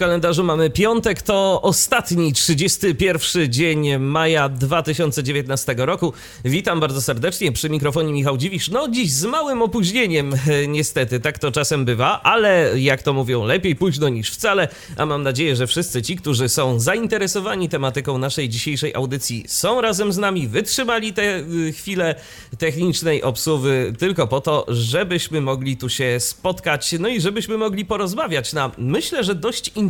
[0.00, 6.12] Kalendarzu mamy piątek, to ostatni, 31 dzień maja 2019 roku.
[6.44, 8.68] Witam bardzo serdecznie przy mikrofonie Michał Dziwisz.
[8.68, 10.34] No dziś z małym opóźnieniem,
[10.68, 15.22] niestety, tak to czasem bywa, ale jak to mówią, lepiej późno niż wcale, a mam
[15.22, 20.48] nadzieję, że wszyscy ci, którzy są zainteresowani tematyką naszej dzisiejszej audycji są razem z nami,
[20.48, 22.14] wytrzymali te y, chwile
[22.58, 28.52] technicznej obsuwy tylko po to, żebyśmy mogli tu się spotkać, no i żebyśmy mogli porozmawiać
[28.52, 29.89] na, myślę, że dość interesujące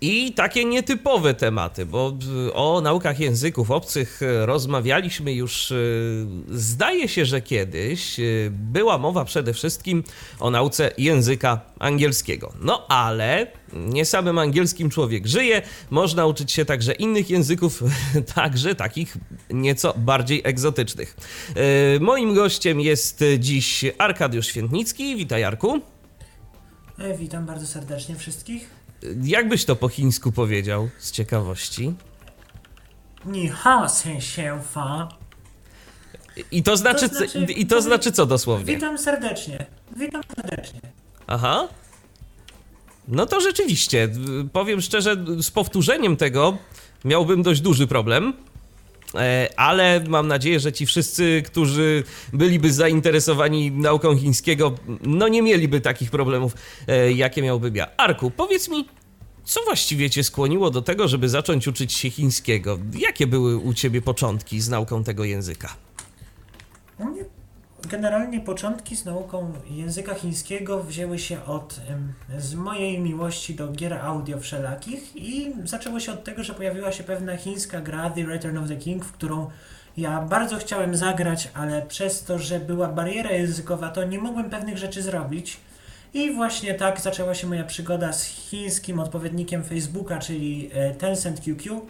[0.00, 2.18] i takie nietypowe tematy, bo
[2.54, 8.16] o naukach języków obcych rozmawialiśmy już, y, zdaje się, że kiedyś
[8.50, 10.04] była mowa przede wszystkim
[10.40, 12.52] o nauce języka angielskiego.
[12.60, 17.82] No ale nie samym angielskim człowiek żyje, można uczyć się także innych języków,
[18.34, 19.16] także takich
[19.50, 21.16] nieco bardziej egzotycznych.
[22.00, 25.16] Moim gościem jest dziś Arkadiusz Świętnicki.
[25.16, 25.80] Witaj, Arku.
[26.98, 28.70] E, witam bardzo serdecznie wszystkich.
[29.22, 31.94] Jak byś to po chińsku powiedział, z ciekawości?
[33.24, 33.86] Ni hao
[34.18, 35.08] się fa.
[36.50, 38.74] I to znaczy, to znaczy, i to znaczy co dosłownie?
[38.74, 39.66] Witam serdecznie.
[39.96, 40.80] Witam serdecznie.
[41.26, 41.68] Aha.
[43.08, 44.08] No to rzeczywiście,
[44.52, 46.58] powiem szczerze, z powtórzeniem tego
[47.04, 48.32] miałbym dość duży problem.
[49.18, 55.80] E, ale mam nadzieję, że ci wszyscy, którzy byliby zainteresowani nauką chińskiego, no nie mieliby
[55.80, 56.54] takich problemów,
[56.86, 57.96] e, jakie miałbym ja.
[57.96, 58.88] Arku, powiedz mi,
[59.44, 62.78] co właściwie cię skłoniło do tego, żeby zacząć uczyć się chińskiego?
[62.98, 65.76] Jakie były u ciebie początki z nauką tego języka?
[66.98, 67.24] U mnie
[67.82, 71.80] Generalnie początki z nauką języka chińskiego wzięły się od
[72.38, 77.04] z mojej miłości do gier audio wszelakich i zaczęło się od tego, że pojawiła się
[77.04, 79.50] pewna chińska gra The Return of the King, w którą
[79.96, 84.78] ja bardzo chciałem zagrać, ale przez to, że była bariera językowa, to nie mogłem pewnych
[84.78, 85.56] rzeczy zrobić.
[86.14, 91.80] I właśnie tak zaczęła się moja przygoda z chińskim odpowiednikiem Facebooka, czyli e, Tencent QQ.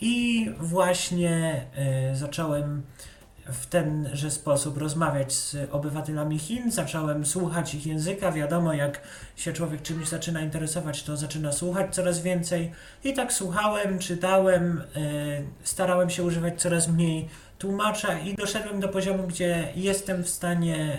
[0.00, 2.82] I właśnie e, zacząłem
[3.52, 8.32] w tenże sposób rozmawiać z obywatelami Chin, zacząłem słuchać ich języka.
[8.32, 9.00] Wiadomo, jak
[9.36, 12.72] się człowiek czymś zaczyna interesować, to zaczyna słuchać coraz więcej.
[13.04, 15.02] I tak słuchałem, czytałem, yy,
[15.62, 17.28] starałem się używać coraz mniej
[17.58, 20.98] tłumacza i doszedłem do poziomu, gdzie jestem w stanie,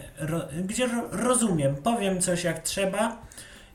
[0.65, 3.21] gdzie ro, rozumiem, powiem coś jak trzeba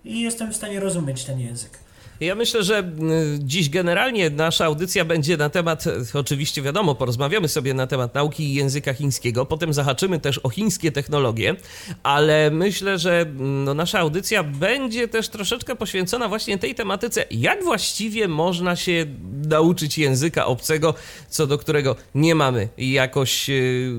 [0.04, 1.85] i jestem w stanie rozumieć ten język.
[2.20, 2.92] Ja myślę, że
[3.38, 5.84] dziś generalnie nasza audycja będzie na temat,
[6.14, 11.56] oczywiście wiadomo, porozmawiamy sobie na temat nauki języka chińskiego, potem zahaczymy też o chińskie technologie,
[12.02, 18.28] ale myślę, że no, nasza audycja będzie też troszeczkę poświęcona właśnie tej tematyce, jak właściwie
[18.28, 19.06] można się
[19.48, 20.94] nauczyć języka obcego,
[21.28, 23.92] co do którego nie mamy jakoś y,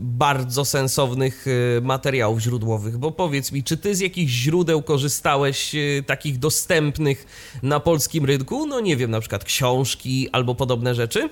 [0.00, 2.98] bardzo sensownych y, materiałów źródłowych.
[2.98, 8.66] Bo powiedz mi, czy ty z jakichś źródeł korzystałeś y, takich dostępnych na polskim rynku?
[8.66, 11.30] No nie wiem, na przykład książki albo podobne rzeczy?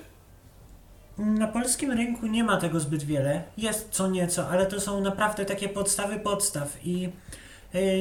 [1.17, 3.43] Na polskim rynku nie ma tego zbyt wiele.
[3.57, 6.77] Jest co nieco, ale to są naprawdę takie podstawy podstaw.
[6.83, 7.09] I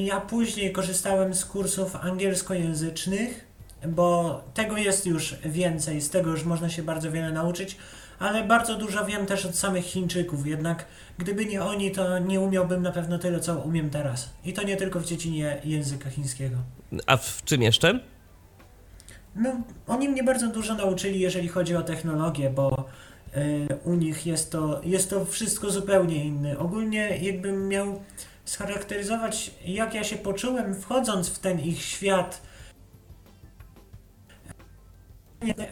[0.04, 3.46] ja później korzystałem z kursów angielskojęzycznych,
[3.86, 7.76] bo tego jest już więcej, z tego już można się bardzo wiele nauczyć,
[8.18, 10.84] ale bardzo dużo wiem też od samych Chińczyków, jednak
[11.18, 14.30] gdyby nie oni, to nie umiałbym na pewno tyle, co umiem teraz.
[14.44, 16.56] I to nie tylko w dziedzinie języka chińskiego.
[17.06, 18.00] A w czym jeszcze?
[19.36, 22.84] No, oni mnie bardzo dużo nauczyli, jeżeli chodzi o technologię, bo
[23.36, 26.58] y, u nich jest to, jest to wszystko zupełnie inne.
[26.58, 28.02] Ogólnie jakbym miał
[28.44, 32.42] scharakteryzować, jak ja się poczułem wchodząc w ten ich świat,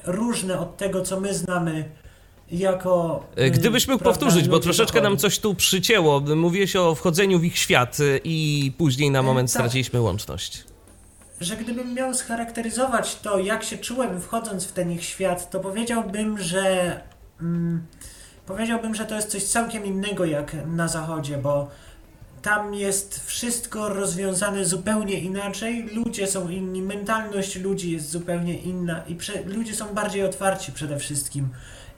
[0.05, 1.85] różne od tego, co my znamy
[2.53, 3.25] jako.
[3.37, 6.21] E, gdybyś mógł powtórzyć, bo troszeczkę nam coś tu przycięło.
[6.21, 9.61] Mówiłeś o wchodzeniu w ich świat e, i później na e, moment tak.
[9.61, 10.65] straciliśmy łączność.
[11.41, 16.39] Że gdybym miał scharakteryzować to, jak się czułem wchodząc w ten ich świat, to powiedziałbym,
[16.39, 17.01] że.
[17.41, 17.87] Mm,
[18.47, 21.71] powiedziałbym, że to jest coś całkiem innego jak na zachodzie, bo
[22.43, 29.17] tam jest wszystko rozwiązane zupełnie inaczej, ludzie są inni, mentalność ludzi jest zupełnie inna i
[29.47, 31.49] ludzie są bardziej otwarci przede wszystkim.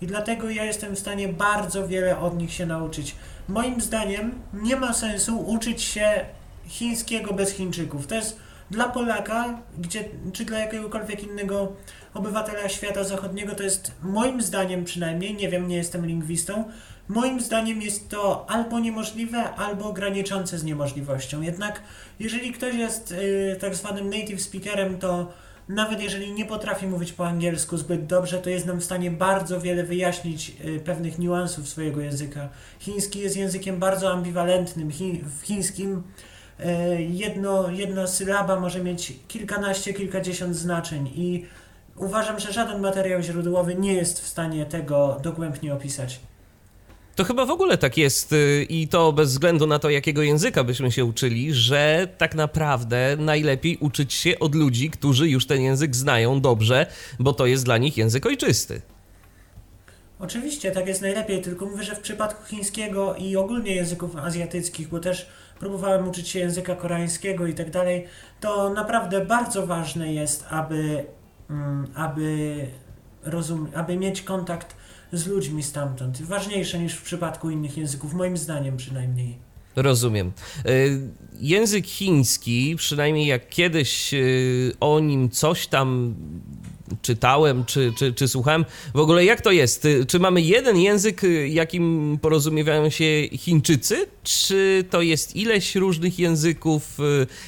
[0.02, 3.16] I dlatego ja jestem w stanie bardzo wiele od nich się nauczyć.
[3.48, 6.24] moim zdaniem nie ma sensu uczyć się
[6.66, 8.06] chińskiego bez Chińczyków.
[8.06, 8.38] To jest
[8.70, 11.72] dla Polaka, gdzie, czy dla jakiegokolwiek innego
[12.14, 16.64] obywatela świata zachodniego, to jest moim zdaniem przynajmniej, nie wiem, nie jestem lingwistą,
[17.08, 21.42] moim zdaniem jest to albo niemożliwe, albo graniczące z niemożliwością.
[21.42, 21.82] Jednak
[22.20, 25.32] jeżeli ktoś jest y, tak zwanym native speakerem, to
[25.68, 29.60] nawet jeżeli nie potrafi mówić po angielsku zbyt dobrze, to jest nam w stanie bardzo
[29.60, 32.48] wiele wyjaśnić y, pewnych niuansów swojego języka.
[32.80, 34.90] Chiński jest językiem bardzo ambiwalentnym.
[35.40, 36.02] W chińskim
[36.60, 36.64] y,
[37.02, 41.46] jedno, jedna sylaba może mieć kilkanaście, kilkadziesiąt znaczeń i
[41.96, 46.20] uważam, że żaden materiał źródłowy nie jest w stanie tego dogłębnie opisać.
[47.18, 50.64] To chyba w ogóle tak jest y, i to bez względu na to, jakiego języka
[50.64, 55.96] byśmy się uczyli, że tak naprawdę najlepiej uczyć się od ludzi, którzy już ten język
[55.96, 56.86] znają dobrze,
[57.18, 58.82] bo to jest dla nich język ojczysty.
[60.18, 65.00] Oczywiście, tak jest najlepiej, tylko mówię, że w przypadku chińskiego i ogólnie języków azjatyckich, bo
[65.00, 65.28] też
[65.60, 68.06] próbowałem uczyć się języka koreańskiego i tak dalej,
[68.40, 71.04] to naprawdę bardzo ważne jest, aby,
[71.50, 72.66] mm, aby,
[73.24, 74.77] rozum, aby mieć kontakt
[75.12, 76.22] z ludźmi stamtąd.
[76.22, 79.48] Ważniejsze niż w przypadku innych języków, moim zdaniem przynajmniej.
[79.76, 80.32] Rozumiem.
[80.66, 81.00] Y,
[81.40, 86.14] język chiński, przynajmniej jak kiedyś y, o nim coś tam
[87.02, 88.64] czytałem czy, czy, czy słuchałem,
[88.94, 89.84] w ogóle jak to jest?
[89.84, 96.98] Y, czy mamy jeden język, jakim porozumiewają się Chińczycy, czy to jest ileś różnych języków?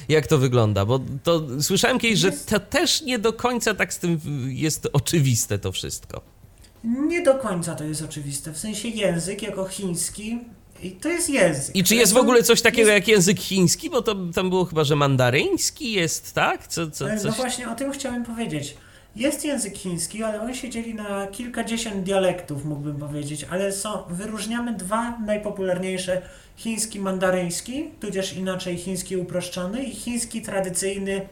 [0.09, 0.85] Jak to wygląda?
[0.85, 5.59] Bo to słyszałem kiedyś, że to też nie do końca tak z tym jest oczywiste
[5.59, 6.40] to wszystko.
[6.83, 8.51] Nie do końca to jest oczywiste.
[8.51, 10.39] W sensie język jako chiński
[10.83, 11.75] i to jest język.
[11.75, 12.99] I czy jest w ogóle coś takiego jest...
[12.99, 13.89] jak język chiński?
[13.89, 16.67] Bo to tam było chyba, że mandaryński jest, tak?
[16.67, 17.31] Co, co, e, no coś...
[17.31, 18.77] No właśnie o tym chciałem powiedzieć.
[19.15, 24.73] Jest język chiński, ale on się dzieli na kilkadziesiąt dialektów, mógłbym powiedzieć, ale są, wyróżniamy
[24.73, 26.21] dwa najpopularniejsze:
[26.57, 31.27] chiński mandaryński, tudzież inaczej chiński uproszczony i chiński tradycyjny,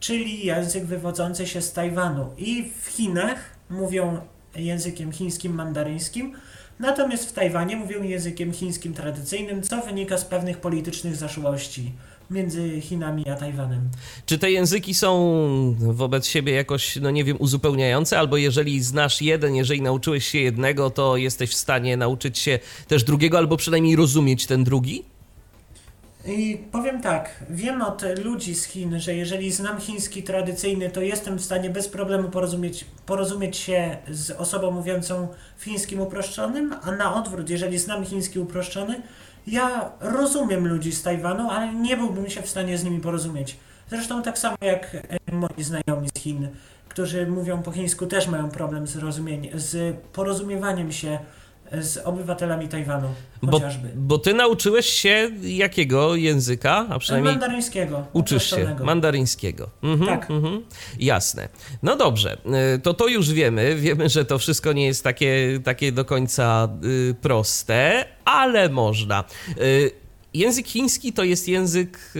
[0.00, 2.30] czyli język wywodzący się z Tajwanu.
[2.38, 3.38] I w Chinach
[3.70, 4.20] mówią
[4.56, 6.32] językiem chińskim mandaryńskim,
[6.78, 11.92] natomiast w Tajwanie mówią językiem chińskim tradycyjnym, co wynika z pewnych politycznych zaszłości
[12.30, 13.88] między Chinami a Tajwanem.
[14.26, 19.54] Czy te języki są wobec siebie jakoś, no nie wiem, uzupełniające, albo jeżeli znasz jeden,
[19.54, 22.58] jeżeli nauczyłeś się jednego, to jesteś w stanie nauczyć się
[22.88, 25.04] też drugiego, albo przynajmniej rozumieć ten drugi?
[26.26, 31.38] I powiem tak, wiem od ludzi z Chin, że jeżeli znam chiński tradycyjny, to jestem
[31.38, 35.28] w stanie bez problemu porozumieć, porozumieć się z osobą mówiącą
[35.58, 39.02] chińskim uproszczonym, a na odwrót, jeżeli znam chiński uproszczony,
[39.46, 43.56] ja rozumiem ludzi z Tajwanu, ale nie byłbym się w stanie z nimi porozumieć.
[43.90, 46.48] Zresztą tak samo jak e, moi znajomi z Chin,
[46.88, 48.98] którzy mówią po chińsku, też mają problem z,
[49.54, 51.18] z porozumiewaniem się
[51.80, 53.08] z obywatelami Tajwanu
[53.50, 53.88] chociażby.
[53.88, 56.86] Bo, bo ty nauczyłeś się jakiego języka?
[56.90, 58.06] A przynajmniej mandaryńskiego.
[58.12, 59.70] Uczysz się mandaryńskiego.
[59.82, 60.30] Mhm, tak.
[60.30, 60.62] Mhm.
[60.98, 61.48] Jasne.
[61.82, 62.38] No dobrze,
[62.76, 63.76] y, to to już wiemy.
[63.76, 69.24] Wiemy, że to wszystko nie jest takie, takie do końca y, proste, ale można.
[69.58, 69.90] Y,
[70.34, 72.12] język chiński to jest język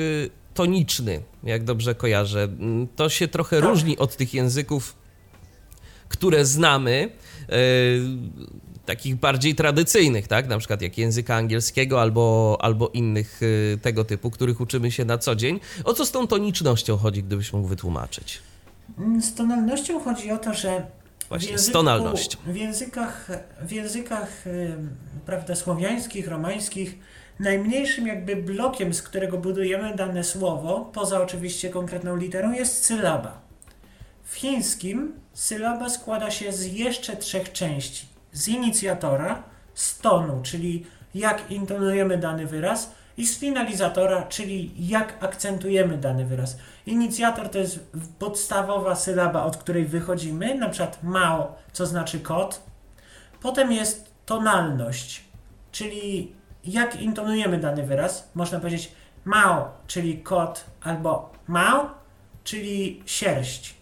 [0.55, 2.49] toniczny, jak dobrze kojarzę.
[2.97, 3.69] To się trochę tak.
[3.69, 4.97] różni od tych języków,
[6.09, 7.11] które znamy
[8.87, 10.49] takich bardziej tradycyjnych, tak?
[10.49, 15.19] Na przykład jak języka angielskiego albo, albo innych y, tego typu, których uczymy się na
[15.19, 15.61] co dzień.
[15.85, 18.41] O co z tą tonicznością chodzi, gdybyś mógł wytłumaczyć?
[18.99, 20.87] Mm, z tonalnością chodzi o to, że
[21.29, 22.39] Właśnie, w, języku, z tonalnością.
[22.47, 23.29] w językach,
[23.63, 24.45] w językach
[25.27, 26.99] prawda, słowiańskich, romańskich
[27.41, 33.41] najmniejszym jakby blokiem, z którego budujemy dane słowo, poza oczywiście konkretną literą, jest sylaba.
[34.25, 39.43] W chińskim sylaba składa się z jeszcze trzech części z inicjatora,
[39.75, 46.59] z tonu, czyli jak intonujemy dany wyraz, i z finalizatora, czyli jak akcentujemy dany wyraz.
[46.87, 52.63] Inicjator to jest podstawowa sylaba, od której wychodzimy, na przykład mao, co znaczy kot.
[53.41, 55.25] Potem jest tonalność,
[55.73, 56.33] czyli
[56.65, 58.31] jak intonujemy dany wyraz.
[58.35, 58.93] Można powiedzieć
[59.25, 61.91] mao, czyli kot, albo mao,
[62.45, 63.82] czyli sierść.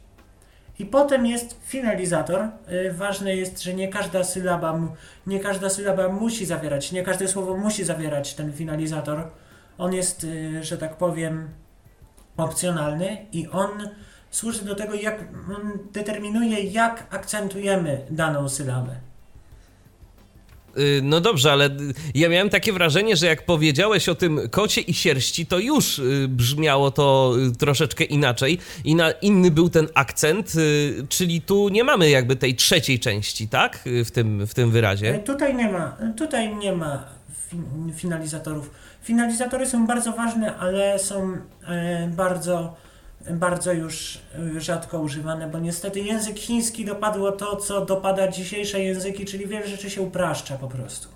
[0.80, 2.42] I potem jest finalizator.
[2.42, 4.80] Y, ważne jest, że nie każda sylaba,
[5.26, 9.30] nie każda sylaba musi zawierać, nie każde słowo musi zawierać ten finalizator.
[9.78, 11.48] On jest, y, że tak powiem,
[12.36, 13.70] opcjonalny i on
[14.30, 15.24] służy do tego, jak
[15.92, 19.09] determinuje, jak akcentujemy daną sylabę.
[20.78, 21.70] Y, no dobrze, ale
[22.14, 26.26] ja miałem takie wrażenie, że jak powiedziałeś o tym kocie i sierści, to już y,
[26.28, 30.52] brzmiało to y, troszeczkę inaczej i na inny był ten akcent,
[31.08, 33.78] czyli tu nie mamy jakby tej trzeciej części, tak?
[34.04, 35.18] W tym, w tym wyrazie.
[35.18, 37.04] Tutaj nie ma, tutaj nie ma.
[37.50, 38.70] fin- finalizatorów.
[39.02, 41.36] Finalizatory są bardzo ważne, ale są
[41.66, 42.76] e, bardzo,
[43.30, 44.18] bardzo już
[44.58, 49.90] rzadko używane, bo niestety język chiński dopadło to, co dopada dzisiejsze języki, czyli wiele rzeczy
[49.90, 51.08] się upraszcza po prostu.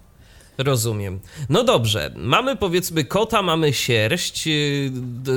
[0.59, 1.21] Rozumiem.
[1.49, 4.47] No dobrze, mamy powiedzmy kota, mamy sierść.
[4.47, 4.91] yy,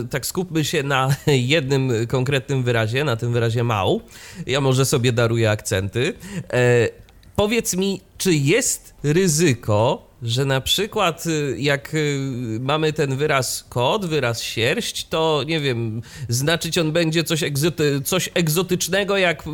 [0.10, 4.02] Tak skupmy się na jednym konkretnym wyrazie, na tym wyrazie mał.
[4.46, 6.14] Ja może sobie daruję akcenty.
[6.54, 6.90] E,
[7.36, 14.06] powiedz mi, czy jest ryzyko, że na przykład y, jak y, mamy ten wyraz kot,
[14.06, 19.50] wyraz sierść, to nie wiem, znaczyć on będzie coś, egzoty, coś egzotycznego, jak y,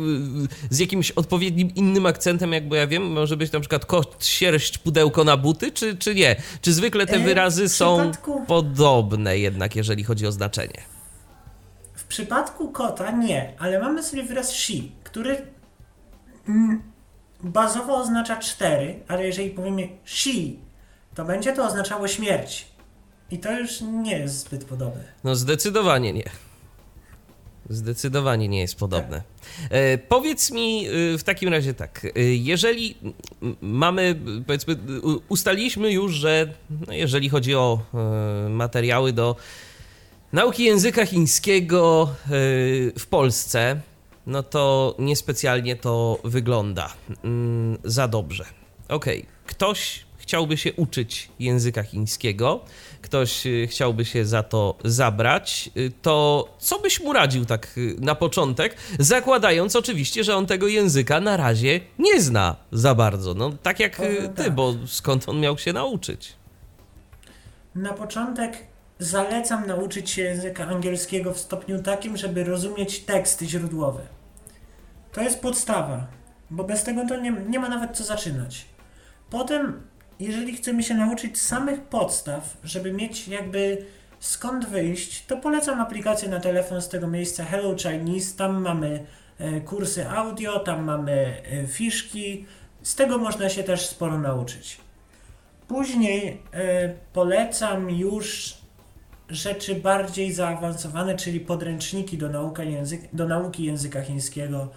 [0.70, 4.78] z jakimś odpowiednim innym akcentem, jak bo ja wiem, może być na przykład kot, sierść,
[4.78, 6.36] pudełko na buty, czy, czy nie?
[6.60, 8.12] Czy zwykle te E, wyrazy są
[8.46, 10.82] podobne jednak, jeżeli chodzi o znaczenie?
[11.94, 14.72] W przypadku kota nie, ale mamy sobie wyraz she,
[15.04, 15.46] który
[17.42, 20.30] bazowo oznacza cztery, ale jeżeli powiemy she,
[21.14, 22.66] to będzie to oznaczało śmierć.
[23.30, 25.04] I to już nie jest zbyt podobne.
[25.24, 26.30] No zdecydowanie nie.
[27.70, 29.22] Zdecydowanie nie jest podobne.
[29.70, 32.94] E, powiedz mi y, w takim razie tak, y, jeżeli
[33.60, 34.76] mamy, powiedzmy,
[35.28, 36.54] ustaliliśmy już, że
[36.86, 37.80] no, jeżeli chodzi o
[38.46, 39.36] y, materiały do
[40.32, 43.80] nauki języka chińskiego y, w Polsce,
[44.26, 46.92] no to niespecjalnie to wygląda
[47.24, 48.44] mm, za dobrze.
[48.88, 52.60] Okej, ktoś chciałby się uczyć języka chińskiego,
[53.02, 57.96] ktoś y, chciałby się za to zabrać, y, to co byś mu radził tak y,
[58.00, 63.34] na początek, zakładając oczywiście, że on tego języka na razie nie zna za bardzo.
[63.34, 64.54] No tak jak ty, tak.
[64.54, 66.32] bo skąd on miał się nauczyć?
[67.74, 68.58] Na początek
[68.98, 74.13] zalecam nauczyć się języka angielskiego w stopniu takim, żeby rozumieć teksty źródłowe.
[75.14, 76.06] To jest podstawa,
[76.50, 78.66] bo bez tego to nie, nie ma nawet co zaczynać.
[79.30, 79.82] Potem,
[80.20, 83.84] jeżeli chcemy się nauczyć samych podstaw, żeby mieć jakby
[84.20, 88.36] skąd wyjść, to polecam aplikację na telefon z tego miejsca Hello Chinese.
[88.36, 89.06] Tam mamy
[89.38, 92.46] e, kursy audio, tam mamy e, fiszki.
[92.82, 94.80] Z tego można się też sporo nauczyć.
[95.68, 98.54] Później e, polecam już
[99.28, 104.68] rzeczy bardziej zaawansowane, czyli podręczniki do, nauka język, do nauki języka chińskiego.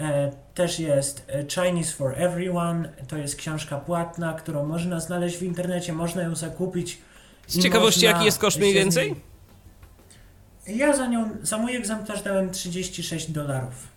[0.00, 5.42] E, też jest e, Chinese for Everyone, to jest książka płatna, którą można znaleźć w
[5.42, 6.98] internecie, można ją zakupić.
[7.46, 9.14] Z ciekawości, jaki jest koszt mniej więcej?
[10.66, 13.88] Ja za nią, za mój egzemplarz dałem 36 dolarów.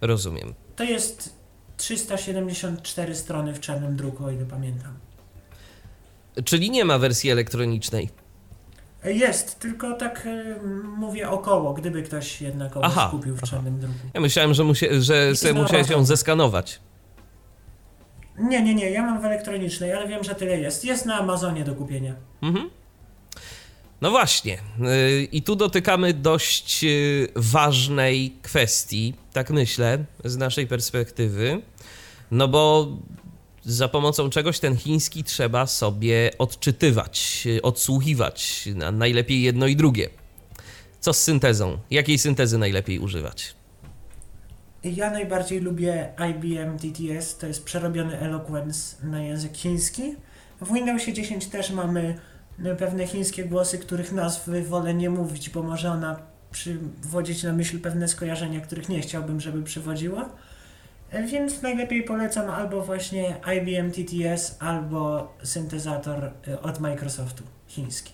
[0.00, 0.54] Rozumiem.
[0.76, 1.36] To jest
[1.76, 4.94] 374 strony w czarnym druku, o ile pamiętam.
[6.44, 8.10] Czyli nie ma wersji elektronicznej.
[9.06, 10.62] Jest, tylko tak e,
[10.96, 12.42] mówię około, gdyby ktoś
[12.82, 13.46] Aha, kupił w aha.
[13.46, 13.94] czarnym druku.
[14.14, 16.80] Ja myślałem, że, musie, że sobie musiałeś ją zeskanować.
[18.38, 20.84] Nie, nie, nie, ja mam w elektronicznej, ale wiem, że tyle jest.
[20.84, 22.14] Jest na Amazonie do kupienia.
[22.42, 22.70] Mhm.
[24.00, 24.58] No właśnie.
[24.78, 31.62] Yy, I tu dotykamy dość yy, ważnej kwestii, tak myślę, z naszej perspektywy.
[32.30, 32.88] No bo
[33.66, 38.68] za pomocą czegoś ten chiński trzeba sobie odczytywać, yy, odsłuchiwać.
[38.74, 40.08] Na- Najlepiej jedno i drugie.
[41.00, 41.78] Co z syntezą?
[41.90, 43.54] Jakiej syntezy najlepiej używać?
[44.84, 50.02] Ja najbardziej lubię IBM TTS, to jest przerobiony Eloquence na język chiński.
[50.60, 52.18] W Windowsie 10 też mamy
[52.64, 56.18] e, pewne chińskie głosy, których nazwy wolę nie mówić, bo może ona
[56.52, 60.28] przywodzić na myśl pewne skojarzenia, których nie chciałbym, żeby przywodziła.
[61.12, 68.12] Więc najlepiej polecam albo właśnie IBM TTS, albo syntezator e, od Microsoftu chiński.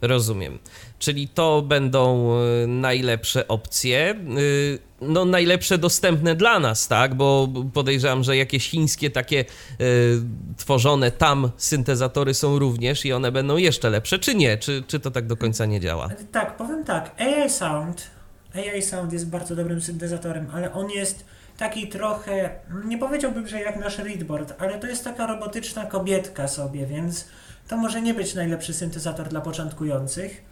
[0.00, 0.58] Rozumiem.
[0.98, 2.30] Czyli to będą
[2.64, 4.14] y, najlepsze opcje.
[4.38, 7.14] y, No, najlepsze dostępne dla nas, tak?
[7.14, 9.44] Bo podejrzewam, że jakieś chińskie takie
[9.80, 10.20] y,
[10.56, 14.58] tworzone tam syntezatory są również i one będą jeszcze lepsze, czy nie?
[14.58, 16.08] Czy, czy to tak do końca nie działa?
[16.32, 17.20] Tak, powiem tak.
[17.20, 18.10] AI Sound.
[18.54, 21.24] AI Sound jest bardzo dobrym syntezatorem, ale on jest
[21.64, 22.50] taki trochę.
[22.84, 27.24] Nie powiedziałbym, że jak nasz Readboard, ale to jest taka robotyczna kobietka sobie, więc
[27.68, 30.44] to może nie być najlepszy syntezator dla początkujących.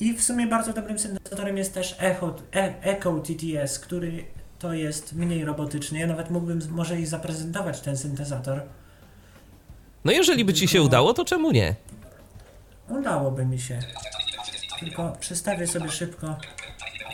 [0.00, 4.24] I w sumie bardzo dobrym syntezatorem jest też Echo, e, Echo TTS, który
[4.58, 5.98] to jest mniej robotyczny.
[5.98, 8.62] Ja nawet mógłbym może i zaprezentować ten syntezator.
[10.04, 11.74] No, jeżeli by ci się Tylko- udało, to czemu nie?
[12.88, 13.78] Udałoby mi się.
[14.80, 16.36] Tylko przestawię sobie szybko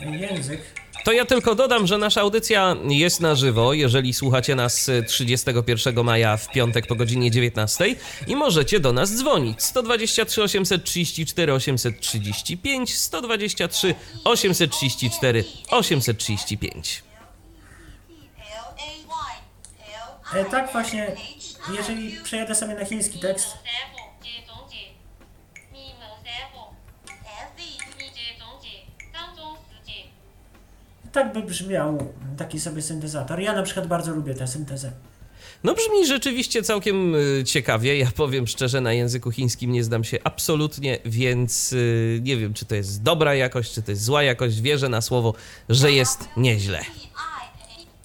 [0.00, 0.60] język.
[1.06, 6.04] To ja tylko dodam, że nasza audycja jest na żywo, jeżeli słuchacie nas y, 31
[6.04, 7.84] maja w piątek po godzinie 19
[8.26, 9.62] i możecie do nas dzwonić.
[9.62, 13.94] 123 834 835 123
[14.24, 17.02] 834 835.
[20.34, 21.16] E, tak właśnie
[21.76, 23.48] jeżeli przejadę sobie na chiński tekst,
[31.16, 31.98] tak by brzmiał
[32.36, 33.40] taki sobie syntezator.
[33.40, 34.92] Ja na przykład bardzo lubię tę syntezę.
[35.64, 37.98] No brzmi rzeczywiście całkiem y, ciekawie.
[37.98, 42.64] Ja powiem szczerze, na języku chińskim nie znam się absolutnie, więc y, nie wiem, czy
[42.64, 44.60] to jest dobra jakość, czy to jest zła jakość.
[44.60, 45.34] Wierzę na słowo,
[45.68, 46.80] że jest nieźle.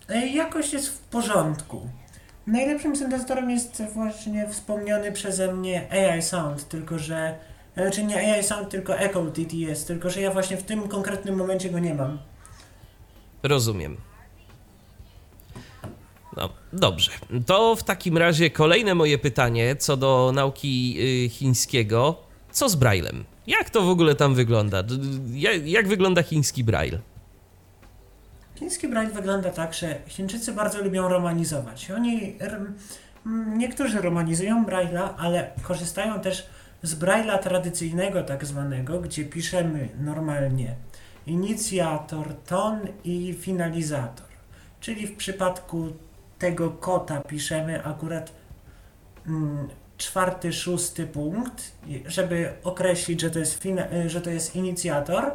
[0.10, 1.90] E, Jakość jest w porządku.
[2.48, 7.36] Najlepszym syntezatorem jest właśnie wspomniany przeze mnie AI Sound, tylko że.
[7.76, 11.36] e, Czy nie AI Sound, tylko Echo TTS, tylko że ja właśnie w tym konkretnym
[11.36, 12.31] momencie go nie mam.
[13.44, 13.98] Rozumiem.
[16.38, 17.12] No, dobrze.
[17.46, 22.18] To w takim razie kolejne moje pytanie co do nauki y, chińskiego.
[22.52, 23.24] Co z Braillem?
[23.48, 24.84] Jak to w ogóle tam wygląda?
[25.34, 27.00] Jak, jak wygląda chiński Braille?
[28.62, 31.92] Chiński braille wygląda tak, że Chińczycy bardzo lubią romanizować.
[31.92, 32.36] Oni,
[33.58, 36.48] niektórzy romanizują braille'a, ale korzystają też
[36.84, 40.76] z braille'a tradycyjnego tak zwanego, gdzie piszemy normalnie
[41.32, 44.28] inicjator, ton i finalizator.
[44.80, 45.88] Czyli w przypadku
[46.40, 48.32] tego kota piszemy akurat
[49.28, 51.72] mm, czwarty, szósty punkt,
[52.06, 55.32] żeby określić, że to jest, fina- że to jest inicjator.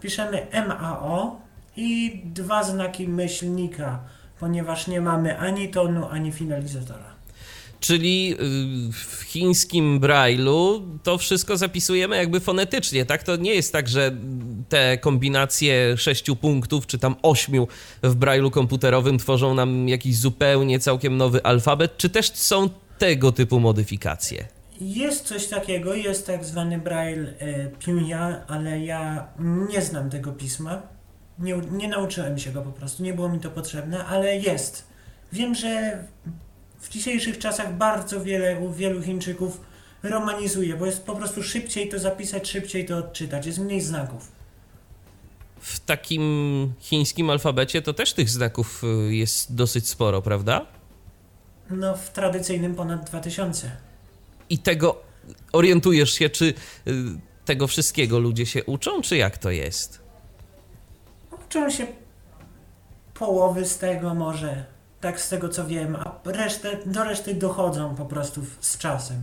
[0.00, 1.42] Piszemy MAO,
[1.76, 4.00] i dwa znaki myślnika,
[4.40, 7.11] ponieważ nie mamy ani tonu, ani finalizatora.
[7.82, 8.34] Czyli
[8.88, 13.22] y, w chińskim Braille'u to wszystko zapisujemy jakby fonetycznie, tak?
[13.22, 14.16] To nie jest tak, że
[14.68, 17.68] te kombinacje sześciu punktów, czy tam ośmiu
[18.02, 23.60] w Braille'u komputerowym tworzą nam jakiś zupełnie całkiem nowy alfabet, czy też są tego typu
[23.60, 24.48] modyfikacje?
[24.80, 29.28] Jest coś takiego, jest tak zwany braille e, ale ja
[29.68, 30.82] nie znam tego pisma.
[31.38, 34.86] Nie, nie nauczyłem się go po prostu, nie było mi to potrzebne, ale jest.
[35.32, 36.04] Wiem, że
[36.82, 39.60] w dzisiejszych czasach bardzo wiele, u wielu Chińczyków
[40.02, 44.32] romanizuje, bo jest po prostu szybciej to zapisać, szybciej to odczytać, jest mniej znaków.
[45.60, 50.66] W takim chińskim alfabecie to też tych znaków y, jest dosyć sporo, prawda?
[51.70, 53.70] No, w tradycyjnym ponad 2000.
[54.50, 55.02] I tego
[55.52, 56.54] orientujesz się, czy y,
[57.44, 60.00] tego wszystkiego ludzie się uczą, czy jak to jest?
[61.46, 61.86] Uczą się
[63.14, 64.64] połowy z tego może,
[65.02, 69.22] tak z tego co wiem, a resztę, do reszty dochodzą po prostu z czasem.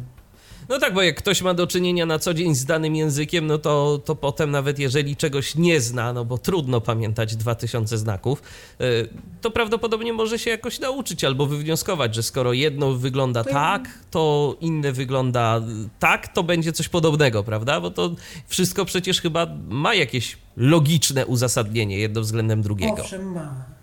[0.70, 3.58] No tak, bo jak ktoś ma do czynienia na co dzień z danym językiem, no
[3.58, 8.42] to, to potem nawet jeżeli czegoś nie zna, no bo trudno pamiętać 2000 znaków,
[8.82, 9.10] y,
[9.42, 14.92] to prawdopodobnie może się jakoś nauczyć albo wywnioskować, że skoro jedno wygląda tak, to inne
[14.92, 17.82] wygląda y, tak, to będzie coś podobnego, prawda?
[17.82, 18.16] Bo to
[18.48, 23.02] wszystko przecież chyba ma jakieś logiczne uzasadnienie jedno względem drugiego.
[23.02, 23.79] Owszem ma.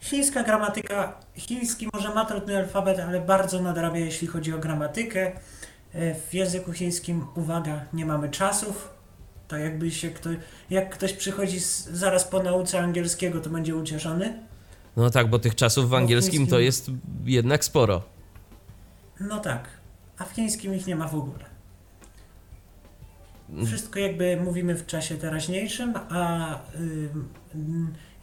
[0.00, 5.32] Chińska gramatyka, chiński może ma trudny alfabet, ale bardzo nadrabia jeśli chodzi o gramatykę.
[5.94, 8.88] E, W języku chińskim, uwaga, nie mamy czasów.
[9.48, 10.36] To jakby się ktoś,
[10.70, 14.38] jak ktoś przychodzi z, zaraz po nauce angielskiego, to będzie ucieszony.
[14.96, 16.90] No tak, bo tych czasów w angielskim to jest
[17.24, 18.02] jednak sporo.
[19.20, 19.68] No tak,
[20.18, 21.44] a w chińskim ich nie ma w ogóle.
[23.66, 26.48] Wszystko jakby mówimy w czasie teraźniejszym, a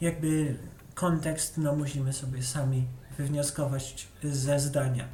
[0.01, 0.55] jakby
[0.97, 2.83] kontekst no musimy sobie sami
[3.17, 5.07] wywnioskować ze zdania.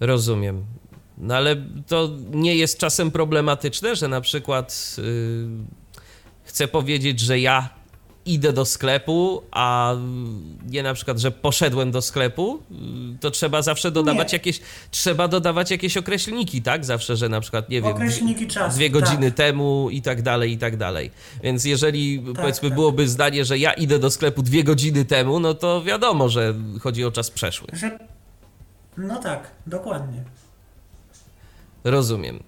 [0.00, 0.64] Rozumiem.
[1.18, 5.48] No ale to nie jest czasem problematyczne, że na przykład yy,
[6.44, 7.68] chcę powiedzieć, że ja
[8.28, 9.94] idę do sklepu, a
[10.66, 12.78] nie na przykład, że poszedłem do sklepu, yy,
[13.20, 14.36] to trzeba zawsze dodawać Nie.
[14.36, 14.60] jakieś,
[14.90, 16.84] trzeba dodawać jakieś określniki, tak?
[16.84, 18.76] Zawsze, że na przykład, nie wiem, Określniki czasu.
[18.76, 19.36] dwie godziny Tak.
[19.36, 21.10] temu i tak dalej, i tak dalej.
[21.42, 22.76] Więc jeżeli powiedzmy tak.
[22.76, 27.04] byłoby zdanie, że ja idę do sklepu dwie godziny temu, no to wiadomo, że chodzi
[27.04, 27.68] o czas przeszły.
[27.72, 27.98] Że...
[28.96, 30.22] No tak, dokładnie.
[31.84, 32.42] Rozumiem.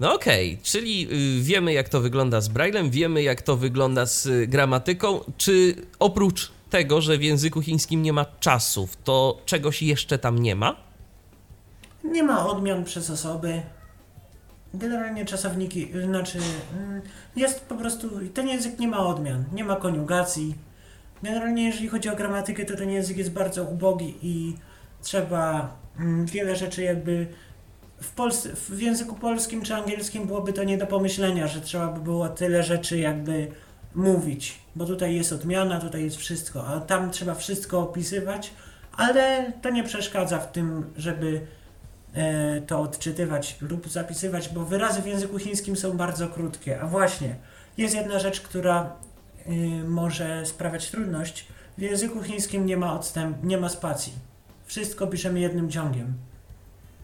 [0.00, 1.08] No okej, czyli
[1.38, 5.20] y, wiemy jak to wygląda z Braillem, wiemy jak to wygląda z y, gramatyką.
[5.36, 10.56] Czy oprócz tego, że w języku chińskim nie ma czasów, to czegoś jeszcze tam nie
[10.56, 10.76] ma?
[12.04, 13.62] Nie ma odmian przez osoby.
[14.74, 16.38] Generalnie czasowniki, znaczy
[16.78, 17.02] mm,
[17.36, 20.54] jest po prostu, ten język nie ma odmian, nie ma koniugacji.
[21.22, 24.56] Generalnie jeżeli chodzi o gramatykę, to ten język jest bardzo ubogi i
[25.02, 27.26] trzeba mm, wiele rzeczy jakby
[28.00, 32.00] w, Polsce, w języku polskim czy angielskim byłoby to nie do pomyślenia, że trzeba by
[32.00, 33.48] było tyle rzeczy jakby
[33.94, 38.50] mówić, bo tutaj jest odmiana, tutaj jest wszystko, a tam trzeba wszystko opisywać,
[38.96, 41.40] ale to nie przeszkadza w tym, żeby
[42.14, 46.80] e, to odczytywać lub zapisywać, bo wyrazy w języku chińskim są bardzo krótkie.
[46.80, 47.36] A właśnie,
[47.78, 48.92] jest jedna rzecz, która
[49.46, 51.46] y, może sprawiać trudność.
[51.78, 54.12] W języku chińskim nie ma odstęp, nie ma spacji
[54.66, 56.14] Wszystko piszemy jednym ciągiem.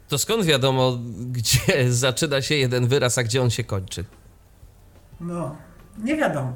[0.09, 0.99] To skąd wiadomo,
[1.33, 1.61] gdzie
[1.93, 4.05] zaczyna się jeden wyraz, a gdzie on się kończy?
[5.21, 5.57] No,
[5.99, 6.53] nie wiadomo.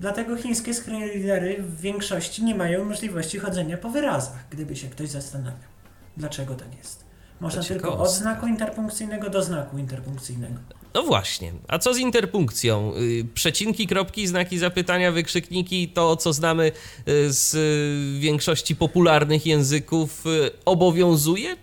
[0.00, 5.70] Dlatego chińskie screenreadery w większości nie mają możliwości chodzenia po wyrazach, gdyby się ktoś zastanawiał.
[6.16, 7.04] Dlaczego tak jest?
[7.40, 10.54] Można tylko od znaku interpunkcyjnego do znaku interpunkcyjnego.
[10.94, 11.52] No właśnie.
[11.68, 12.92] A co z interpunkcją?
[12.96, 16.72] Y, Przecinki, kropki, znaki zapytania, wykrzykniki, to co znamy
[17.08, 20.24] y, z y, większości popularnych języków,
[20.64, 21.56] obowiązuje?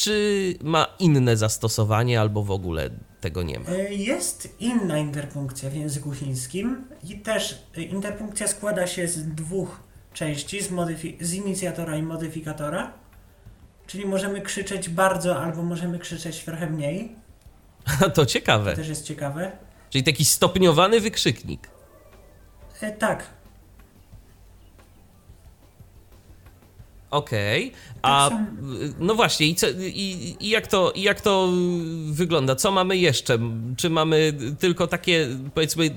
[0.00, 3.70] Czy ma inne zastosowanie, albo w ogóle tego nie ma?
[3.70, 9.80] E, Jest inna interpunkcja w języku chińskim i też e, interpunkcja składa się z dwóch
[10.12, 10.68] części, z,
[11.20, 12.92] z inicjatora i modyfikatora.
[13.86, 17.16] Czyli możemy krzyczeć bardzo albo możemy krzyczeć trochę mniej.
[18.00, 18.76] To To ciekawe.
[18.76, 19.52] też jest ciekawe.
[19.90, 21.68] Czyli taki stopniowany wykrzyknik.
[22.80, 23.26] E, tak,
[27.14, 27.72] Okej,
[28.02, 31.52] a Tak y, no właśnie, i, co, i, i, jak to, i jak to
[32.10, 32.54] wygląda?
[32.54, 33.38] Co mamy jeszcze?
[33.76, 35.90] Czy mamy tylko takie, powiedzmy,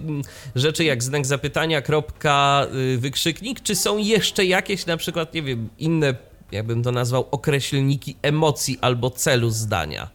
[0.55, 5.69] rzeczy jak znak zapytania, kropka, y, wykrzyknik, czy są jeszcze jakieś, na przykład, nie wiem,
[5.79, 6.15] inne,
[6.51, 10.09] jakbym to nazwał, określniki emocji albo celu zdania?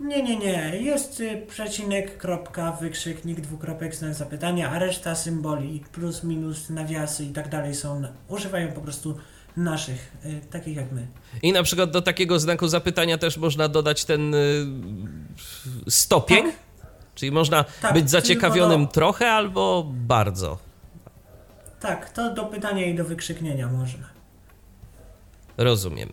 [0.00, 0.76] Nie, nie, nie.
[0.80, 7.32] Jest y, przecinek, kropka, wykrzyknik, dwukropek, znak zapytania, a reszta symboli, plus, minus, nawiasy i
[7.32, 9.16] tak dalej są, używają po prostu
[9.56, 11.06] naszych, y, takich jak my.
[11.42, 14.66] I na przykład do takiego znaku zapytania też można dodać ten y,
[15.88, 16.44] stopień?
[16.44, 16.54] Tak.
[17.14, 20.58] Czyli można Tak, być zaciekawionym do- trochę albo bardzo.
[21.80, 24.06] Tak, to do pytania i do wykrzyknienia można.
[25.56, 26.08] Rozumiem.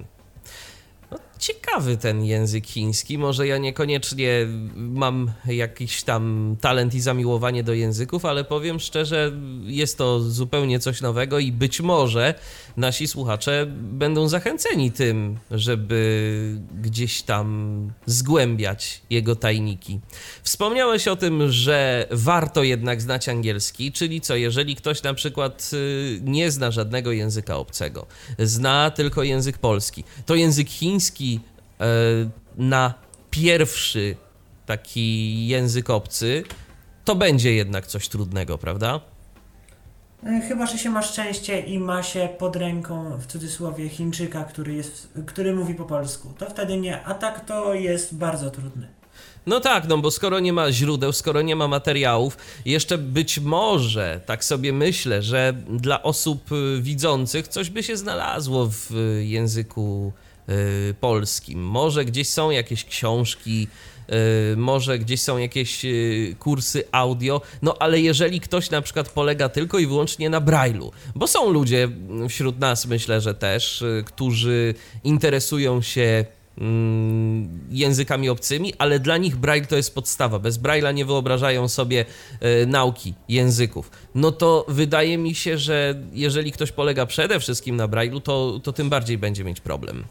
[1.42, 3.18] Ciekawy ten język chiński.
[3.18, 9.32] Może ja niekoniecznie mam jakiś tam talent i zamiłowanie do języków, ale powiem szczerze,
[9.64, 12.34] jest to zupełnie coś nowego i być może
[12.78, 20.00] nasi słuchacze będą zachęceni tym, żeby gdzieś tam zgłębiać jego tajniki.
[20.44, 26.20] Wspomniałeś o tym, że warto jednak znać angielski, czyli co, jeżeli ktoś na przykład y,
[26.24, 28.06] nie zna żadnego języka obcego,
[28.40, 31.31] zna tylko język polski, to język chiński
[32.58, 32.94] na
[33.32, 34.16] pierwszy
[34.66, 36.44] taki język obcy
[37.06, 39.00] to będzie jednak coś trudnego, prawda?
[40.28, 44.74] Y, Chyba, że się ma szczęście i ma się pod ręką, w cudzysłowie, Chińczyka, który,
[44.74, 46.34] jest, który mówi po polsku.
[46.38, 48.88] To wtedy nie, a tak to jest bardzo trudne.
[49.46, 54.22] No tak, no bo skoro nie ma źródeł, skoro nie ma materiałów, jeszcze być może,
[54.26, 60.14] tak sobie myślę, że dla osób y, widzących coś by się znalazło w y, języku
[61.00, 61.64] polskim.
[61.64, 63.68] Może gdzieś są jakieś książki,
[64.54, 69.50] y, może gdzieś są jakieś y, kursy audio, no ale jeżeli ktoś na przykład polega
[69.50, 71.90] tylko i wyłącznie na Braille'u, bo są ludzie
[72.30, 74.74] wśród nas, myślę, że też, y, którzy
[75.04, 76.26] interesują się
[76.58, 80.40] mm, językami obcymi, ale dla nich Braille to jest podstawa.
[80.40, 82.06] Bez Braille'a nie wyobrażają sobie
[82.40, 83.92] e, nauki języków.
[84.16, 88.74] No to wydaje mi się, że jeżeli ktoś polega przede wszystkim na Braille'u, to, to
[88.74, 90.04] tym bardziej będzie mieć problem.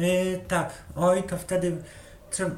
[0.00, 1.76] Yy, tak, oj, to wtedy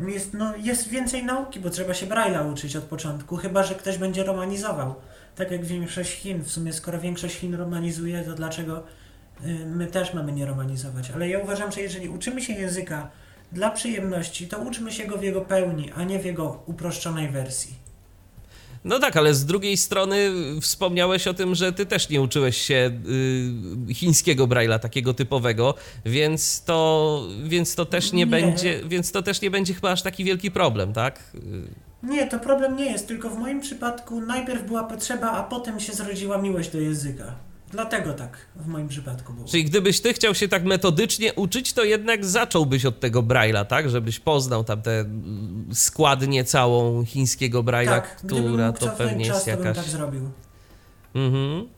[0.08, 3.98] jest, no, jest więcej nauki, bo trzeba się Braille'a uczyć od początku, chyba że ktoś
[3.98, 4.94] będzie romanizował.
[5.36, 6.42] Tak jak większość Chin.
[6.42, 8.82] W sumie, skoro większość Chin romanizuje, to dlaczego
[9.44, 11.10] yy, my też mamy nie romanizować?
[11.10, 13.10] Ale ja uważam, że jeżeli uczymy się języka
[13.52, 17.81] dla przyjemności, to uczmy się go w jego pełni, a nie w jego uproszczonej wersji.
[18.84, 22.90] No tak, ale z drugiej strony wspomniałeś o tym, że ty też nie uczyłeś się
[23.90, 28.26] y, chińskiego Braille'a takiego typowego, więc to, więc to też nie, Nie.
[28.26, 31.20] będzie, więc to też nie będzie chyba aż taki wielki problem, tak?
[32.02, 35.92] Nie, to problem nie jest, tylko w moim przypadku najpierw była potrzeba, a potem się
[35.92, 37.34] zrodziła miłość do języka.
[37.72, 39.48] Dlatego tak w moim przypadku było.
[39.48, 43.90] Czyli gdybyś ty chciał się tak metodycznie uczyć, to jednak zacząłbyś od tego Braille'a, tak?
[43.90, 49.46] Żebyś poznał tam tę mm, składnię całą chińskiego Braille'a, tak, która to pewnie czas, jest
[49.46, 49.76] jakaś...
[49.76, 50.30] tak zrobił.
[51.14, 51.68] Mhm.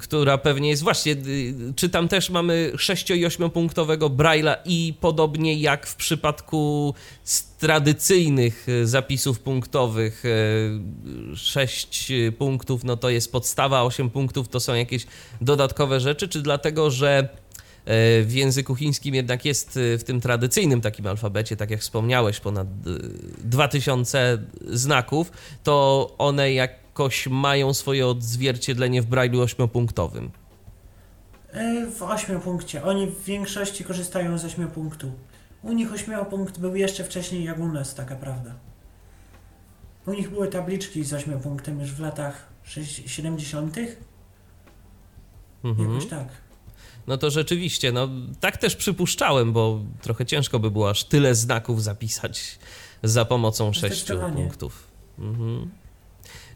[0.00, 4.94] Która pewnie jest właśnie, y, czy tam też mamy 6 i 8 punktowego Braille'a i
[5.00, 6.94] podobnie jak w przypadku
[7.58, 10.22] tradycyjnych y, zapisów punktowych
[11.34, 15.06] 6 punktów no to jest podstawa, a 8 punktów to są jakieś
[15.40, 17.28] dodatkowe rzeczy, czy dlatego, że
[18.22, 22.68] w języku chińskim jednak jest y, w tym tradycyjnym takim alfabecie, tak jak wspomniałeś, ponad
[22.86, 22.90] y,
[23.44, 25.32] 2000 znaków,
[25.62, 26.52] to one
[26.92, 30.30] jakoś mają swoje odzwierciedlenie w Braille'u ośmiopunktowym.
[31.52, 32.84] E, W ośmiu punkcie.
[32.84, 35.12] Oni w większości korzystają z ośmiu punktu.
[35.62, 38.54] U nich ośmiopunkt był jeszcze wcześniej jak u nas, taka prawda.
[40.06, 43.76] U nich były tabliczki z ośmiu punktem już w latach sześć- 70.
[45.64, 45.88] Mhm.
[45.94, 46.28] Jakoś tak.
[47.06, 48.08] No to rzeczywiście, no
[48.40, 52.58] tak też przypuszczałem, bo trochę ciężko by było aż tyle znaków zapisać
[53.02, 54.86] za pomocą sześciu punktów.
[55.18, 55.70] Mhm.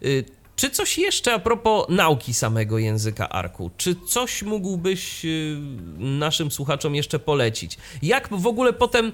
[0.07, 0.25] Y,
[0.57, 3.71] Czy coś jeszcze a propos nauki samego języka arku?
[3.77, 5.59] Czy coś mógłbyś y,
[5.99, 7.79] naszym słuchaczom jeszcze polecić?
[8.03, 9.12] Jak w ogóle potem,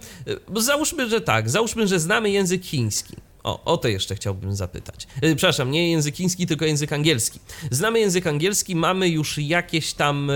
[0.56, 3.16] y, załóżmy, że tak, załóżmy, że znamy język chiński.
[3.44, 5.06] O, o to jeszcze chciałbym zapytać.
[5.20, 7.40] Przepraszam, nie język chiński, tylko język angielski.
[7.70, 10.30] Znamy język angielski, mamy już jakieś tam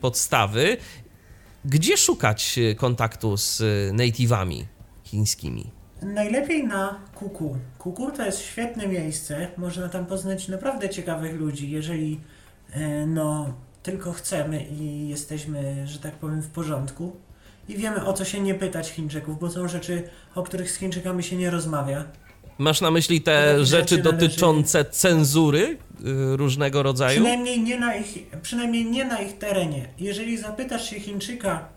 [0.00, 0.76] podstawy.
[1.64, 3.60] Gdzie szukać kontaktu z
[3.92, 4.64] native'ami
[5.04, 5.77] chińskimi?
[6.02, 7.56] Najlepiej na Kuku.
[7.78, 9.48] Kuku to jest świetne miejsce.
[9.56, 12.20] Można tam poznać naprawdę ciekawych ludzi, jeżeli
[12.72, 17.16] e, no tylko chcemy i jesteśmy, że tak powiem, w porządku.
[17.68, 20.02] I wiemy o co się nie pytać Chińczyków, bo są rzeczy,
[20.34, 22.04] o których z Chińczykami się nie rozmawia.
[22.58, 25.76] Masz na myśli te rzeczy rzeczy należy- dotyczące cenzury y,
[26.36, 27.20] różnego rodzaju?
[27.20, 29.88] Przynajmniej nie, na ich, przynajmniej nie na ich terenie.
[29.98, 31.68] Jeżeli zapytasz się Chińczyka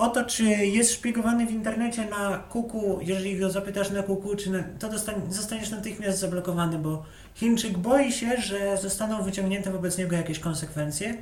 [0.00, 4.50] o to, czy jest szpiegowany w internecie na kuku, jeżeli go zapytasz na kuku, czy
[4.50, 7.02] na, to zostaniesz natychmiast zablokowany, bo
[7.34, 11.14] Chińczyk boi się, że zostaną wyciągnięte wobec niego jakieś konsekwencje,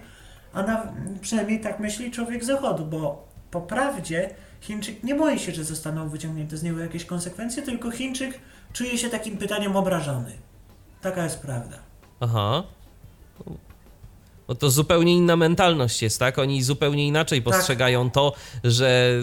[0.53, 5.65] a na, przynajmniej tak myśli człowiek zachodu, bo po prawdzie Chińczyk nie boi się, że
[5.65, 8.39] zostaną wyciągnięte z niego jakieś konsekwencje, tylko Chińczyk
[8.73, 10.33] czuje się takim pytaniem obrażony.
[11.01, 11.79] Taka jest prawda.
[12.21, 12.63] Aha.
[14.49, 16.39] No to zupełnie inna mentalność jest, tak?
[16.39, 18.33] Oni zupełnie inaczej postrzegają to,
[18.65, 19.23] że,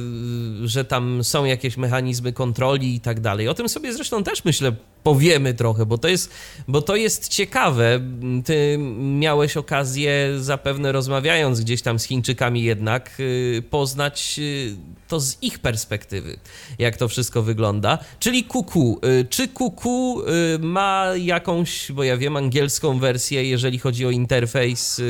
[0.63, 3.47] że tam są jakieś mechanizmy kontroli i tak dalej.
[3.47, 4.71] O tym sobie zresztą też myślę
[5.05, 6.33] powiemy trochę, bo to jest,
[6.67, 7.99] bo to jest ciekawe.
[8.45, 14.75] Ty miałeś okazję zapewne rozmawiając gdzieś tam z Chińczykami jednak y, poznać y,
[15.07, 16.37] to z ich perspektywy,
[16.79, 17.97] jak to wszystko wygląda.
[18.19, 18.99] Czyli Kuku.
[19.21, 20.21] Y, Czy Kuku
[20.59, 25.01] ma jakąś, bo ja wiem, angielską wersję, jeżeli chodzi o interfejs,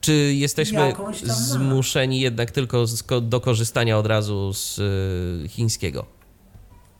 [0.00, 1.12] czy jesteśmy ma.
[1.22, 2.84] zmuszeni jednak tylko
[3.22, 4.80] do korzystania od razu z
[5.50, 6.15] chińskiego?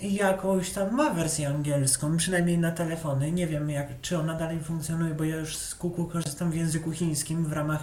[0.01, 3.33] Jakąś tam ma wersję angielską, przynajmniej na telefony.
[3.33, 6.93] Nie wiem, jak, czy ona dalej funkcjonuje, bo ja już z Kuku korzystam w języku
[6.93, 7.83] chińskim w ramach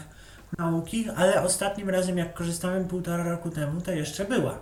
[0.57, 4.59] nauki, ale ostatnim razem, jak korzystałem półtora roku temu, to jeszcze była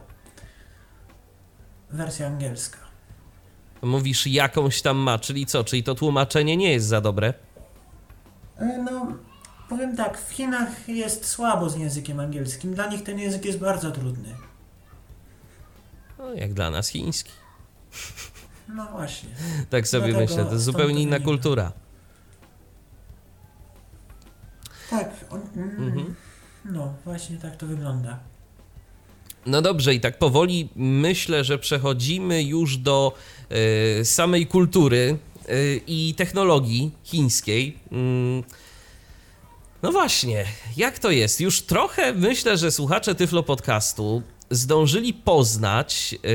[1.89, 2.77] wersja angielska.
[3.81, 5.63] Mówisz, jakąś tam ma, czyli co?
[5.63, 7.33] Czyli to tłumaczenie nie jest za dobre?
[8.57, 9.07] E, No,
[9.69, 12.73] powiem tak, w Chinach jest słabo z językiem angielskim.
[12.73, 14.35] Dla nich ten język jest bardzo trudny.
[16.19, 17.31] No, jak dla nas chiński.
[18.75, 19.29] No właśnie.
[19.69, 21.71] Tak sobie Dlatego myślę, to jest zupełnie inna kultura.
[24.89, 26.15] Tak, on, mm, Mhm.
[26.65, 28.19] no właśnie tak to wygląda.
[29.45, 33.13] No dobrze, i tak powoli myślę, że przechodzimy już do
[33.99, 35.53] e, samej kultury e,
[35.87, 37.77] i technologii chińskiej.
[37.91, 38.43] Mm,
[39.83, 40.45] No właśnie,
[40.77, 41.41] jak to jest?
[41.41, 46.27] Już trochę myślę, że słuchacze Tyflo Podcastu zdążyli poznać, e,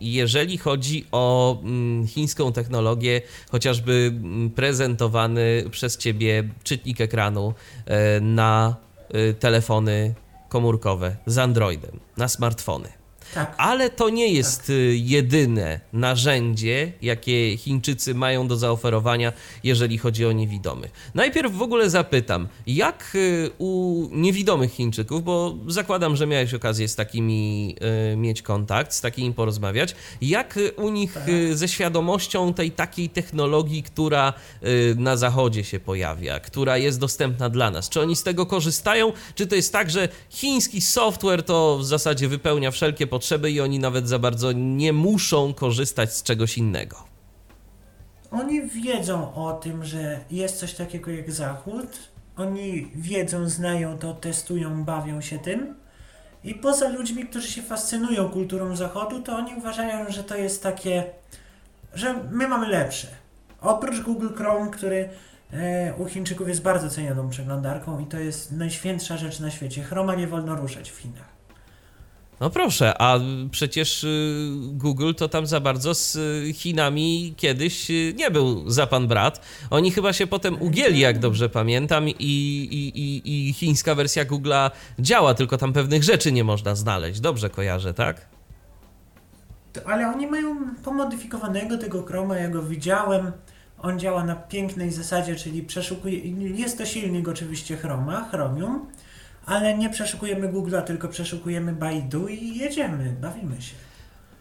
[0.00, 7.54] jeżeli chodzi o mm, chińską technologię, chociażby mm, prezentowany przez ciebie czytnik ekranu
[7.86, 8.76] e, na
[9.08, 10.14] e, telefony
[10.48, 12.97] komórkowe z Androidem, na smartfony.
[13.34, 13.54] Tak.
[13.58, 19.32] Ale to nie jest y, jedyne narzędzie, jakie Chińczycy mają do zaoferowania,
[19.64, 20.90] jeżeli chodzi o niewidomych.
[21.14, 26.94] Najpierw w ogóle zapytam, jak y, u niewidomych Chińczyków, bo zakładam, że miałeś okazję z
[26.96, 27.76] takimi
[28.12, 31.24] y, mieć kontakt, z takimi porozmawiać, jak u nich Tak.
[31.52, 37.70] ze świadomością tej takiej technologii, która y, na zachodzie się pojawia, która jest dostępna dla
[37.70, 37.88] nas.
[37.88, 42.28] Czy oni z tego korzystają, czy to jest tak, że chiński software to w zasadzie
[42.28, 43.17] wypełnia wszelkie potrzeby
[43.50, 46.96] i oni nawet za bardzo nie muszą korzystać z czegoś innego?
[48.30, 51.98] Oni wiedzą o tym, że jest coś takiego jak Zachód.
[52.36, 55.74] Oni wiedzą, znają to, testują, bawią się tym.
[56.44, 61.04] I poza ludźmi, którzy się fascynują kulturą Zachodu, to oni uważają, że to jest takie,
[61.94, 63.06] że my mamy lepsze.
[63.60, 65.08] Oprócz Google Chrome, który
[65.52, 69.82] e, u Chińczyków jest bardzo cenioną przeglądarką i to jest najświętsza rzecz na świecie.
[69.82, 71.27] Chroma nie wolno ruszać w Chinach.
[72.40, 73.18] No proszę, a
[73.50, 78.86] przecież y, Google to tam za bardzo z y, Chinami kiedyś y, nie był za
[78.86, 79.40] pan brat.
[79.70, 84.70] Oni chyba się potem ugięli, jak dobrze pamiętam, i, i, i, i chińska wersja Google'a
[84.98, 87.20] działa, tylko tam pewnych rzeczy nie można znaleźć.
[87.20, 88.26] Dobrze kojarzę, tak?
[89.86, 93.32] Ale oni mają pomodyfikowanego tego Chroma, ja go widziałem.
[93.78, 96.18] On działa na pięknej zasadzie, czyli przeszukuje.
[96.56, 98.86] Jest to silnik oczywiście Chroma, Chromium,
[99.48, 103.74] ale nie przeszukujemy Google'a, tylko przeszukujemy Baidu i jedziemy, bawimy się.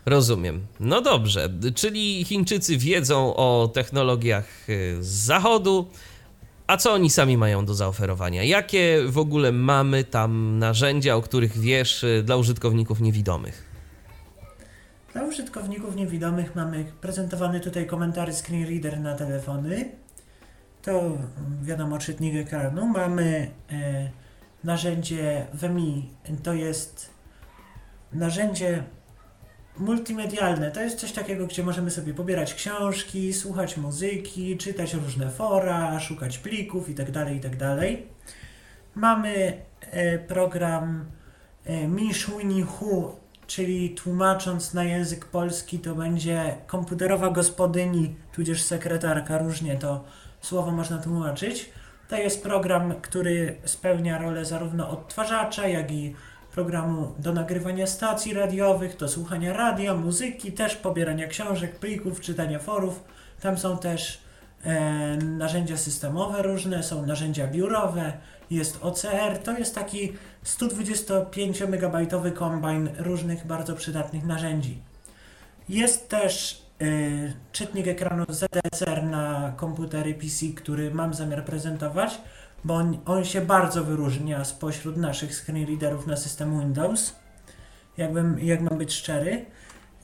[0.05, 0.65] Rozumiem.
[0.79, 5.87] No dobrze, czyli Chińczycy wiedzą o technologiach y, z zachodu,
[6.67, 8.43] A co oni sami mają do zaoferowania?
[8.43, 13.63] Jakie w ogóle mamy tam narzędzia, o których wiesz, y, dla użytkowników niewidomych?
[15.13, 19.89] Dla użytkowników niewidomych mamy prezentowany tutaj komentarz screen reader na telefony.
[20.81, 21.17] To mm,
[21.61, 22.85] wiadomo czytnik ekranu.
[22.85, 24.09] Mamy e,
[24.63, 26.09] narzędzie WMI,
[26.43, 27.09] to jest
[28.13, 28.83] narzędzie
[29.79, 30.71] multimedialne.
[30.71, 36.37] To jest coś takiego, gdzie możemy sobie pobierać książki, słuchać muzyki, czytać różne fora, szukać
[36.37, 37.33] plików itd.
[37.33, 37.77] itd.
[38.95, 41.05] Mamy e, program
[41.65, 43.15] e, Minshuni Hu,
[43.47, 50.03] czyli tłumacząc na język polski to będzie komputerowa gospodyni, tudzież sekretarka, różnie to
[50.41, 51.69] słowo można tłumaczyć.
[52.09, 56.15] To jest program, który spełnia rolę zarówno odtwarzacza, jak i
[56.51, 63.03] programu do nagrywania stacji radiowych, do słuchania radia, muzyki, też pobierania książek, plików, czytania forów.
[63.41, 64.21] Tam są też
[64.63, 68.13] e, narzędzia systemowe różne, są narzędzia biurowe,
[68.51, 74.81] jest OCR, to jest taki 125 MB kombajn różnych bardzo przydatnych narzędzi.
[75.69, 76.61] Jest też
[77.51, 82.21] czytnik ekranu ZSR na komputery PC, który mam zamiar prezentować,
[82.63, 87.15] bo on, on się bardzo wyróżnia spośród naszych screen readerów na system Windows.
[87.97, 89.45] Jakbym, jak mam być szczery.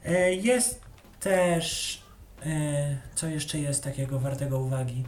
[0.05, 0.81] Y, jest
[1.19, 2.01] też,
[2.45, 2.49] y,
[3.15, 5.03] co jeszcze jest takiego wartego uwagi?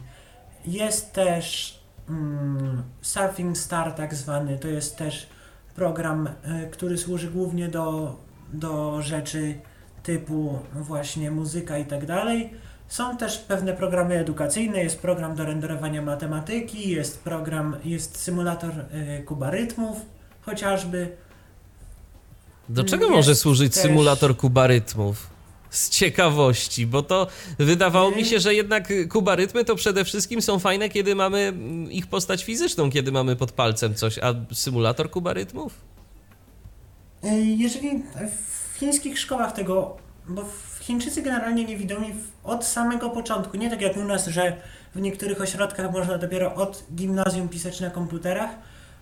[0.64, 5.26] Jest też mm, Surfing Star tak zwany, to jest też
[5.74, 6.28] program,
[6.70, 8.16] który służy głównie do,
[8.52, 9.60] do rzeczy
[10.06, 12.50] typu właśnie muzyka i tak dalej.
[12.88, 18.70] Są też pewne programy edukacyjne, jest program do renderowania matematyki, jest program, jest symulator
[19.20, 19.96] y, kubarytmów
[20.42, 21.16] chociażby.
[22.68, 25.26] Do czego Jest może służyć też- symulator kubarytmów?
[25.70, 27.26] Z ciekawości, bo to
[27.58, 32.06] wydawało mi się, że jednak kubarytmy to przede wszystkim są fajne, kiedy mamy mm, ich
[32.06, 35.74] postać fizyczną, kiedy mamy pod palcem coś, a symulator kubarytmów?
[37.24, 38.02] Y, Jeżeli
[38.42, 39.96] w chińskich szkołach tego,
[40.28, 44.56] bo w Chińczycy generalnie niewidomi w- od samego początku, nie tak jak u nas, że
[44.94, 48.50] w niektórych ośrodkach można dopiero od gimnazjum pisać na komputerach,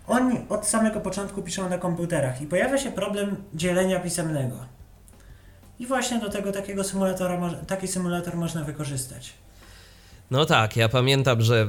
[0.07, 4.57] oni od samego początku piszą na komputerach i pojawia się problem dzielenia pisemnego.
[5.79, 9.35] I właśnie do tego takiego symulatora, taki symulator można wykorzystać.
[10.31, 11.69] No tak, ja pamiętam, że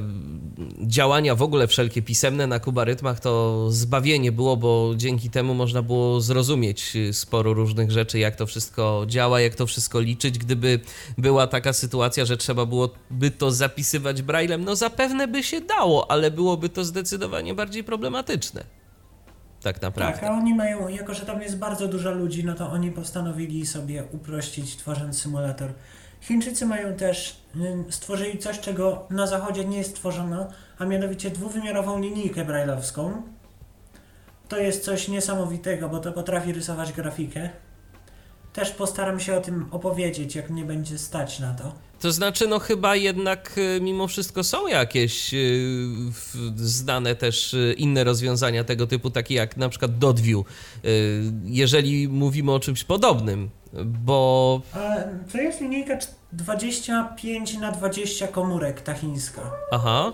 [0.80, 6.20] działania w ogóle wszelkie pisemne na kubarytmach to zbawienie było, bo dzięki temu można było
[6.20, 10.38] zrozumieć sporo różnych rzeczy, jak to wszystko działa, jak to wszystko liczyć.
[10.38, 10.80] Gdyby
[11.18, 16.30] była taka sytuacja, że trzeba byłoby to zapisywać braillem, no zapewne by się dało, ale
[16.30, 18.64] byłoby to zdecydowanie bardziej problematyczne.
[19.62, 20.20] Tak naprawdę.
[20.20, 23.66] Tak, a oni mają, jako że tam jest bardzo dużo ludzi, no to oni postanowili
[23.66, 25.72] sobie uprościć, tworząc symulator.
[26.26, 27.40] Chińczycy mają też,
[27.90, 33.22] stworzyli coś, czego na zachodzie nie jest tworzono, a mianowicie dwuwymiarową linijkę brailleowską.
[34.48, 37.50] To jest coś niesamowitego, bo to potrafi rysować grafikę.
[38.52, 41.72] Też postaram się o tym opowiedzieć, jak mnie będzie stać na to.
[42.00, 45.88] To znaczy, no chyba jednak y, mimo wszystko są jakieś y,
[46.56, 50.46] znane też y, inne rozwiązania tego typu, takie jak na przykład Dodview,
[51.44, 53.50] jeżeli mówimy o czymś podobnym,
[53.84, 54.96] bo A
[55.32, 59.50] to jest linijka cz- 25 na 20 komórek, ta chińska.
[59.72, 60.12] aha,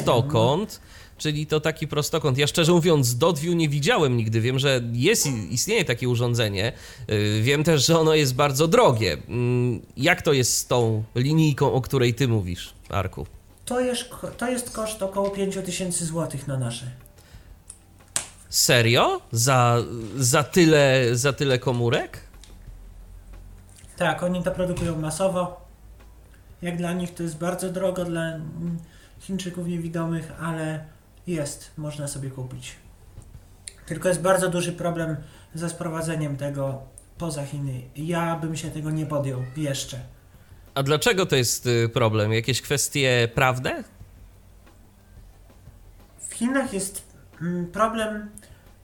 [1.17, 2.38] Czyli to taki prostokąt.
[2.38, 6.73] Ja szczerze mówiąc Dodview nie widziałem nigdy, wiem, że jest, istnieje takie urządzenie,
[7.10, 9.17] y, wiem też, że ono jest bardzo drogie.
[9.28, 13.25] Mm, Jak to jest z tą linijką, o której ty mówisz, Arku?
[13.65, 16.91] To jest, to jest koszt około 5000 zł na nasze.
[18.49, 19.21] Serio?
[19.32, 19.78] Za,
[20.17, 22.19] za, tyle, za tyle komórek?
[23.97, 25.62] Tak, oni to produkują masowo.
[26.62, 28.21] Jak dla nich to jest bardzo drogo, dla
[29.19, 30.86] Chińczyków niewidomych, ale
[31.27, 32.75] jest, można sobie kupić.
[33.85, 35.15] Tylko jest bardzo duży problem
[35.53, 36.81] ze sprowadzeniem tego
[37.17, 37.81] poza Chiny.
[37.95, 39.99] Ja bym się tego nie podjął jeszcze.
[40.75, 42.33] A dlaczego to jest y, problem?
[42.33, 43.83] Jakieś kwestie prawne?
[46.19, 47.03] W Chinach jest
[47.41, 48.30] mm, problem,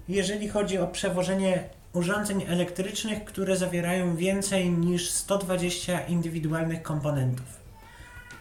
[0.07, 7.45] jeżeli chodzi o przewożenie urządzeń elektrycznych, które zawierają więcej niż 120 indywidualnych komponentów.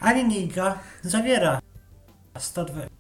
[0.01, 1.61] A linijka zawiera
[2.39, 3.00] 120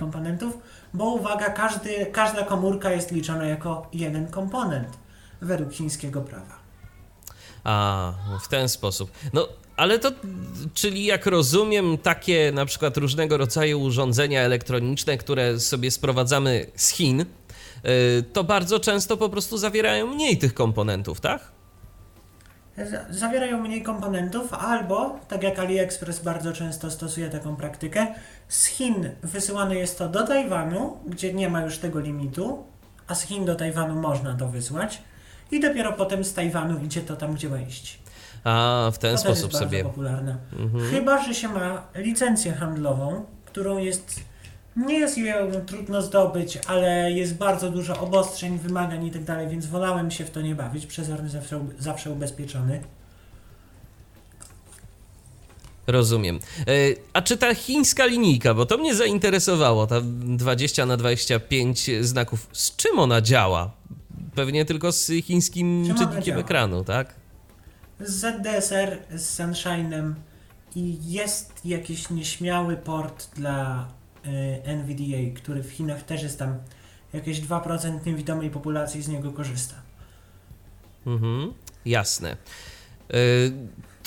[0.00, 0.58] komponentów,
[0.94, 4.98] bo uwaga, każdy, każda komórka jest liczona jako jeden komponent
[5.40, 6.58] według chińskiego prawa.
[7.64, 9.10] A, w ten sposób.
[9.32, 10.10] No, ale to,
[10.74, 17.20] czyli jak rozumiem, takie na przykład różnego rodzaju urządzenia elektroniczne, które sobie sprowadzamy z Chin,
[17.20, 17.26] y,
[18.32, 21.57] to bardzo często po prostu zawierają mniej tych komponentów, tak?
[22.86, 28.06] Za- zawierają mniej komponentów, albo, tak jak AliExpress bardzo często stosuje taką praktykę,
[28.48, 32.64] z Chin wysyłane jest to do Tajwanu, gdzie nie ma już tego limitu,
[33.06, 35.02] a z Chin do Tajwanu można to wysłać,
[35.50, 37.98] i dopiero potem z Tajwanu idzie to tam, gdzie ma iść.
[38.44, 39.78] A, w ten To sposób jest sobie.
[39.82, 40.36] bardzo popularne.
[40.58, 40.90] Mhm.
[40.90, 44.20] Chyba, że się ma licencję handlową, którą jest.
[44.86, 49.66] Nie jest ją trudno zdobyć, ale jest bardzo dużo obostrzeń, wymagań i tak dalej, więc
[49.66, 50.86] wolałem się w to nie bawić.
[50.86, 52.80] Przezorny zawsze, zawsze ubezpieczony.
[55.86, 56.38] Rozumiem.
[56.60, 56.72] E,
[57.12, 62.76] A czy ta chińska linijka, bo to mnie zainteresowało, ta 20 na 25 znaków, z
[62.76, 63.70] czym ona działa?
[64.34, 67.14] Pewnie tylko z chińskim czytnikiem ekranu, tak?
[68.00, 70.14] Z ZDSR, z Sunshine'em
[70.76, 73.88] i jest jakiś nieśmiały port dla
[74.64, 76.58] NVDA, który w Chinach też jest tam.
[77.12, 79.74] Jakieś 2% niewidomej populacji z niego korzysta.
[81.06, 81.52] Mhm,
[81.84, 82.36] jasne.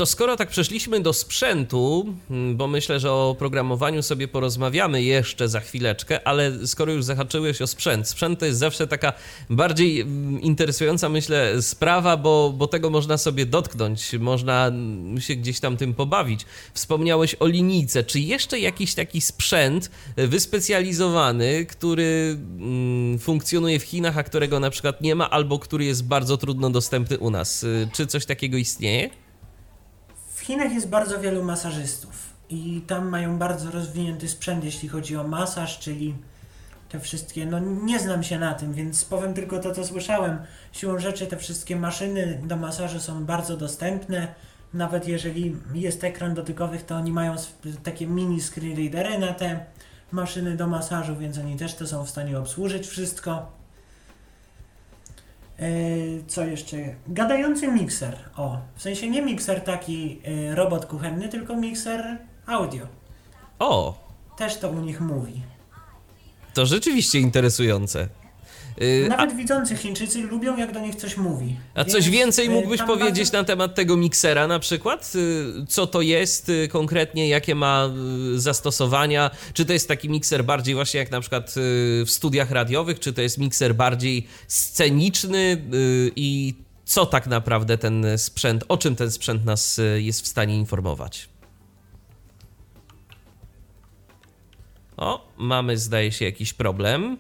[0.02, 5.50] To skoro tak przeszliśmy do sprzętu, mm, bo myślę, że o programowaniu sobie porozmawiamy jeszcze
[5.50, 9.14] za chwileczkę, ale skoro już zahaczyłeś o sprzęt, sprzęt to jest zawsze taka
[9.50, 15.60] bardziej mm, interesująca, myślę, sprawa, bo, bo tego można sobie dotknąć, można mm, się gdzieś
[15.60, 16.46] tam tym pobawić.
[16.74, 18.04] Wspomniałeś o linijce.
[18.04, 22.38] Czy jeszcze jakiś taki sprzęt y, wyspecjalizowany, który
[23.20, 27.20] funkcjonuje w Chinach, a którego na przykład nie ma, albo który jest bardzo trudno dostępny
[27.20, 27.64] u nas?
[27.64, 29.21] Y, Czy coś takiego istnieje?
[30.52, 35.80] Chinach jest bardzo wielu masażystów i tam mają bardzo rozwinięty sprzęt, jeśli chodzi o masaż,
[35.80, 36.16] czyli
[36.90, 40.40] te wszystkie, no nie znam się na tym, więc powiem tylko to, co słyszałem.
[40.72, 44.28] Siłą rzeczy te wszystkie maszyny do masażu są bardzo dostępne.
[44.74, 47.36] Nawet jeżeli jest ekran dotykowych, to oni mają
[47.84, 49.66] takie mini screen readery na te
[50.12, 53.61] maszyny do masażu, więc oni też to są w stanie obsłużyć wszystko.
[55.62, 56.78] Yy, Co jeszcze?
[57.08, 58.18] Gadający mikser.
[58.38, 62.86] O, w sensie nie mikser taki yy, robot kuchenny, tylko mikser audio.
[63.60, 63.94] O,
[64.38, 65.42] Też to u nich mówi.
[66.54, 68.08] to rzeczywiście interesujące.
[68.82, 71.56] Y, A, Nawet widzący Chińczycy lubią, jak do nich coś mówi.
[71.76, 75.12] a coś Więc, więcej yy, mógłbyś powiedzieć bardzo- na temat tego miksera na przykład?
[75.16, 77.90] Y, Co to jest y, konkretnie, jakie ma
[78.36, 79.32] y, zastosowania?
[79.54, 81.52] Czy to jest taki mikser bardziej właśnie jak na przykład y,
[82.06, 85.38] w studiach radiowych, czy to jest mikser bardziej sceniczny
[85.74, 86.54] y, i
[86.86, 91.30] co tak naprawdę ten sprzęt, o czym ten sprzęt nas y, jest w stanie informować?
[94.98, 97.18] O, mamy zdaje się jakiś problem.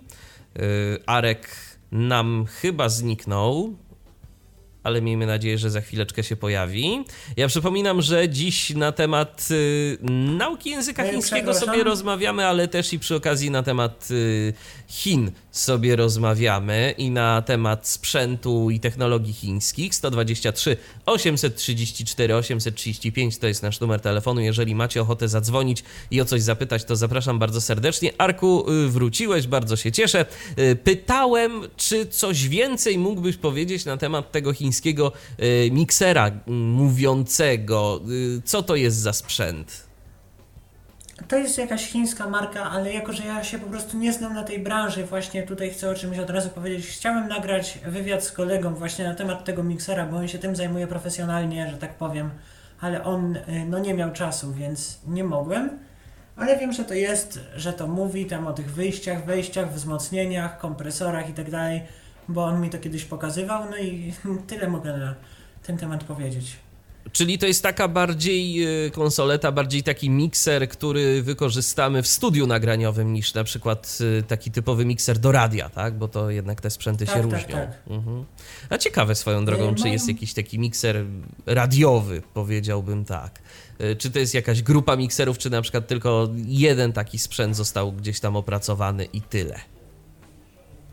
[0.55, 0.63] Yy,
[1.05, 1.49] Arek
[1.91, 3.75] nam chyba zniknął,
[4.83, 7.05] ale miejmy nadzieję, że za chwileczkę się pojawi.
[7.37, 9.97] Ja przypominam, że dziś na temat y,
[10.37, 14.53] nauki języka chińskiego sobie rozmawiamy, ale też i przy okazji na temat y,
[14.87, 19.95] Chin sobie rozmawiamy i na temat sprzętu i technologii chińskich.
[19.95, 24.41] 123 834 835 to jest nasz numer telefonu.
[24.41, 28.11] Jeżeli macie ochotę zadzwonić i o coś zapytać, to zapraszam bardzo serdecznie.
[28.17, 30.25] Arku, y, wróciłeś, bardzo się cieszę.
[30.59, 38.01] Y, Pytałem, czy coś więcej mógłbyś powiedzieć na temat tego chińskiego y, miksera mówiącego.
[38.45, 39.90] Co to jest za sprzęt?
[41.27, 44.43] To jest jakaś chińska marka, ale jako, że ja się po prostu nie znam na
[44.43, 46.87] tej branży, właśnie tutaj chcę o czymś od razu powiedzieć.
[46.87, 50.87] Chciałem nagrać wywiad z kolegą właśnie na temat tego miksera, bo on się tym zajmuje
[50.87, 52.29] profesjonalnie, że tak powiem,
[52.81, 55.79] ale on y, no nie miał czasu, więc nie mogłem.
[56.35, 61.29] Ale wiem, że to jest, że to mówi tam o tych wyjściach, wejściach, wzmocnieniach, kompresorach
[61.29, 61.81] i tak dalej,
[62.27, 64.13] bo on mi to kiedyś pokazywał, no i
[64.47, 65.15] tyle mogę na
[65.63, 66.57] ten temat powiedzieć.
[67.11, 73.13] Czyli to jest taka bardziej y, konsoleta, bardziej taki mikser, który wykorzystamy w studiu nagraniowym
[73.13, 75.93] niż na przykład y, taki typowy mikser do radia, tak?
[75.97, 77.55] Bo to jednak te sprzęty Tak, się tak, różnią.
[77.55, 77.69] tak.
[77.87, 78.25] Mhm.
[78.69, 81.05] A ciekawe swoją drogą, Y, czy mam- jest jakiś taki mikser
[81.45, 83.39] radiowy, powiedziałbym tak.
[83.97, 88.19] Czy to jest jakaś grupa mikserów, czy na przykład tylko jeden taki sprzęt został gdzieś
[88.19, 89.59] tam opracowany i tyle.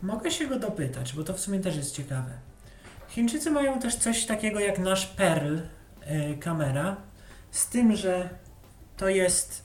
[0.03, 2.31] Mogę się go dopytać, bo to w sumie też jest ciekawe.
[3.09, 5.61] Chińczycy mają też coś takiego jak nasz Pearl y,
[6.39, 6.95] kamera,
[7.51, 8.29] z tym, że
[8.97, 9.63] to jest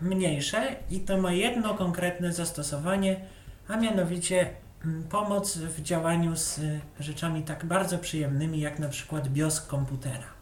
[0.00, 3.20] mniejsze i to ma jedno konkretne zastosowanie,
[3.68, 4.50] a mianowicie
[4.84, 6.60] mm, pomoc w działaniu z
[7.00, 10.32] rzeczami tak bardzo przyjemnymi jak na przykład BIOS komputera.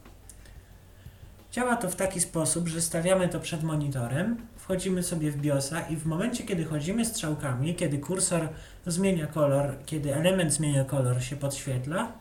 [1.53, 5.97] Działa to w taki sposób, że stawiamy to przed monitorem, wchodzimy sobie w BIOSa i
[5.97, 8.49] w momencie, kiedy chodzimy strzałkami, kiedy kursor
[8.87, 12.13] zmienia kolor, kiedy element zmienia kolor, się podświetla,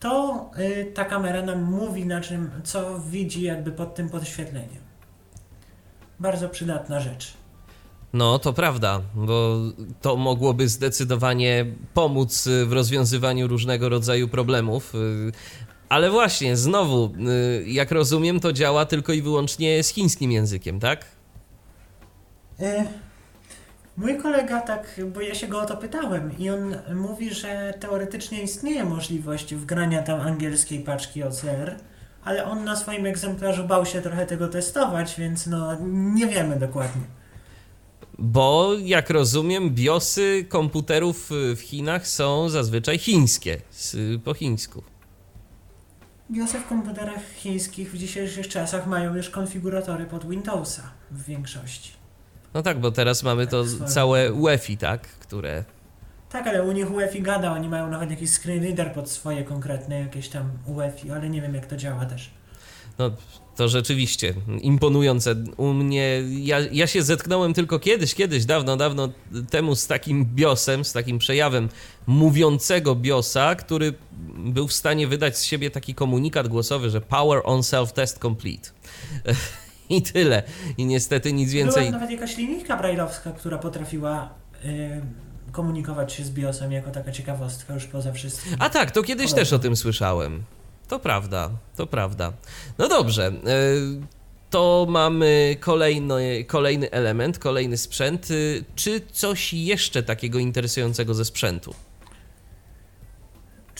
[0.00, 4.82] to y, ta kamera nam mówi na czym, co widzi jakby pod tym podświetleniem.
[6.20, 7.34] Bardzo przydatna rzecz.
[8.12, 9.56] No, to prawda, bo
[10.02, 14.94] to mogłoby zdecydowanie pomóc y, w rozwiązywaniu różnego rodzaju problemów.
[14.94, 15.32] Y,
[15.88, 17.12] Ale właśnie, znowu,
[17.66, 21.04] jak rozumiem, to działa tylko i wyłącznie z chińskim językiem, tak?
[24.00, 28.42] Mój kolega tak, bo ja się go o to pytałem i on mówi, że teoretycznie
[28.42, 31.76] istnieje możliwość wgrania tam angielskiej paczki OCR,
[32.24, 37.02] ale on na swoim egzemplarzu bał się trochę tego testować, więc no nie wiemy dokładnie.
[38.18, 43.60] Bo jak rozumiem, BIOSy komputerów y, w Chinach są zazwyczaj chińskie,
[44.24, 44.82] po chińsku.
[46.30, 51.99] BIOSy w komputerach chińskich w dzisiejszych czasach mają już konfiguratory pod Windowsa w większości.
[52.54, 55.02] No tak, bo teraz mamy to całe UEFI, tak?
[55.02, 55.64] Które.
[56.30, 60.00] Tak, ale u nich UEFI gada, oni mają nawet jakiś screen reader pod swoje konkretne
[60.00, 62.30] jakieś tam UEFI, ale nie wiem jak to działa też.
[62.98, 63.10] No,
[63.56, 65.34] to rzeczywiście imponujące.
[65.56, 69.08] U mnie, ja, ja się zetknąłem tylko kiedyś, kiedyś, dawno, dawno
[69.50, 71.68] temu z takim biosem, z takim przejawem
[72.06, 73.94] mówiącego biosa, który
[74.36, 78.70] był w stanie wydać z siebie taki komunikat głosowy, że power on self-test complete.
[79.90, 80.42] I tyle.
[80.78, 81.82] I niestety nic więcej.
[81.86, 84.28] Była nawet jakaś linijka brajlowska, która potrafiła
[84.64, 85.00] y,
[85.52, 88.56] komunikować się z BIOSem jako taka ciekawostka już poza wszystkim.
[88.58, 90.42] A tak, to kiedyś też o tym słyszałem.
[90.88, 92.32] To prawda, to prawda.
[92.78, 93.26] No dobrze.
[93.26, 93.32] e,
[94.50, 98.30] To mamy kolejny, kolejny element, kolejny sprzęt.
[98.30, 101.74] Y, Czy coś jeszcze takiego interesującego ze sprzętu?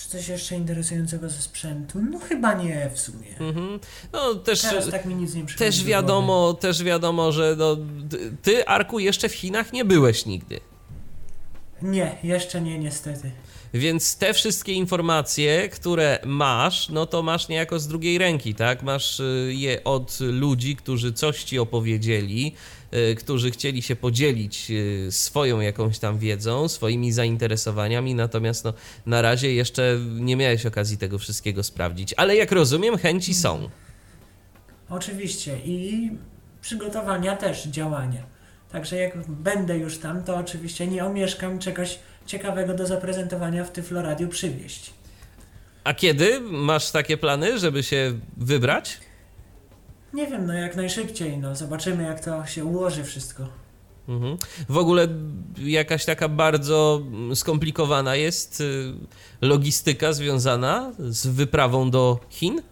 [0.02, 1.98] Czy coś jeszcze interesującego ze sprzętu?
[2.10, 3.38] No chyba nie w sumie.
[3.40, 3.80] Mhm.
[4.12, 7.76] No też, Teraz tak mi nic nie przychodzi też do wiadomo, też wiadomo, że no,
[8.42, 10.60] ty, Arku, jeszcze w Chinach nie byłeś nigdy.
[11.82, 13.30] Nie, jeszcze nie niestety.
[13.74, 18.82] Więc te wszystkie informacje, które masz, no to masz niejako z drugiej ręki, tak?
[18.82, 22.54] Masz y, je od ludzi, którzy coś ci opowiedzieli,
[23.18, 28.72] którzy chcieli się podzielić y, swoją jakąś tam wiedzą, swoimi zainteresowaniami, natomiast no,
[29.06, 32.14] na razie jeszcze nie miałeś okazji tego wszystkiego sprawdzić.
[32.16, 33.68] Ale jak rozumiem, chęci są.
[34.90, 36.10] Oczywiście i
[36.60, 38.22] przygotowania też, działania.
[38.72, 44.28] Także jak będę już tam, to oczywiście nie omieszkam czegoś ciekawego do zaprezentowania w Tyfloradiu
[44.28, 44.92] przywieźć.
[45.84, 48.98] A kiedy masz takie plany, żeby się wybrać?
[50.12, 53.48] Nie wiem, no jak najszybciej, no zobaczymy jak to się ułoży wszystko.
[54.08, 54.36] Mhm.
[54.68, 55.08] W ogóle
[55.58, 58.92] jakaś taka bardzo mm, skomplikowana jest y,
[59.40, 62.62] logistyka związana z wyprawą do Chin?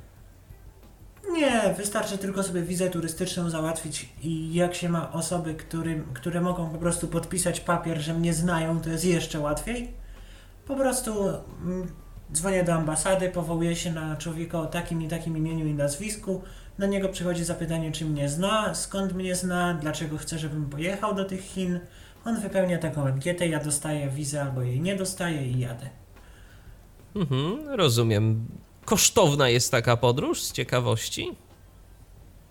[1.32, 6.70] Nie, wystarczy tylko sobie wizę turystyczną załatwić i jak się ma osoby, którym, które mogą
[6.70, 9.92] po prostu podpisać papier, że mnie znają, to jest jeszcze łatwiej.
[10.66, 11.28] Po prostu
[11.64, 11.88] mm,
[12.32, 16.42] dzwonię do ambasady, powołuję się na człowieka o takim i takim imieniu i nazwisku.
[16.78, 21.24] Na niego przychodzi zapytanie, czy mnie zna, skąd mnie zna, dlaczego chce, żebym pojechał do
[21.24, 21.80] tych Chin.
[22.24, 25.88] On wypełnia taką ankietę, ja dostaję wizę albo jej nie dostaję i jadę.
[27.16, 28.46] Mhm, rozumiem.
[28.84, 31.36] Kosztowna jest taka podróż z ciekawości?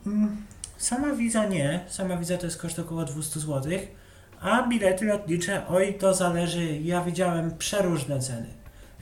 [0.05, 0.37] Mm,
[0.77, 1.85] Sama wiza nie.
[1.87, 3.71] Sama wiza to jest koszt około 200 zł.
[4.41, 6.77] A bilety lotnicze, oj, to zależy.
[6.77, 8.47] Ja widziałem przeróżne ceny.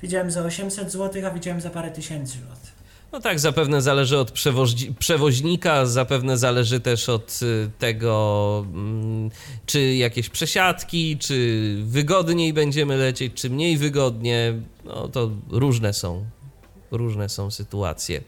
[0.02, 2.75] Widziałem za 800 zł, a widziałem za parę tysięcy złotych.
[3.16, 4.32] No tak, zapewne zależy od
[4.99, 9.32] przewoźnika, zapewne zależy też od y, tego, mm,
[9.66, 14.53] czy jakieś przesiadki, czy wygodniej będziemy lecieć, czy mniej wygodnie.
[14.86, 16.26] No to różne są,
[16.91, 18.22] różne są sytuacje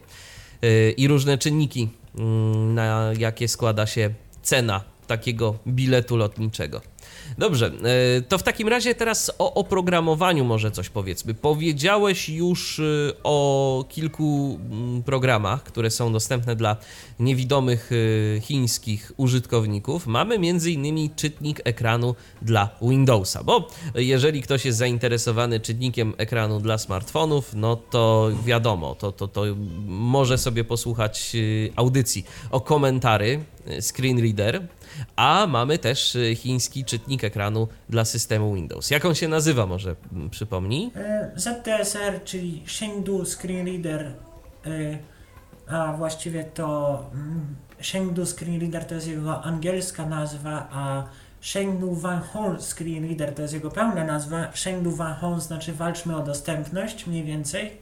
[0.64, 4.10] y, i różne czynniki, mm, na jakie składa się
[4.42, 6.80] cena takiego biletu lotniczego.
[7.38, 11.34] Dobrze, e, to w takim razie teraz o oprogramowaniu może coś powiedzmy.
[11.34, 12.82] Powiedziałeś już e,
[13.24, 16.76] o kilku mm, programach, które są dostępne dla
[17.20, 17.90] niewidomych
[18.36, 20.06] e, chińskich użytkowników.
[20.06, 26.78] Mamy między innymi czytnik ekranu dla Windowsa, bo jeżeli ktoś jest zainteresowany czytnikiem ekranu dla
[26.78, 29.42] smartfonów, no to wiadomo, to, to, to
[29.86, 31.36] może sobie posłuchać
[31.76, 33.40] audycji o komentary
[33.80, 34.66] Screen Reader,
[35.16, 38.90] a mamy też y, chiński czytnik ekranu dla systemu Windows.
[38.90, 39.96] Jak on się nazywa, może
[40.30, 40.90] przypomnij?
[40.96, 44.12] E, ZTSR, czyli Chengdu Screen Reader,
[44.66, 44.98] e,
[45.68, 47.56] a właściwie to mm,
[47.92, 51.04] Chengdu Screen Reader to jest jego angielska nazwa, a
[51.52, 54.52] Chengdu Van Hong Screen Reader to jest jego pełna nazwa.
[54.64, 57.72] Chengdu Van Hong znaczy walczmy o dostępność, mniej więcej.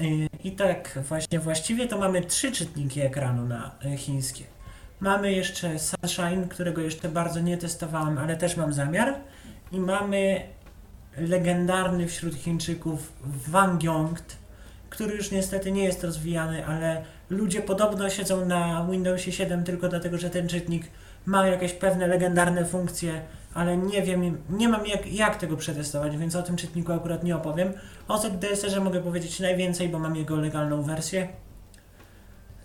[0.00, 0.04] E,
[0.44, 4.44] I tak właśnie właściwie to mamy trzy czytniki ekranu na chińskie.
[5.00, 9.14] Mamy jeszcze Sunshine, którego jeszcze bardzo nie testowałem, ale też mam zamiar.
[9.72, 10.40] I mamy
[11.16, 13.12] legendarny wśród Chińczyków
[13.48, 14.36] Wangyongt,
[14.90, 20.18] który już niestety nie jest rozwijany, ale ludzie podobno siedzą na Windowsie 7 tylko dlatego,
[20.18, 20.86] że ten czytnik
[21.26, 23.20] ma jakieś pewne legendarne funkcje,
[23.54, 27.36] ale nie wiem, nie mam jak, jak tego przetestować, więc o tym czytniku akurat nie
[27.36, 27.72] opowiem.
[28.08, 31.28] O ZDSR-ze mogę powiedzieć najwięcej, bo mam jego legalną wersję.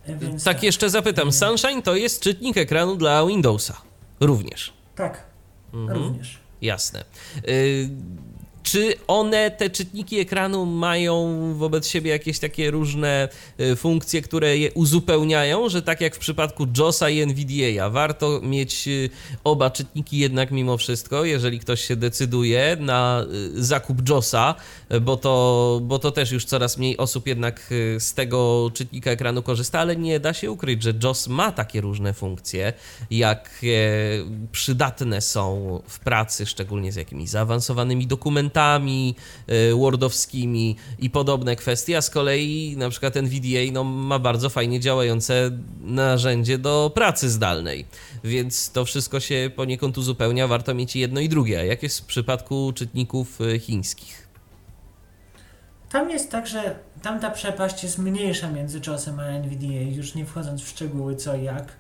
[0.08, 3.82] Więc Tak jeszcze zapytam, Sunshine to jest czytnik ekranu dla Windowsa.
[4.20, 4.74] Również.
[4.96, 5.24] Tak,
[5.74, 6.04] Mhm.
[6.04, 6.38] również.
[6.62, 7.04] Jasne.
[7.48, 7.90] Y,
[8.64, 14.72] czy one, te czytniki ekranu, mają wobec siebie jakieś takie różne y, funkcje, które je
[14.72, 19.10] uzupełniają, że tak jak w przypadku JOSa i NVDA, warto mieć y,
[19.44, 24.56] oba czytniki jednak mimo wszystko, jeżeli ktoś się decyduje na y, zakup JOSa,
[25.02, 29.80] bo to, bo to też już coraz mniej osób jednak z tego czytnika ekranu korzysta,
[29.80, 32.74] ale nie da się ukryć, że JOS ma takie różne funkcje,
[33.12, 33.92] jakie
[34.52, 38.53] przydatne są w pracy, szczególnie z jakimiś zaawansowanymi dokumentami
[39.50, 44.80] y, wordowskimi i podobne kwestie, a z kolei na przykład NVDA no, ma bardzo fajnie
[44.80, 45.52] działające
[45.82, 47.86] narzędzie do pracy zdalnej,
[48.24, 51.60] więc to wszystko się poniekąd uzupełnia, warto mieć jedno i drugie.
[51.60, 54.28] A jak jest w przypadku czytników y, chińskich?
[55.94, 60.26] Tam jest tak, że tam ta przepaść jest mniejsza między JOSem a NVDA, już nie
[60.26, 61.74] wchodząc w szczegóły co i jak.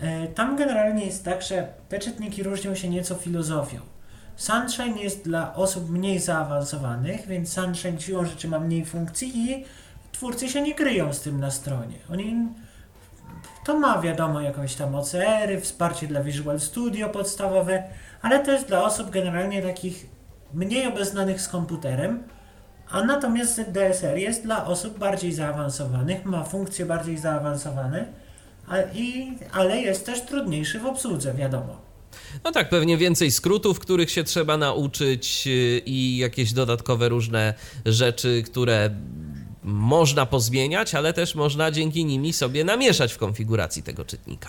[0.00, 3.93] E, Tam generalnie jest tak, że te czytniki różnią się nieco filozofią.
[4.36, 9.64] Sunshine jest dla osób mniej zaawansowanych, więc Sunshine siłą rzeczy ma mniej funkcji i
[10.12, 11.96] twórcy się nie kryją z tym na stronie.
[12.12, 12.48] Oni
[13.64, 17.82] to ma wiadomo jakąś tam OCR-y, wsparcie dla Visual Studio podstawowe,
[18.22, 20.06] ale to jest dla osób generalnie takich
[20.54, 22.22] mniej obeznanych z komputerem,
[22.90, 28.04] a natomiast ZDSR jest dla osób bardziej zaawansowanych, ma funkcje bardziej zaawansowane,
[28.68, 31.83] a, i, ale jest też trudniejszy w obsłudze, wiadomo.
[32.44, 37.54] No tak, pewnie więcej skrótów, których się trzeba nauczyć y, i jakieś dodatkowe różne
[37.86, 38.90] rzeczy, które
[39.62, 44.48] można pozmieniać, ale też można dzięki nimi sobie namieszać w konfiguracji tego czytnika.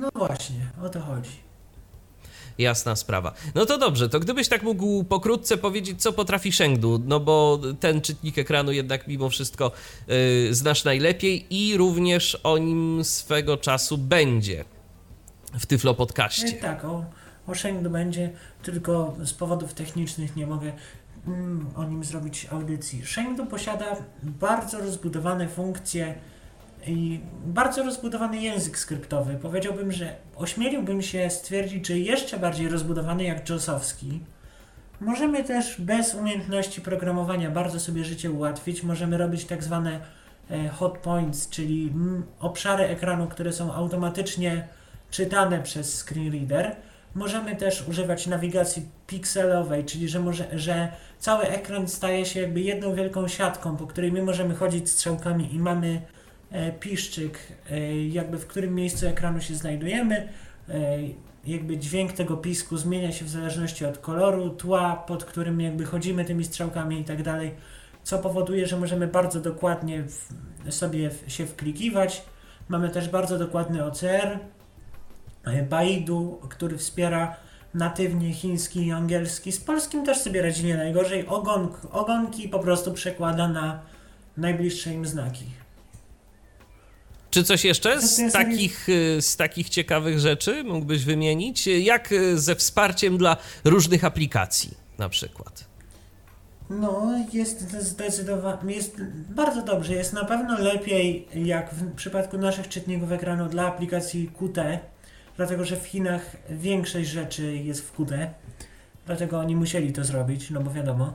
[0.00, 1.30] No właśnie, o to chodzi.
[2.58, 3.34] Jasna sprawa.
[3.54, 8.00] No to dobrze, to gdybyś tak mógł pokrótce powiedzieć, co potrafi Shengdu, no bo ten
[8.00, 9.72] czytnik ekranu jednak mimo wszystko
[10.48, 14.64] y, znasz najlepiej i również o nim swego czasu będzie
[15.58, 16.52] w Tyflo E, Podcaście.
[16.52, 17.04] tak, o,
[17.46, 18.30] o Shengdu będzie,
[18.62, 20.72] tylko z powodów technicznych nie mogę
[21.26, 23.06] mm, o nim zrobić audycji.
[23.06, 26.14] Shengdu posiada bardzo rozbudowane funkcje
[26.86, 29.34] i bardzo rozbudowany język skryptowy.
[29.34, 34.20] Powiedziałbym, że ośmieliłbym się stwierdzić, że jeszcze bardziej rozbudowany jak JOSowski.
[35.00, 38.82] Możemy też bez umiejętności programowania bardzo sobie życie ułatwić.
[38.82, 40.00] Możemy robić tak zwane
[40.50, 44.68] e, hot points, czyli mm, obszary ekranu, które są automatycznie
[45.12, 46.76] czytane przez screen reader.
[47.14, 52.94] Możemy też używać nawigacji pikselowej, czyli że, może, że cały ekran staje się jakby jedną
[52.94, 56.02] wielką siatką, po której my możemy chodzić strzałkami i mamy
[56.50, 57.38] e, piszczyk,
[57.70, 60.28] e, jakby w którym miejscu ekranu się znajdujemy.
[60.68, 60.98] E,
[61.46, 66.24] jakby dźwięk tego pisku zmienia się w zależności od koloru, tła, pod którym jakby chodzimy
[66.24, 67.54] tymi strzałkami i tak dalej,
[68.02, 72.22] co powoduje, że możemy bardzo dokładnie w, sobie w, się wklikiwać.
[72.68, 74.38] Mamy też bardzo dokładny OCR,
[75.70, 77.36] Baidu, który wspiera
[77.74, 79.52] natywnie chiński i angielski.
[79.52, 81.26] Z polskim też sobie radzi nie najgorzej.
[81.26, 83.80] Ogon, ogonki po prostu przekłada na
[84.36, 85.44] najbliższe im znaki.
[87.30, 91.66] Czy coś jeszcze To z takich, y, z takich ciekawych rzeczy mógłbyś wymienić?
[91.66, 95.64] Jak y, ze wsparciem dla różnych aplikacji na przykład?
[96.70, 99.94] No, jest zdecydowanie, jest bardzo dobrze.
[99.94, 104.78] Jest na pewno lepiej jak w przypadku naszych czytników ekranu dla aplikacji Qt,
[105.36, 108.30] dlatego że w Chinach większość rzeczy jest w Qt,
[109.06, 111.12] dlatego oni musieli to zrobić, no bo wiadomo.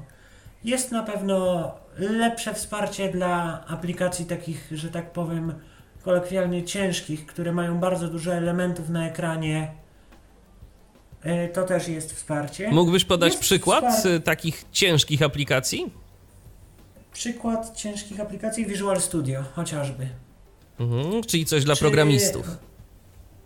[0.63, 5.53] Jest na pewno lepsze wsparcie dla aplikacji takich, że tak powiem,
[6.03, 9.71] kolokwialnie ciężkich, które mają bardzo dużo elementów na ekranie.
[11.23, 12.69] E, To też jest wsparcie.
[12.71, 15.91] Mógłbyś podać Jest przykład wspar- y, takich ciężkich aplikacji?
[17.13, 20.07] Przykład ciężkich aplikacji Visual Studio chociażby.
[20.79, 22.47] Mhm, czyli coś dla Czy programistów.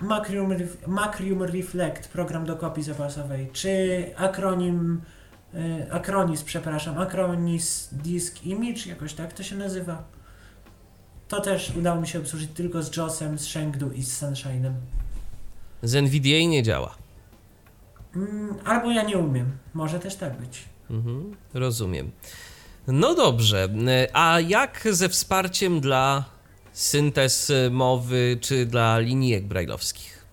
[0.01, 0.53] Macrium,
[0.87, 5.01] Macrium Reflect, program do kopii zapasowej, czy akronim,
[5.53, 10.03] y, Acronis, przepraszam, Acronis Disk Image, jakoś tak to się nazywa.
[11.27, 14.73] To też udało mi się obsłużyć tylko z JOSem, z Shengdu i z Sunshine'em.
[15.83, 16.95] Z NVDA nie działa.
[18.15, 20.63] Mm, albo ja nie umiem, może też tak być.
[20.89, 22.11] Mhm, rozumiem.
[22.87, 26.25] No dobrze, y, a jak ze wsparciem dla
[26.73, 30.25] syntez mowy czy dla linijek brajlowskich?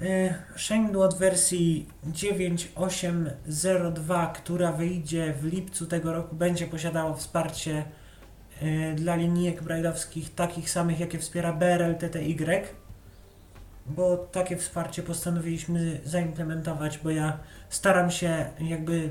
[0.00, 7.84] E, Shengdu od wersji 9.8.02, która wyjdzie w lipcu tego roku, będzie posiadało wsparcie
[8.60, 12.62] e, dla linijek brailleowskich takich samych, jakie wspiera BRL TTY.
[13.86, 17.38] bo takie wsparcie postanowiliśmy zaimplementować, bo ja
[17.68, 19.08] staram się jakby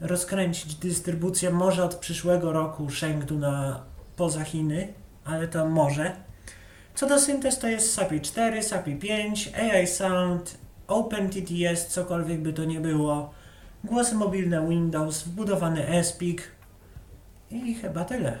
[0.00, 3.82] rozkręcić dystrybucję może od przyszłego roku Shengdu na
[4.20, 4.92] poza Chiny,
[5.24, 6.16] ale to może.
[6.94, 10.58] Co do syntez to jest SAPI 4, SAPI 5, AI Sound,
[10.88, 13.30] OpenTTS, cokolwiek by to nie było,
[13.84, 16.38] głosy mobilne Windows, wbudowany SPIC
[17.50, 18.38] i chyba tyle.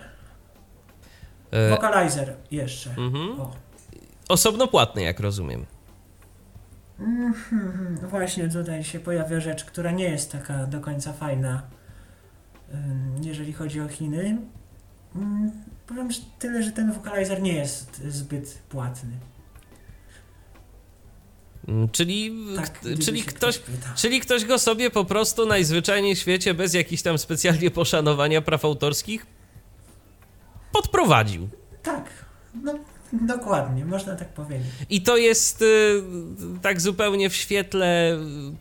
[1.50, 2.90] E, Vocalizer jeszcze.
[2.90, 3.36] mhm.
[4.28, 5.66] Osobno płatny, jak rozumiem.
[6.98, 11.62] Mhm, Właśnie tutaj się pojawia rzecz, która nie jest taka do końca fajna,
[13.22, 14.38] jeżeli chodzi o Chiny.
[15.16, 15.52] Ym,
[15.86, 19.10] Powiem że tyle, że ten vocalizer nie jest zbyt płatny.
[21.68, 23.92] Mm, Czyli, Tak, czyli, ktoś, pytał.
[23.96, 28.64] czyli ktoś go sobie po prostu najzwyczajniej w świecie, bez jakichś tam specjalnie poszanowania praw
[28.64, 29.26] autorskich,
[30.72, 31.48] podprowadził.
[31.82, 32.10] Tak,
[32.62, 32.74] no
[33.12, 34.66] dokładnie, można tak powiedzieć.
[34.90, 36.02] I to jest y,
[36.62, 38.18] tak zupełnie w świetle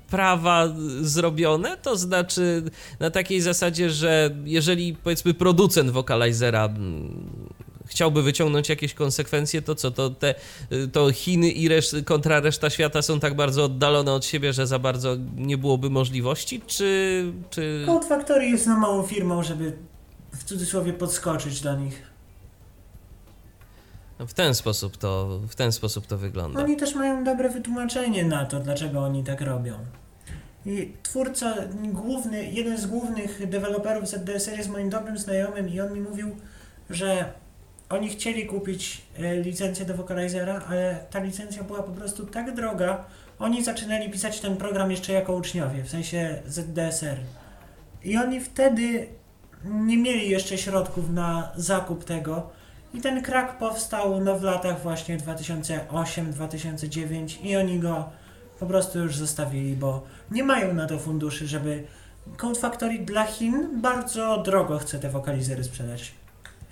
[0.10, 0.68] prawa
[1.02, 2.64] zrobione, to znaczy
[3.00, 7.50] na takiej zasadzie, że jeżeli powiedzmy producent wokalizera mm,
[7.86, 10.36] chciałby wyciągnąć jakieś konsekwencje, to co, to te
[10.72, 14.68] y, to Chiny i reszt, kontra reszta świata są tak bardzo oddalone od siebie, że
[14.68, 17.24] za bardzo nie byłoby możliwości, czy...
[17.50, 17.84] czy...
[17.86, 19.78] Code Factory jest za małą firmą, żeby
[20.32, 22.09] w cudzysłowie podskoczyć do nich.
[24.28, 26.64] W ten sposób to, w ten sposób to wygląda.
[26.64, 29.74] Oni też mają dobre wytłumaczenie na to, dlaczego oni tak robią.
[30.66, 36.02] I twórca, główny, jeden z głównych deweloperów ZDSR jest moim dobrym znajomym i on mi
[36.02, 36.36] mówił,
[36.90, 37.34] że
[37.90, 43.06] oni chcieli kupić e, licencję do Vocalizera, ale ta licencja była po prostu tak droga.
[43.40, 47.18] Oni zaczynali pisać ten program jeszcze jako uczniowie, w sensie ZDSR.
[48.04, 49.08] I oni wtedy
[49.66, 52.59] nie mieli jeszcze środków na zakup tego.
[52.94, 58.10] I ten krak powstał no, w latach właśnie 2008-2009 i oni go
[58.60, 61.84] po prostu już zostawili, bo nie mają na to funduszy, żeby
[62.38, 66.12] Code Factory dla Chin bardzo drogo chce te wokalizery sprzedać.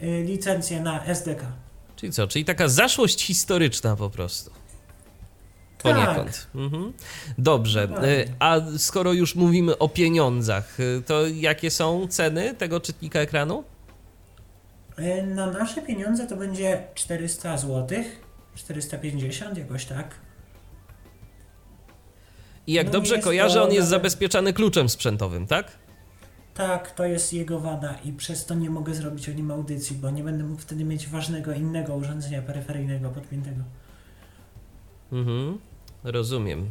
[0.04, 1.42] Y, licencję na SDK.
[1.96, 2.28] Czyli co?
[2.28, 4.52] Czyli taka zaszłość historyczna po prostu.
[5.84, 6.48] Poniekąd.
[6.56, 6.94] Mhm.
[7.38, 7.88] Dobrze.
[7.88, 8.10] Dokładnie.
[8.10, 13.64] Y, A skoro już mówimy o pieniądzach, y, to jakie są ceny tego czytnika ekranu?
[15.00, 18.04] Y, Na nasze pieniądze to będzie 400 zł,
[18.56, 20.16] 450 jakoś tak.
[22.68, 25.72] I jak No dobrze kojarzę, on jest zabezpieczany kluczem sprzętowym, tak?
[26.54, 30.10] Tak, to jest jego wada i przez to nie mogę zrobić o nim audycji, bo
[30.10, 33.64] nie będę mógł wtedy mieć ważnego innego urządzenia peryferyjnego podpiętego.
[35.12, 35.58] Mhm.
[36.04, 36.70] Rozumiem.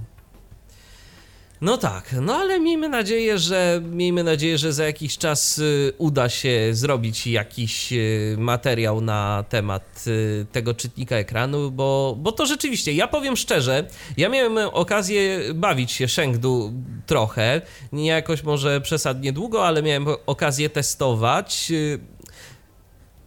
[1.61, 6.29] No tak, no ale miejmy nadzieję, że miejmy nadzieję, że za jakiś czas y, uda
[6.29, 12.93] się zrobić jakiś y, materiał na temat y, tego czytnika ekranu, bo, bo to rzeczywiście,
[12.93, 16.73] ja powiem szczerze, ja miałem okazję bawić się Shengdu
[17.07, 17.61] trochę,
[17.93, 21.73] nie jakoś może przesadnie długo, ale miałem okazję testować.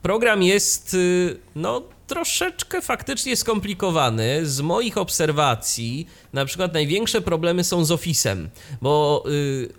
[0.01, 0.97] Program jest,
[1.55, 4.45] no, troszeczkę faktycznie skomplikowany.
[4.45, 8.47] Z moich obserwacji, na przykład największe problemy są z Office'em,
[8.81, 9.69] bo y,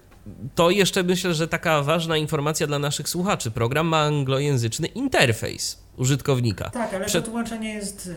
[0.54, 3.50] to jeszcze myślę, że taka ważna informacja dla naszych słuchaczy.
[3.50, 6.70] Program ma anglojęzyczny interfejs użytkownika.
[6.70, 8.10] Tak, ale Przed- to tłumaczenie jest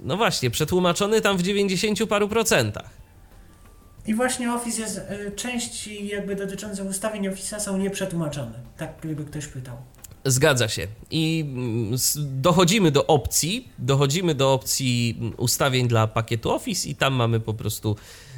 [0.00, 2.90] No właśnie, przetłumaczony tam w 90 paru procentach.
[4.06, 8.52] I właśnie Office jest, y, części jakby dotyczące ustawień Office'a są nieprzetłumaczone.
[8.76, 9.76] Tak gdyby ktoś pytał.
[10.24, 10.86] Zgadza się.
[11.10, 17.14] I mm, dochodzimy do opcji, dochodzimy do opcji mm, ustawień dla pakietu Office i tam
[17.14, 17.96] mamy po prostu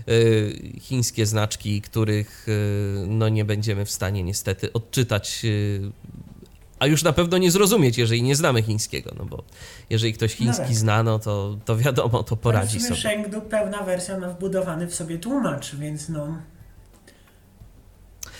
[0.08, 5.90] y, chińskie znaczki, których y, no nie będziemy w stanie niestety odczytać, y,
[6.78, 9.44] a już na pewno nie zrozumieć, jeżeli nie znamy chińskiego, no bo
[9.90, 10.74] jeżeli ktoś chiński tak.
[10.74, 13.00] zna, no to, to wiadomo, to poradzi sobie.
[13.00, 16.38] Shengdu pełna wersja ma wbudowany w sobie tłumacz, więc no...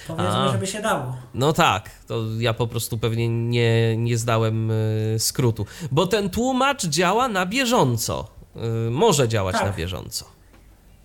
[0.07, 0.53] Powiedzmy, A.
[0.53, 1.17] żeby się dało.
[1.35, 6.87] No tak, to ja po prostu pewnie nie, nie zdałem y, skrótu, bo ten tłumacz
[6.87, 8.29] działa na bieżąco.
[8.87, 9.65] Y, może działać Tak.
[9.67, 10.25] na bieżąco.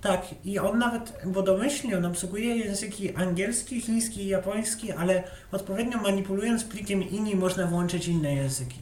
[0.01, 5.97] Tak, i on nawet, bo domyślnie on obsługuje języki angielski, chiński i japoński, ale odpowiednio
[5.97, 8.79] manipulując plikiem INI można włączyć inne języki.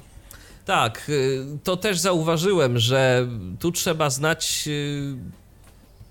[0.66, 3.28] Tak, y, to też zauważyłem, że
[3.60, 4.70] tu trzeba znać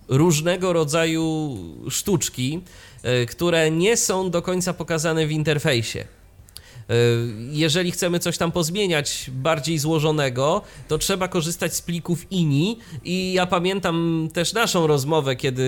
[0.09, 1.57] różnego rodzaju
[1.91, 2.63] sztuczki,
[3.31, 5.99] które nie są do końca pokazane w interfejsie.
[6.91, 6.95] Y,
[7.51, 13.47] Jeżeli chcemy coś tam pozmieniać bardziej złożonego, to trzeba korzystać z plików INI i ja
[13.47, 15.65] pamiętam też naszą rozmowę, kiedy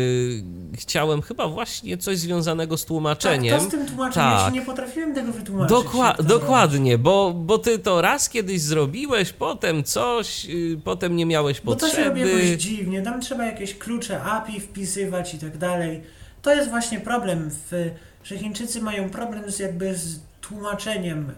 [0.75, 3.53] chciałem chyba właśnie coś związanego z tłumaczeniem.
[3.55, 4.55] Tak, to z tym tłumaczeniem ja Tak.
[4.55, 5.77] się nie potrafiłem tego wytłumaczyć.
[5.77, 11.27] Dokła- to dokładnie, bo, bo ty to raz kiedyś zrobiłeś, potem coś, yy, potem nie
[11.27, 12.45] miałeś Bo to się robi potrzeby.
[12.47, 16.01] jakoś dziwnie, tam trzeba jakieś klucze API wpisywać i tak dalej.
[16.47, 17.91] To jest właśnie problem, w,
[18.25, 21.33] że Chińczycy mają problem z jakby z tłumaczeniem,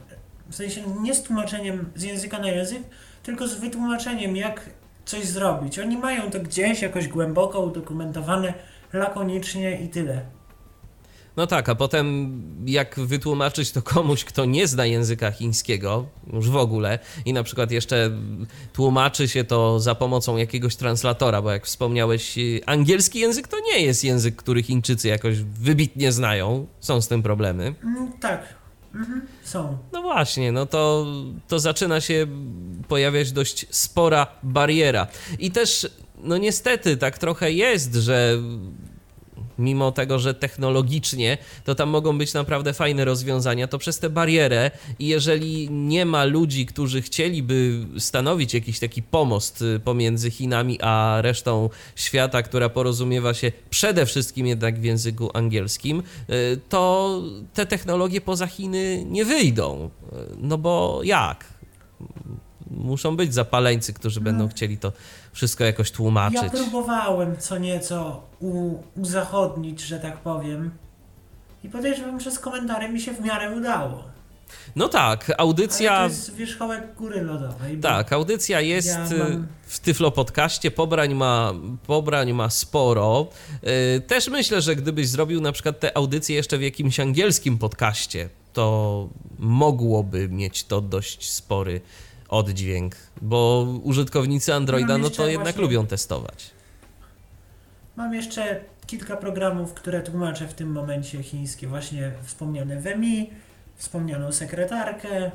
[0.49, 2.83] w sensie nie z tłumaczeniem z języka na język,
[3.23, 4.71] tylko z wytłumaczeniem jak
[5.05, 5.79] coś zrobić.
[5.79, 8.55] Oni mają to gdzieś jakoś głęboko udokumentowane,
[8.93, 10.21] lakonicznie i tyle.
[11.37, 16.57] No tak, a potem jak wytłumaczyć to komuś, kto nie zna języka chińskiego, już w
[16.57, 18.11] ogóle, i na przykład jeszcze
[18.73, 24.05] tłumaczy się to za pomocą jakiegoś translatora, bo jak wspomniałeś, angielski język to nie jest
[24.05, 27.75] język, który Chińczycy jakoś wybitnie znają, są z tym problemy.
[27.85, 28.55] Mm, tak,
[28.95, 29.79] mhm, są.
[29.93, 31.07] No właśnie, no to,
[31.49, 32.27] to zaczyna się
[32.89, 35.07] pojawiać dość spora bariera.
[35.39, 35.89] I też,
[36.23, 38.39] no niestety, tak trochę jest, że
[39.59, 44.71] mimo tego, że technologicznie to tam mogą być naprawdę fajne rozwiązania, to przez tę barierę
[44.99, 51.19] i jeżeli nie ma ludzi, którzy chcieliby stanowić jakiś taki pomost y, pomiędzy Chinami a
[51.23, 57.23] resztą świata, która porozumiewa się przede wszystkim jednak w języku angielskim, y, to
[57.55, 59.91] te technologie poza Chiny nie wyjdą.
[60.13, 61.45] Y, No bo jak?
[62.71, 64.93] Muszą być zapaleńcy, którzy będą chcieli to
[65.33, 66.43] wszystko jakoś tłumaczyć.
[66.43, 70.71] Ja próbowałem co nieco u, uzachodnić, że tak powiem.
[71.65, 74.05] I podejrzewam, że z komentarzem mi się w miarę udało.
[74.77, 75.99] No tak, Ale audycja.
[75.99, 77.79] to jest wierzchołek góry lodowej.
[77.81, 81.53] Tak, audycja jest Ja y, mam- w Tyflo Podcaście, pobrań ma,
[81.87, 83.27] pobrań ma sporo.
[83.97, 88.29] Y, Też myślę, że gdybyś zrobił na przykład tę audycję jeszcze w jakimś angielskim podcaście,
[88.53, 89.09] to
[89.39, 91.81] mogłoby mieć to dość spory
[92.29, 96.51] oddźwięk, bo użytkownicy Androida no to jednak właśnie- lubią testować.
[97.97, 101.67] Mam jeszcze kilka programów, które tłumaczę w tym momencie chińskie.
[101.67, 103.31] Właśnie wspomniane WMI,
[103.77, 105.31] wspomnianą sekretarkę.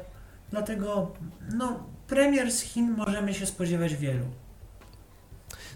[0.51, 1.11] Dlatego,
[1.53, 4.25] no, premier z Chin możemy się spodziewać wielu.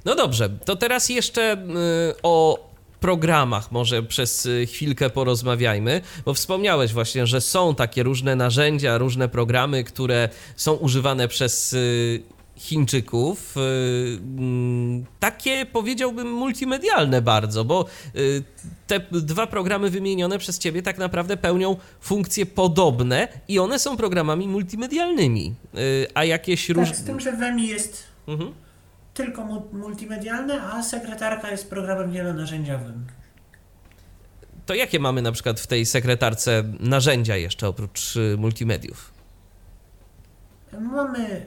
[0.05, 2.66] No dobrze, to teraz jeszcze y, o
[2.99, 9.29] programach może przez y, chwilkę porozmawiajmy, bo wspomniałeś właśnie, że są takie różne narzędzia, różne
[9.29, 12.23] programy, które są używane przez y,
[12.57, 13.57] Chińczyków.
[13.57, 13.59] y,
[14.21, 17.85] mm, Takie powiedziałbym multimedialne bardzo, bo
[18.87, 24.47] te dwa programy wymienione przez ciebie tak naprawdę pełnią funkcje podobne i one są programami
[24.47, 25.53] multimedialnymi.
[26.13, 26.93] A jakieś różne.
[26.93, 28.53] Tak, z tym, że WMI jest Mhm.
[29.17, 33.05] Tylko mu- multimedialne, a sekretarka jest programem wielonarzędziowym.
[34.65, 39.11] To jakie mamy na przykład w tej sekretarce narzędzia jeszcze oprócz y, multimediów?
[40.79, 41.45] Mamy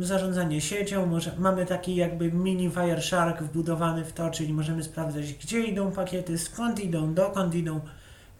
[0.00, 5.32] y, zarządzanie siecią, może, mamy taki jakby mini Wireshark wbudowany w to, czyli możemy sprawdzać,
[5.32, 7.80] gdzie idą pakiety, skąd idą, dokąd idą,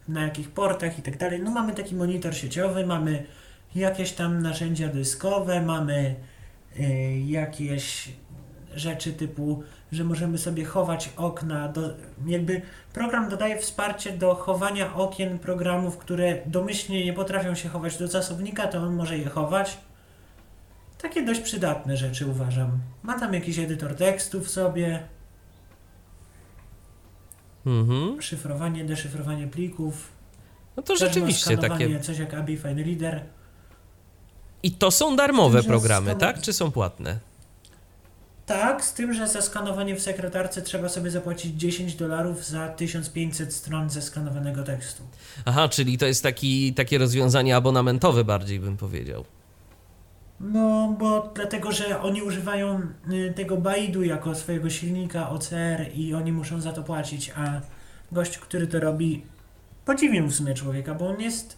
[0.07, 1.39] na jakich portach i tak dalej.
[1.43, 3.23] No mamy taki monitor sieciowy, mamy
[3.75, 6.15] jakieś tam narzędzia dyskowe, mamy
[6.79, 6.83] y,
[7.25, 8.09] jakieś
[8.75, 11.81] rzeczy typu, że możemy sobie chować okna, do,
[12.25, 12.61] jakby
[12.93, 18.67] program dodaje wsparcie do chowania okien programów, które domyślnie nie potrafią się chować do czasownika,
[18.67, 19.77] to on może je chować.
[21.01, 22.79] Takie dość przydatne rzeczy uważam.
[23.03, 25.03] Ma tam jakiś edytor tekstów sobie,
[27.65, 28.21] Mhm.
[28.21, 30.11] szyfrowanie, deszyfrowanie plików.
[30.77, 31.99] No to rzeczywiście takie.
[31.99, 33.23] Coś jak ABI Fine Reader.
[34.63, 36.41] I to są darmowe programy, tak?
[36.41, 37.19] Czy są płatne?
[38.47, 43.53] Tak, z tym, że za skanowanie w sekretarce trzeba sobie zapłacić 10 dolarów za 1500
[43.53, 45.03] stron zeskanowanego tekstu.
[45.45, 49.25] Aha, czyli to jest taki, takie rozwiązanie abonamentowe bardziej bym powiedział.
[50.39, 52.81] No, bo dlatego, że oni używają
[53.11, 57.61] y, tego Baidu jako swojego silnika OCR i oni muszą za to płacić, a
[58.11, 59.23] gość, który to robi,
[59.85, 61.57] podziwiam w sumie człowieka, bo on jest,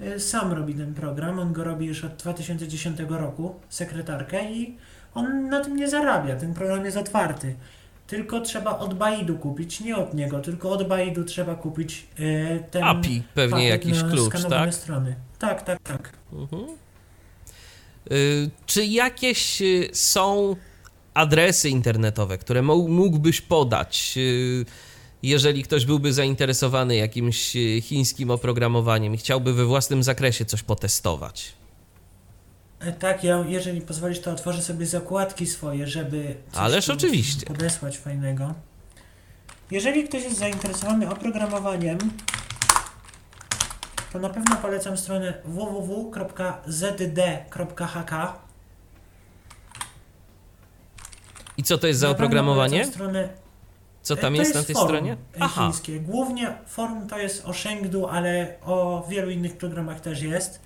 [0.00, 4.76] y, sam robi ten program, on go robi już od 2010 roku, sekretarkę i
[5.14, 7.54] on na tym nie zarabia, ten program jest otwarty.
[8.06, 12.84] Tylko trzeba od Baidu kupić, nie od niego, tylko od Baidu trzeba kupić y, ten
[12.84, 14.74] API, pewnie jakiś klucz, tak?
[14.74, 15.14] strony.
[15.38, 16.12] Tak, tak, tak.
[16.32, 16.62] Mhm.
[18.12, 20.56] Y, Czy jakieś y, są
[21.14, 24.64] adresy internetowe, które mógłbyś podać, y,
[25.22, 31.57] jeżeli ktoś byłby zainteresowany jakimś chińskim oprogramowaniem i chciałby we własnym zakresie coś potestować?
[32.80, 36.36] E, Tak, ja, jeżeli pozwolisz, to otworzę sobie zakładki swoje, żeby.
[36.54, 37.46] Ależ oczywiście.
[37.46, 38.54] Podesłać fajnego.
[39.70, 41.98] Jeżeli ktoś jest zainteresowany oprogramowaniem,
[44.12, 46.32] to na pewno polecam stronę www.zd.hk.
[51.56, 52.86] I co to jest za oprogramowanie?
[52.86, 53.28] Stronę,
[54.02, 55.16] Co tam to jest na tej stronie?
[55.40, 56.00] Aha, chińskie.
[56.00, 60.60] Głównie forum to jest o Shengdu, ale o wielu innych programach też jest.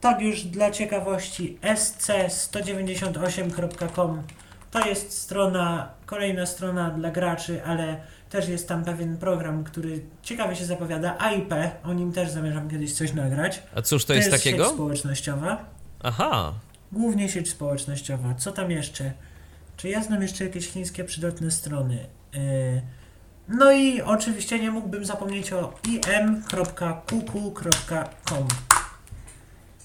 [0.00, 4.22] tak już dla ciekawości sc198.com
[4.70, 8.00] to jest strona, kolejna strona dla graczy, ale
[8.30, 11.54] też jest tam pewien program, który ciekawie się zapowiada, AIP,
[11.84, 13.62] o nim też zamierzam kiedyś coś nagrać.
[13.74, 14.70] A cóż to, jest sieć takiego?
[14.70, 15.64] społecznościowa,
[16.02, 16.52] Aha,
[16.92, 18.34] głównie sieć społecznościowa.
[18.34, 19.12] Co tam jeszcze?
[19.76, 22.06] Czy ja znam jeszcze jakieś chińskie przydatne strony?
[22.34, 22.40] Yy,
[23.48, 28.46] No i oczywiście nie mógłbym zapomnieć o im.kuku.com.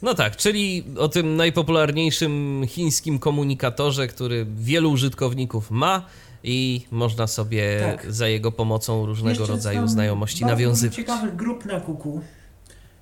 [0.02, 6.06] No tak, czyli o tym najpopularniejszym chińskim komunikatorze, który wielu użytkowników ma
[6.44, 8.12] i można sobie Tak.
[8.14, 10.96] za jego pomocą różnego Jeszcze rodzaju znajomości nawiązywać.
[10.96, 12.22] ciekawych grup na kuku.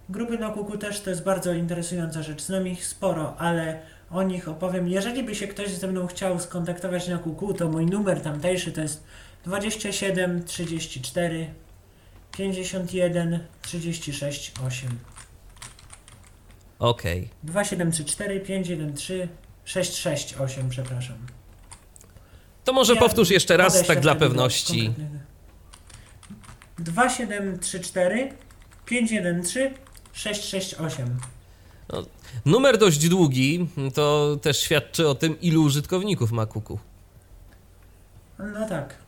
[0.10, 2.42] Grupy na kuku też to jest bardzo interesująca rzecz.
[2.44, 3.80] Znam ich sporo, ale
[4.12, 4.88] o nich opowiem.
[4.88, 8.82] Jeżeli by się ktoś ze mną chciał skontaktować na kuku, to mój numer tamtejszy to
[8.82, 9.04] jest
[9.46, 11.54] 27 34
[12.32, 15.00] 51 36 8.
[16.80, 17.30] Okej.
[17.44, 19.28] 2734 513
[19.66, 21.18] 668, przepraszam.
[22.64, 24.86] To może Ja powtórz jeszcze raz, tak dla pewności.
[24.86, 25.26] kompletnego.
[26.80, 28.34] 2734
[28.86, 29.74] 513
[30.14, 31.20] 668.
[32.46, 36.80] Numer dość długi, to też świadczy o tym, ilu użytkowników ma Kuku.
[38.40, 39.01] No tak.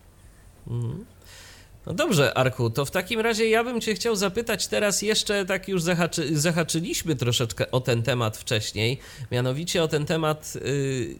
[1.85, 5.67] No dobrze, Arku, to w takim razie ja bym Cię chciał zapytać teraz jeszcze, tak
[5.67, 8.99] już zahaczy, zahaczyliśmy troszeczkę o ten temat wcześniej,
[9.31, 11.15] mianowicie o ten temat y,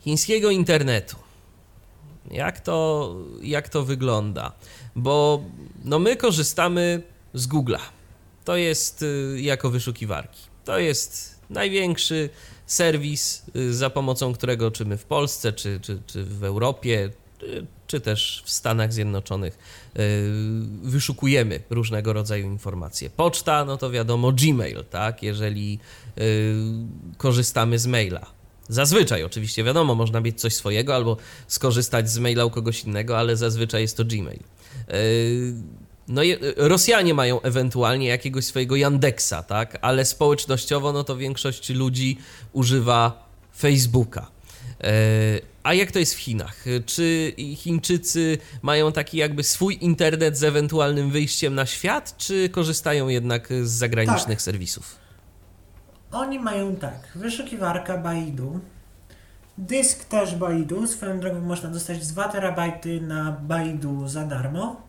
[0.00, 1.16] chińskiego internetu.
[2.30, 4.52] Jak to, jak to wygląda?
[4.96, 5.44] Bo
[5.84, 7.02] no my korzystamy
[7.34, 7.80] z Google'a.
[8.44, 10.40] To jest y, jako wyszukiwarki.
[10.64, 12.30] To jest największy
[12.66, 17.10] serwis, y, za pomocą którego czy my w Polsce, czy, czy, czy w Europie,
[17.42, 19.58] czy, czy też w Stanach Zjednoczonych
[19.96, 20.00] y,
[20.82, 23.10] wyszukujemy różnego rodzaju informacje.
[23.10, 25.22] Poczta, no to wiadomo, Gmail, tak?
[25.22, 25.78] Jeżeli
[26.18, 26.54] y,
[27.16, 28.26] korzystamy z maila.
[28.68, 31.16] Zazwyczaj oczywiście, wiadomo, można mieć coś swojego albo
[31.46, 34.40] skorzystać z maila u kogoś innego, ale zazwyczaj jest to Gmail.
[34.94, 35.54] Y,
[36.08, 36.22] no,
[36.56, 39.78] Rosjanie mają ewentualnie jakiegoś swojego Yandexa, tak?
[39.82, 42.18] Ale społecznościowo, no to większość ludzi
[42.52, 43.28] używa
[43.58, 44.30] Facebooka.
[44.82, 44.88] E,
[45.64, 46.64] A jak to jest w Chinach?
[46.86, 53.48] Czy Chińczycy mają taki jakby swój internet z ewentualnym wyjściem na świat, czy korzystają jednak
[53.62, 54.42] z zagranicznych Tak.
[54.42, 54.96] serwisów?
[56.12, 58.60] Oni mają tak, wyszukiwarka Baidu,
[59.58, 64.80] dysk też Baidu, swoją drogą można dostać 2 terabajty na Baidu za darmo.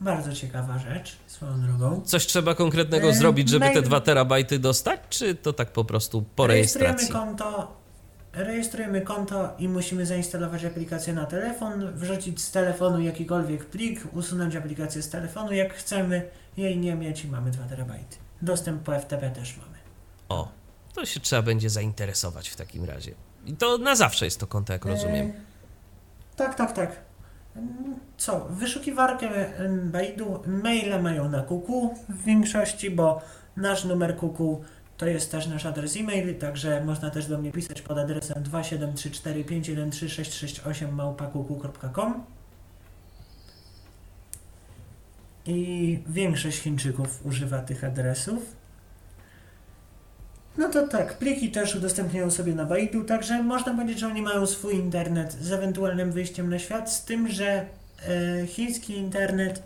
[0.00, 2.02] Bardzo ciekawa rzecz, swoją drogą.
[2.04, 5.84] Coś trzeba konkretnego E, zrobić, żeby te mail- 2 terabajty dostać, czy to tak po
[5.84, 7.26] prostu po Rejestrujemy rejestracji?
[7.26, 7.77] konto,
[8.44, 15.02] rejestrujemy konto i musimy zainstalować aplikację na telefon, wrzucić z telefonu jakikolwiek plik, usunąć aplikację
[15.02, 18.16] z telefonu, jak chcemy jej nie mieć i mamy 2 terabajty.
[18.42, 19.78] Dostęp po FTP też mamy.
[20.28, 20.48] O,
[20.94, 23.14] to się trzeba będzie zainteresować w takim razie.
[23.46, 25.26] I to na zawsze jest to konto, jak rozumiem.
[25.26, 25.32] E,
[26.36, 26.96] tak, tak, tak.
[28.16, 28.46] Co?
[28.50, 29.28] Wyszukiwarkę
[29.84, 33.20] Baidu, maile mają na kuku w większości, bo
[33.56, 34.64] nasz numer kuku
[34.98, 40.92] to jest też nasz adres e-mail, także można też do mnie pisać pod adresem 27345136668
[40.92, 42.24] małpakuku.com
[45.46, 48.56] i większość Chińczyków używa tych adresów.
[50.56, 54.46] No to tak, pliki też udostępniają sobie na Baidu, także można powiedzieć, że oni mają
[54.46, 57.66] swój internet z ewentualnym wyjściem na świat, z tym, że
[58.08, 59.62] e, chiński internet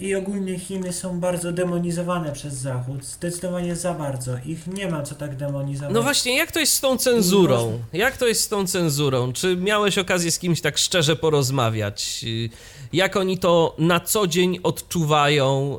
[0.00, 3.04] i ogólnie Chiny są bardzo demonizowane przez Zachód.
[3.04, 4.32] Zdecydowanie za bardzo.
[4.46, 5.94] Ich nie ma co tak demonizować.
[5.94, 7.80] No właśnie, jak to jest z tą cenzurą?
[7.92, 9.32] Jak to jest z tą cenzurą?
[9.32, 12.24] Czy miałeś okazję z kimś tak szczerze porozmawiać?
[12.92, 15.78] Jak oni to na co dzień odczuwają?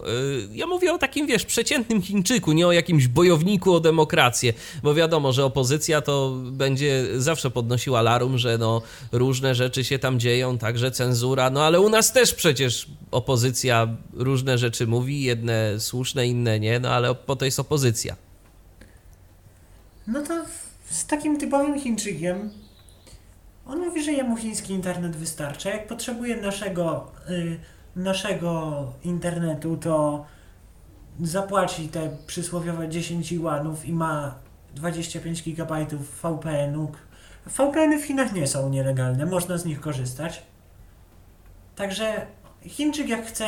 [0.53, 4.53] Y, Ja mówię o takim, wiesz, przeciętnym Chińczyku, nie o jakimś bojowniku o demokrację,
[4.83, 8.81] bo wiadomo, że opozycja to będzie zawsze podnosiła alarm, że no
[9.11, 14.57] różne rzeczy się tam dzieją, także cenzura, no ale u nas też przecież opozycja różne
[14.57, 18.15] rzeczy mówi, jedne słuszne, inne nie, no ale po to jest opozycja.
[20.07, 20.45] No to
[20.89, 22.49] z takim typowym Chińczykiem
[23.71, 25.69] on mówi, że jemu chiński internet wystarcza.
[25.69, 27.59] Jak potrzebuje naszego, y,
[27.95, 30.25] naszego internetu, to
[31.21, 34.35] zapłaci te przysłowiowe 10 yuanów i ma
[34.75, 35.85] 25 GB
[36.23, 36.91] VPN-u.
[37.45, 40.43] VPN-y w Chinach nie są nielegalne, można z nich korzystać.
[41.75, 42.27] Także
[42.65, 43.45] Chińczyk jak chce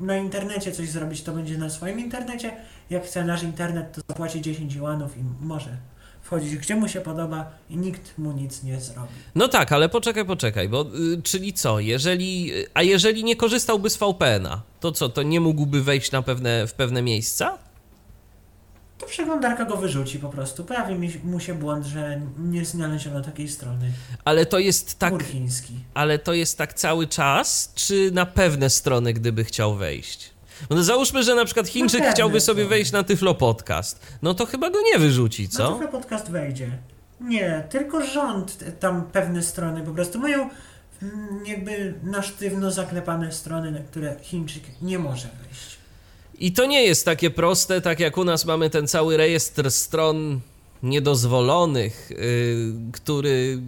[0.00, 2.56] na internecie coś zrobić, to będzie na swoim internecie.
[2.90, 5.76] Jak chce nasz internet, to zapłaci 10 yuanów i może
[6.22, 9.08] wchodzić gdzie mu się podoba i nikt mu nic nie zrobi.
[9.34, 13.96] No tak, ale poczekaj, poczekaj, bo y, czyli co, jeżeli, a jeżeli nie korzystałby z
[13.96, 17.58] VPN-a, to co, to nie mógłby wejść na pewne, w pewne miejsca?
[18.98, 20.64] To przeglądarka go wyrzuci po prostu.
[20.64, 23.92] Pojawi mi, mu się błąd, że nie znaleziono takiej strony.
[24.24, 25.74] Ale to jest tak, Mur chiński.
[25.94, 30.30] ale to jest tak cały czas, czy na pewne strony, gdyby chciał wejść?
[30.70, 32.68] No załóżmy, że na przykład Chińczyk pewne chciałby sobie strony.
[32.68, 35.66] wejść na Tyflo Podcast, no to chyba go nie wyrzuci, Na co?
[35.68, 36.70] trochę podcast wejdzie.
[37.20, 40.50] Nie, tylko rząd tam pewne strony po prostu mają
[41.02, 45.78] mm, jakby na sztywno zaklepane strony, na które Chińczyk nie może wejść.
[46.38, 50.40] I to nie jest takie proste, tak jak u nas mamy ten cały rejestr stron
[50.82, 53.58] niedozwolonych, yy, który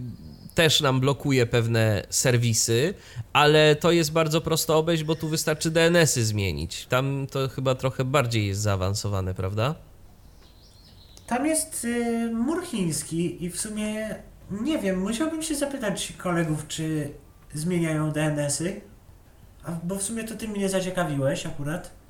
[0.55, 2.93] też nam blokuje pewne serwisy,
[3.33, 6.85] ale to jest bardzo prosto obejść, bo tu wystarczy DNS-y zmienić.
[6.85, 9.75] Tam to chyba trochę bardziej jest zaawansowane, prawda?
[11.27, 14.15] Tam jest y, mur chiński i w sumie
[14.51, 17.11] nie wiem, musiałbym się zapytać kolegów, czy
[17.53, 18.81] zmieniają DNS-y.
[19.83, 22.00] Bo w sumie to ty mnie zaciekawiłeś akurat.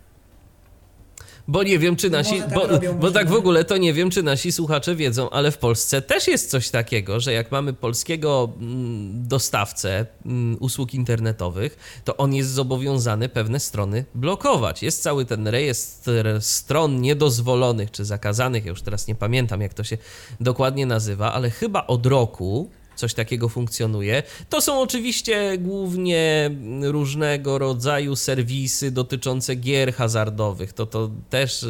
[1.48, 2.40] Bo nie wiem, czy nasi.
[2.40, 5.52] Tak bo, robią, bo tak w ogóle to nie wiem, czy nasi słuchacze wiedzą, ale
[5.52, 12.02] w Polsce też jest coś takiego, że jak mamy polskiego mm, dostawcę mm, usług internetowych,
[12.06, 14.84] to on jest zobowiązany pewne strony blokować.
[14.84, 19.84] Jest cały ten rejestr stron niedozwolonych czy zakazanych, ja już teraz nie pamiętam, jak to
[19.84, 19.98] się
[20.40, 24.24] dokładnie nazywa, ale chyba od roku coś takiego funkcjonuje.
[24.50, 30.74] To są oczywiście głównie różnego rodzaju serwisy dotyczące gier hazardowych.
[30.74, 31.66] To, to też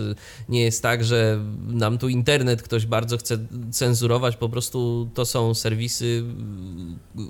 [0.49, 3.38] nie jest tak, że nam tu internet ktoś bardzo chce
[3.72, 4.38] cenzurować.
[4.38, 6.24] Po prostu to są serwisy,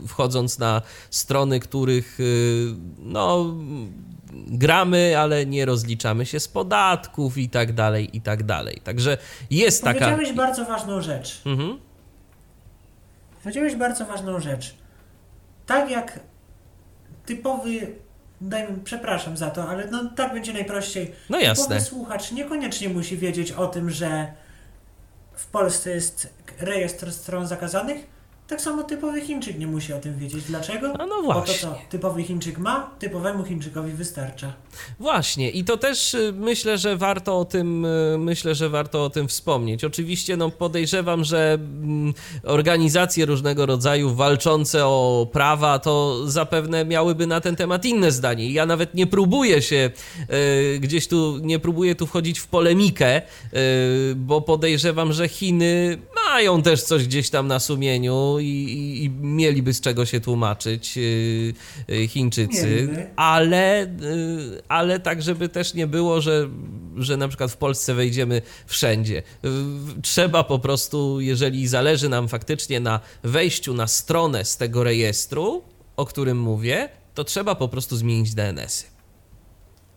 [0.04, 3.56] y, wchodząc na strony, których y, no
[4.48, 8.82] gramy, ale nie rozliczamy się z podatków i tak dalej, i tak dalej.
[8.84, 9.18] Także
[9.50, 10.00] jest taka...
[10.00, 11.42] Powiedziałeś bardzo ważną rzecz.
[11.46, 11.91] Mhm.
[13.44, 14.76] Powiedziałeś bardzo ważną rzecz.
[15.66, 16.20] Tak jak
[17.26, 17.96] typowy,
[18.42, 21.12] dajmy, przepraszam za to, ale no tak będzie najprościej.
[21.30, 21.64] No jasne.
[21.64, 24.34] Typowy słuchacz niekoniecznie musi wiedzieć o tym, że
[25.34, 28.06] w Polsce jest rejestr stron zakazanych.
[28.52, 30.44] Tak samo typowy Chińczyk nie musi o tym wiedzieć.
[30.44, 30.94] Dlaczego?
[31.00, 31.56] A no Bo to właśnie.
[31.56, 34.54] co typowy Chińczyk ma, typowemu Chińczykowi wystarcza.
[35.00, 39.10] Właśnie, i to też y, myślę, że warto o tym, y, myślę, że warto o
[39.10, 39.84] tym wspomnieć.
[39.84, 42.14] Oczywiście, no podejrzewam, że mm,
[42.44, 48.52] organizacje różnego rodzaju walczące o prawa, to zapewne miałyby na ten temat inne zdanie.
[48.52, 49.92] Ja nawet nie próbuję się
[50.76, 53.22] y, gdzieś tu, nie próbuję tu wchodzić w polemikę,
[54.16, 59.74] bo podejrzewam, że Chiny mają też coś gdzieś tam na sumieniu i, i, i mieliby
[59.74, 61.54] z czego się tłumaczyć yy,
[61.88, 63.10] yy, Chińczycy, Mieliby.
[63.16, 66.50] ale, yy, ale tak, żeby też nie było, że,
[66.98, 69.24] że na przykład w Polsce wejdziemy wszędzie.
[70.02, 75.64] Trzeba po prostu, jeżeli zależy nam faktycznie na wejściu na stronę z tego rejestru,
[75.98, 78.86] o którym mówię, to trzeba po prostu zmienić DNS-y.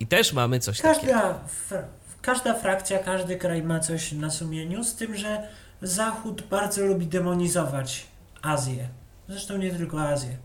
[0.00, 1.12] I też mamy coś takiego.
[1.12, 1.38] Każda,
[1.68, 1.88] fra-
[2.22, 5.48] każda frakcja, każdy kraj ma coś na sumieniu, z tym, że
[5.82, 8.06] Zachód bardzo lubi demonizować
[8.44, 8.88] Azję.
[9.28, 10.38] Zresztą nie tylko Azję.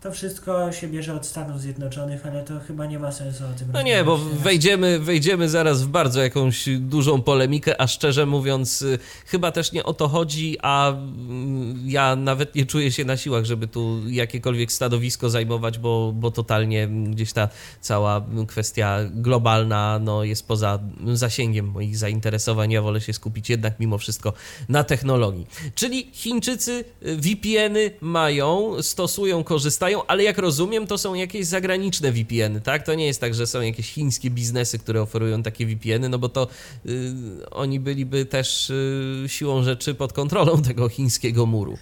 [0.00, 3.68] To wszystko się bierze od Stanów Zjednoczonych, ale to chyba nie ma sensu o tym
[3.72, 8.98] No nie, bo wejdziemy, wejdziemy zaraz w bardzo jakąś dużą polemikę, a szczerze mówiąc, y,
[9.26, 13.44] chyba też nie o to chodzi, a mm, ja nawet nie czuję się na siłach,
[13.44, 17.48] żeby tu jakiekolwiek stanowisko zajmować, bo, bo totalnie gdzieś ta
[17.80, 20.78] cała kwestia globalna no, jest poza
[21.12, 22.72] zasięgiem moich zainteresowań.
[22.72, 24.32] Ja wolę się skupić jednak mimo wszystko
[24.68, 25.46] na technologii.
[25.74, 32.60] Czyli Chińczycy y, VPN-y mają, stosują, korzystają, ale jak rozumiem, to są jakieś zagraniczne VPN-y,
[32.60, 32.82] tak?
[32.82, 36.28] To nie jest tak, że są jakieś chińskie biznesy, które oferują takie VPN-y, no bo
[36.28, 36.48] to
[36.86, 41.78] y, oni byliby też y, siłą rzeczy pod kontrolą tego chińskiego muru.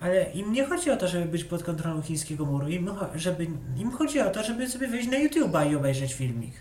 [0.00, 3.46] Ale im nie chodzi o to, żeby być pod kontrolą chińskiego muru, im, żeby,
[3.76, 6.52] im chodzi o to, żeby sobie wejść na YouTube'a i obejrzeć filmik.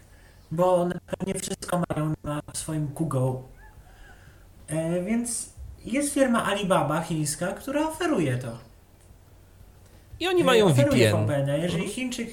[0.52, 0.90] Bo
[1.28, 3.32] nie wszystko mają na swoim Google.
[4.68, 5.50] E, więc
[5.86, 8.69] jest firma Alibaba chińska, która oferuje to.
[10.20, 11.26] I oni E, mają oferuje VPN.
[11.26, 11.56] VPN-a.
[11.58, 11.92] Jeżeli Mhm.
[11.96, 12.30] Chińczyk,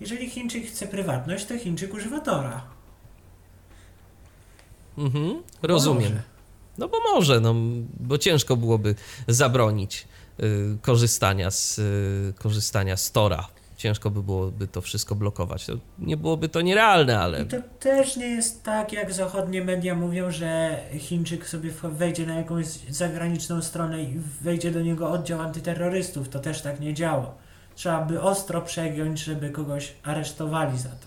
[0.00, 2.62] jeżeli Chińczyk chce prywatność, to Chińczyk używa Tora.
[4.98, 6.20] Mhm, rozumiem.
[6.78, 7.54] No bo może, no,
[8.00, 8.94] bo ciężko byłoby
[9.28, 10.08] zabronić
[10.40, 13.48] y, korzystania z, y, korzystania z Tora.
[13.80, 15.66] Ciężko by byłoby to wszystko blokować.
[15.66, 19.94] To nie byłoby to nierealne, ale I to też nie jest tak, jak zachodnie media
[19.94, 26.28] mówią, że Chińczyk sobie wejdzie na jakąś zagraniczną stronę i wejdzie do niego oddział antyterrorystów.
[26.28, 27.34] To też tak nie działa.
[27.74, 31.06] Trzeba by ostro przegiąć, żeby kogoś aresztowali za to.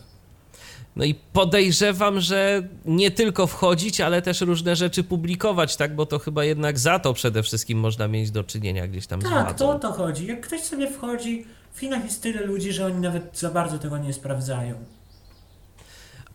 [0.95, 5.95] No i podejrzewam, że nie tylko wchodzić, ale też różne rzeczy publikować, tak?
[5.95, 9.23] Bo to chyba jednak za to przede wszystkim można mieć do czynienia gdzieś tam z
[9.23, 9.55] Tak, władzą.
[9.57, 10.27] to o to chodzi.
[10.27, 13.97] Jak ktoś sobie wchodzi, w Chinach jest tyle ludzi, że oni nawet za bardzo tego
[13.97, 14.75] nie sprawdzają.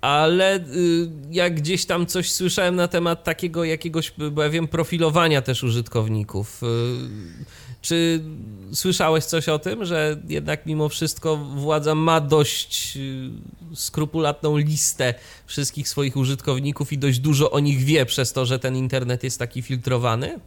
[0.00, 0.60] Ale y,
[1.30, 6.62] jak gdzieś tam coś słyszałem na temat takiego jakiegoś, bo ja wiem, profilowania też użytkowników.
[6.62, 6.66] Y,
[7.82, 8.20] Czy
[8.72, 13.30] słyszałeś coś o tym, że jednak mimo wszystko władza ma dość y,
[13.74, 15.14] skrupulatną listę
[15.46, 19.38] wszystkich swoich użytkowników i dość dużo o nich wie przez to, że ten internet jest
[19.38, 20.38] taki filtrowany?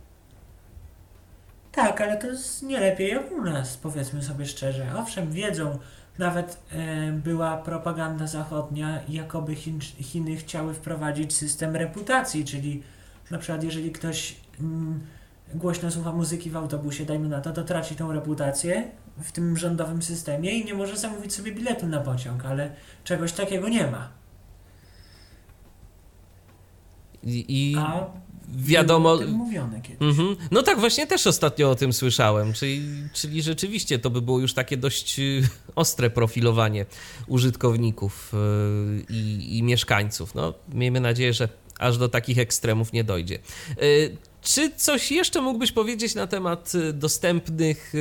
[1.71, 4.85] Tak, ale to jest nie lepiej jak u nas, powiedzmy sobie szczerze.
[4.97, 5.77] Owszem, wiedzą,
[6.17, 12.83] nawet e, była propaganda zachodnia, jakoby Chin, Chiny chciały wprowadzić system reputacji, czyli
[13.31, 14.99] na przykład jeżeli ktoś mm,
[15.53, 18.91] głośno słucha muzyki w autobusie, dajmy na to, to traci tą reputację
[19.23, 22.71] w tym rządowym systemie i nie może zamówić sobie biletu na pociąg, ale
[23.03, 24.09] czegoś takiego nie ma.
[27.23, 28.05] I, i A
[28.55, 29.17] wiadomo.
[29.27, 30.01] mówione kiedyś.
[30.01, 30.35] Mhm.
[30.51, 32.81] No tak, właśnie też ostatnio o tym słyszałem, czyli,
[33.13, 36.85] czyli rzeczywiście to by było już takie dość y, ostre profilowanie
[37.27, 40.35] użytkowników y, i, i mieszkańców.
[40.35, 41.49] No, miejmy nadzieję, że
[41.79, 43.39] aż do takich ekstremów nie dojdzie.
[43.83, 47.93] Y, Czy coś jeszcze mógłbyś powiedzieć na temat dostępnych,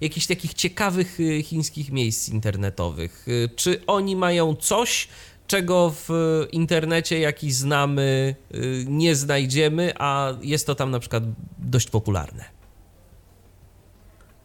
[0.00, 3.26] jakichś takich ciekawych chińskich miejsc internetowych?
[3.56, 5.08] Czy oni mają coś,
[5.48, 6.08] czego w
[6.52, 11.22] internecie, jaki znamy, y, nie znajdziemy, a jest to tam na przykład
[11.58, 12.44] dość popularne?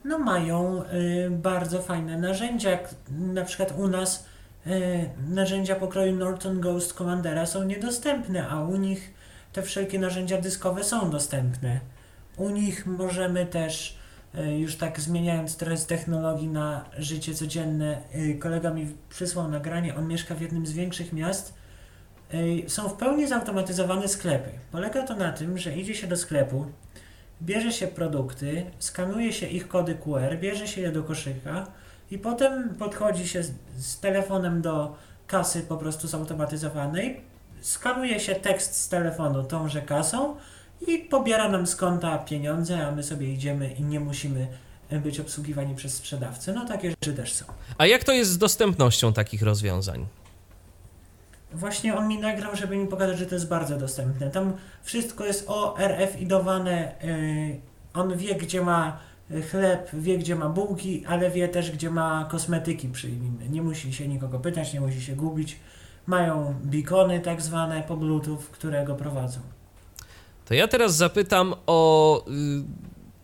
[0.06, 4.26] No mają y, bardzo fajne narzędzia, jak na przykład u nas
[4.68, 9.14] y, narzędzia pokroju Norton Ghost Commandera są niedostępne, a u nich
[9.54, 11.80] te wszelkie narzędzia dyskowe są dostępne.
[12.38, 13.98] U nich możemy też,
[14.42, 20.36] już tak zmieniając teraz technologii na życie codzienne, y, kolega mi przysłał nagranie, on mieszka
[20.36, 21.54] w jednym z większych miast,
[22.34, 24.50] y, są w pełni zautomatyzowane sklepy.
[24.72, 26.66] Polega to na tym, że idzie się do sklepu,
[27.42, 31.68] bierze się produkty, skanuje się ich kody QR, bierze się je do koszyka
[32.12, 34.96] i potem podchodzi się z, z telefonem do
[35.28, 37.22] kasy po prostu zautomatyzowanej,
[37.62, 40.36] skanuje się tekst z telefonu tąże kasą
[40.88, 44.48] i pobiera nam z konta pieniądze, a my sobie idziemy i nie musimy
[45.00, 46.54] być obsługiwani przez sprzedawcę.
[46.54, 47.46] No takie rzeczy też są.
[47.78, 50.06] A jak to jest z dostępnością takich rozwiązań?
[51.52, 54.30] Właśnie on mi nagrał, żeby mi pokazać, że to jest bardzo dostępne.
[54.30, 54.54] Tam
[54.84, 56.92] wszystko jest ORF-idowane.
[57.04, 57.60] Yy,
[57.94, 58.98] on wie, gdzie ma
[59.32, 63.50] y, chleb, wie, gdzie ma bułki, ale wie też, gdzie ma kosmetyki, przyjmijmy.
[63.50, 65.60] Nie musi się nikogo pytać, nie musi się gubić.
[66.08, 69.40] Mają beacony tak zwane po Bluetooth, które go prowadzą.
[70.46, 72.24] To ja teraz zapytam o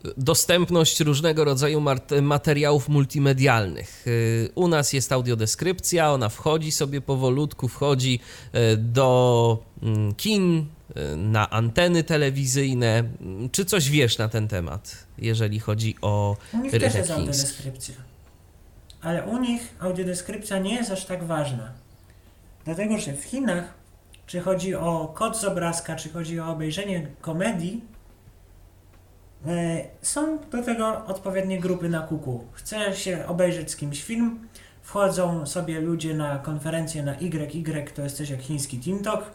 [0.05, 4.07] y, dostępność różnego rodzaju mat- materiałów multimedialnych.
[4.07, 8.19] Y, U nas jest audiodeskrypcja, ona wchodzi sobie powolutku, wchodzi
[8.73, 10.65] y, do mm, kin,
[11.17, 13.03] na anteny telewizyjne.
[13.51, 17.13] Czy coś wiesz na ten temat, jeżeli chodzi o U nich też jest chiński?
[17.13, 17.95] audiodeskrypcja.
[19.01, 21.71] Ale u nich audiodeskrypcja nie jest aż tak ważna.
[22.65, 23.73] Dlatego, że w Chinach,
[24.29, 27.83] czy chodzi o kod z obrazka, czy chodzi o obejrzenie komedii,
[29.47, 32.45] e, są do tego odpowiednie grupy na kuku.
[32.51, 34.47] Chce się obejrzeć z kimś film,
[34.81, 39.31] wchodzą sobie ludzie na konferencję na YY, to jest coś jak chiński TikTok,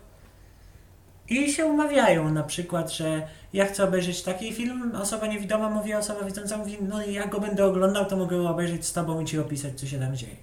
[1.29, 6.25] i się umawiają na przykład, że ja chcę obejrzeć taki film, osoba niewidoma mówi, osoba
[6.25, 9.25] widząca mówi, no i jak go będę oglądał, to mogę go obejrzeć z tobą i
[9.25, 10.37] ci opisać, co się tam dzieje.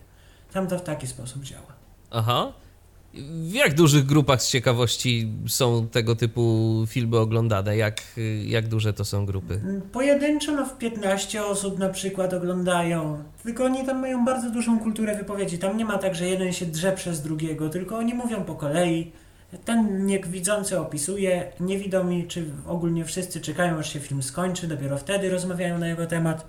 [0.54, 1.74] Tam to w taki sposób działa.
[2.12, 2.54] Aha.
[3.14, 7.78] W jak dużych grupach z ciekawości są tego typu filmy oglądane?
[7.78, 8.02] Jak,
[8.46, 9.62] jak duże to są grupy?
[9.92, 15.18] Pojedynczo, no w 15 osób na przykład oglądają, tylko oni tam mają bardzo dużą kulturę
[15.18, 15.58] wypowiedzi.
[15.58, 19.12] Tam nie ma tak, że jeden się drze przez drugiego, tylko oni mówią po kolei.
[19.66, 25.80] Ten niewidzący opisuje, niewidomi, czy ogólnie wszyscy czekają, aż się film skończy, dopiero wtedy rozmawiają
[25.80, 26.46] na jego temat.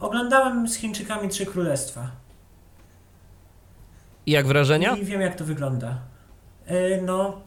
[0.00, 2.10] Oglądałem z Chińczykami Trzy Królestwa.
[4.28, 4.96] I jak wrażenia?
[4.96, 5.98] I wiem, jak to wygląda.
[6.66, 7.40] E, No,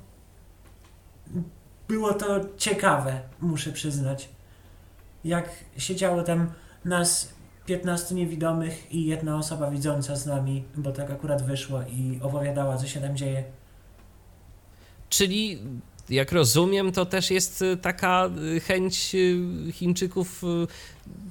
[1.88, 4.30] było to ciekawe, muszę przyznać.
[5.24, 6.52] Jak siedziało tam
[6.86, 7.34] nas
[7.66, 12.88] 15 niewidomych i jedna osoba widząca z nami, bo tak akurat wyszło i opowiadała, co
[12.88, 13.44] się tam dzieje.
[15.10, 15.60] Czyli,
[16.12, 20.44] jak rozumiem, to też jest y, taka y, chęć y, Chińczyków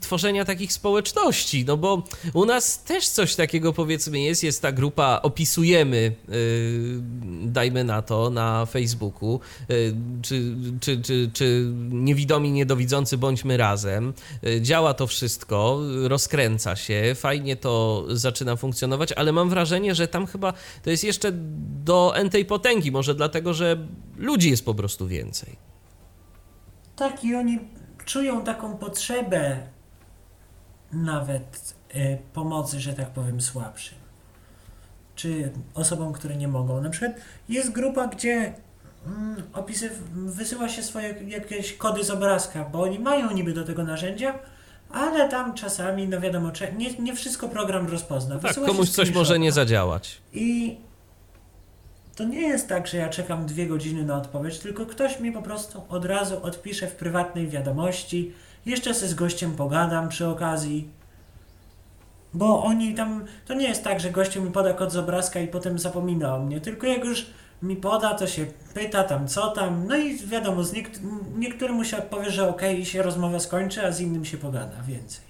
[0.00, 2.02] tworzenia takich społeczności, no bo
[2.34, 5.96] u nas też coś takiego powiedzmy jest, jest ta grupa Opisujemy,
[6.28, 7.00] y,
[7.42, 9.40] dajmy na to, na Facebooku,
[9.70, 14.12] y, czy, czy, czy, czy niewidomi, niedowidzący bądźmy razem.
[14.46, 20.26] Y, Działa to wszystko, rozkręca się, fajnie to zaczyna funkcjonować, ale mam wrażenie, że tam
[20.26, 20.52] chyba
[20.82, 21.32] to jest jeszcze
[21.84, 23.86] do entej potęgi, może dlatego, że
[24.16, 25.56] ludzi jest po prostu więcej.
[26.96, 27.58] Tak, i oni
[28.04, 29.56] czują taką potrzebę
[30.92, 33.98] nawet e, pomocy, że tak powiem, słabszym.
[35.14, 36.80] Czy osobom, które nie mogą.
[36.80, 37.12] Na przykład
[37.48, 38.54] jest grupa, gdzie
[39.06, 43.84] mm, opisy, wysyła się swoje jakieś kody z obrazka, bo oni mają niby do tego
[43.84, 44.38] narzędzia,
[44.90, 48.34] ale tam czasami, no wiadomo, nie, nie wszystko program rozpozna.
[48.34, 50.20] Tak, Wysyła się komuś coś może nie zadziałać.
[50.32, 50.76] I
[52.20, 55.42] to nie jest tak, że ja czekam dwie godziny na odpowiedź, tylko ktoś mi po
[55.42, 58.32] prostu od razu odpisze w prywatnej wiadomości.
[58.66, 60.88] Jeszcze se z gościem pogadam przy okazji.
[62.34, 63.24] Bo oni tam.
[63.46, 66.40] To nie jest tak, że gościu mi poda kod z obrazka i potem zapomina o
[66.40, 67.26] mnie, tylko jak już
[67.62, 69.86] mi poda, to się pyta tam co tam.
[69.86, 71.00] No i wiadomo, z niekt-
[71.38, 75.29] niektórym się odpowie, że okej, i się rozmowa skończy, a z innym się pogada więcej.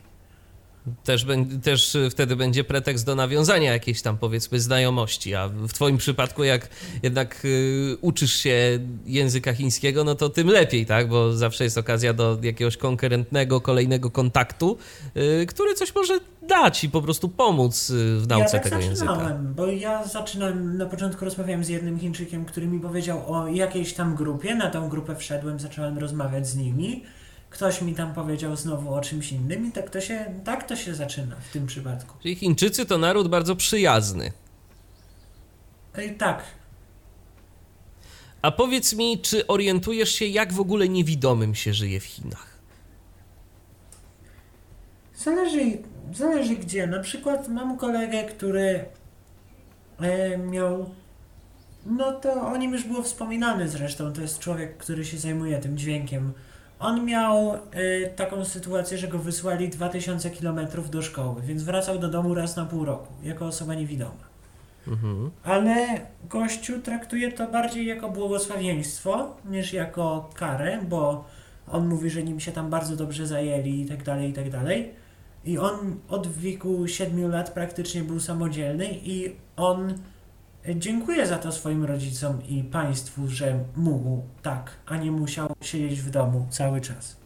[1.05, 1.27] Też,
[1.63, 6.45] też y, wtedy będzie pretekst do nawiązania jakiejś tam powiedzmy znajomości, a w twoim przypadku
[6.45, 6.69] jak
[7.03, 11.09] jednak y, uczysz się języka chińskiego, no to tym lepiej, tak?
[11.09, 14.79] Bo zawsze jest okazja do jakiegoś konkretnego, kolejnego kontaktu,
[15.17, 18.83] y, który coś może dać i po prostu pomóc y, w nauce ja tak tego
[18.83, 19.07] języka.
[19.07, 23.95] zaczynałem, bo ja zaczynałem, na początku rozmawiałem z jednym Chińczykiem, który mi powiedział o jakiejś
[23.95, 27.05] tam grupie, na tą grupę wszedłem, zacząłem rozmawiać z nimi,
[27.51, 30.95] ktoś mi tam powiedział znowu o czymś innym i tak to się, tak to się
[30.95, 32.17] zaczyna w tym przypadku.
[32.23, 34.33] Czyli Chińczycy to naród bardzo przyjazny.
[35.95, 36.43] Ej, tak,
[38.43, 42.51] A powiedz mi, czy orientujesz się, jak w ogóle niewidomym się żyje w Chinach?
[45.25, 45.79] zależy,
[46.15, 46.87] zależy gdzie.
[46.87, 48.85] Na przykład mam kolegę, który
[50.01, 50.91] e, miał,
[51.87, 55.79] no to o nim już było wspominane zresztą, to jest człowiek, który się zajmuje tym
[55.79, 56.33] dźwiękiem.
[56.81, 57.59] On miał e,
[58.17, 62.65] taką sytuację, że go wysłali 2000 km do szkoły, więc wracał do domu raz na
[62.65, 64.31] pół roku, jako osoba niewidoma.
[64.89, 65.31] Mhm.
[65.45, 71.25] Ale Kościół traktuje to bardziej jako błogosławieństwo niż jako karę, bo
[71.73, 74.91] on mówi, że nim się tam bardzo dobrze zajęli i tak dalej, i tak dalej.
[75.45, 79.95] I on od wieku 7 lat praktycznie był samodzielny i on
[80.69, 86.11] dziękuję za to swoim rodzicom i państwu, że mógł tak, a nie musiał siedzieć w
[86.11, 87.21] domu cały czas.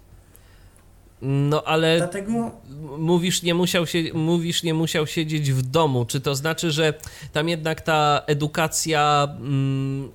[1.22, 2.50] No ale Dlatego
[2.98, 6.04] mówisz nie, musiał się, mówisz, nie musiał siedzieć w domu.
[6.04, 6.94] Czy to znaczy, że
[7.32, 10.10] tam jednak ta edukacja mm,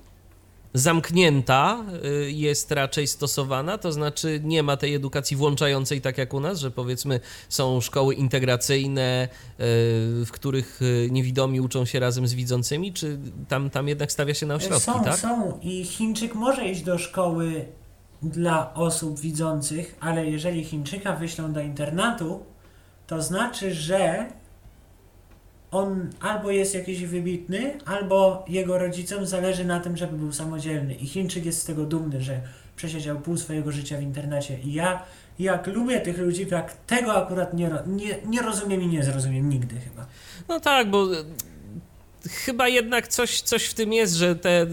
[0.74, 3.78] zamknięta y, jest raczej stosowana?
[3.78, 8.14] To znaczy nie ma tej edukacji włączającej tak jak u nas, że powiedzmy są szkoły
[8.14, 9.56] integracyjne, y,
[10.24, 13.18] w których y, niewidomi uczą się razem z widzącymi, czy
[13.48, 15.18] tam, tam jednak stawia się na ośrodki, są, tak?
[15.18, 17.64] są i Chińczyk może iść do szkoły
[18.22, 22.40] dla osób widzących, ale jeżeli Chińczyka wyślą do internatu,
[23.06, 24.26] to znaczy, że
[25.70, 30.94] on albo jest jakiś wybitny, albo jego rodzicom zależy na tym, żeby był samodzielny.
[30.94, 32.40] I Chińczyk jest z tego dumny, że
[32.76, 34.58] przesiedział pół swojego życia w internacie.
[34.58, 35.02] I ja,
[35.38, 39.80] jak lubię tych ludzi, tak tego akurat nie, nie, nie rozumiem i nie zrozumiem nigdy
[39.80, 40.06] chyba.
[40.48, 41.06] No tak, bo
[42.28, 44.66] chyba jednak coś, coś w tym jest, że te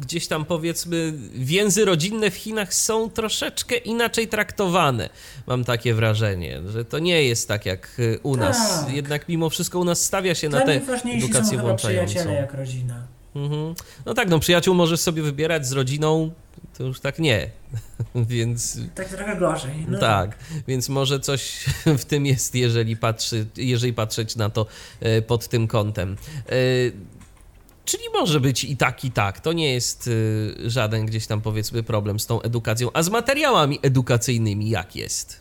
[0.00, 5.08] gdzieś tam powiedzmy więzy rodzinne w Chinach są troszeczkę inaczej traktowane.
[5.46, 8.84] Mam takie wrażenie, że to nie jest tak jak e, u nas.
[8.84, 8.94] Tak.
[8.94, 12.06] Jednak mimo wszystko u nas stawia się na Dla tę ważniejsi są edukację chyba włączającą.
[12.10, 13.06] przyjaciele jak rodzina.
[13.34, 13.74] Mhm.
[14.06, 16.30] No tak, no przyjaciół możesz sobie wybierać z rodziną,
[16.78, 17.50] to już tak nie.
[18.14, 19.86] Więc Tak trochę gorzej.
[19.88, 19.98] No.
[19.98, 21.64] tak, więc może coś
[21.98, 24.66] w tym jest, jeżeli, patrzy, jeżeli patrzeć na to
[25.00, 26.16] e, pod tym kątem.
[27.90, 29.40] Czyli może być i tak, i tak.
[29.40, 30.10] To nie jest
[30.66, 32.88] e, żaden gdzieś tam powiedzmy problem z tą edukacją.
[32.94, 35.40] A z materiałami edukacyjnymi jak jest?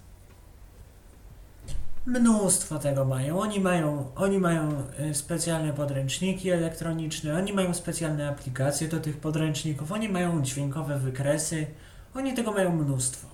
[2.05, 3.39] Mnóstwo tego mają.
[3.39, 9.91] Oni mają, oni mają y, specjalne podręczniki elektroniczne, oni mają specjalne aplikacje do tych podręczników,
[9.91, 11.67] oni mają dźwiękowe wykresy,
[12.15, 13.27] oni tego mają mnóstwo.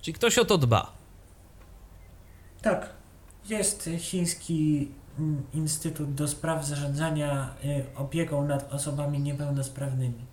[0.00, 0.92] Czyli ktoś o to dba.
[2.62, 2.90] Tak,
[3.48, 4.88] jest chiński
[5.54, 10.24] Instytut do Spraw Zarządzania y, Opieką nad Osobami Niepełnosprawnymi.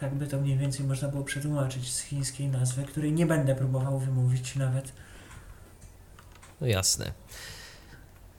[0.00, 3.98] Tak by to mniej więcej można było przetłumaczyć z chińskiej nazwy, której nie będę próbował
[3.98, 4.92] wymówić nawet.
[6.60, 7.12] No jasne.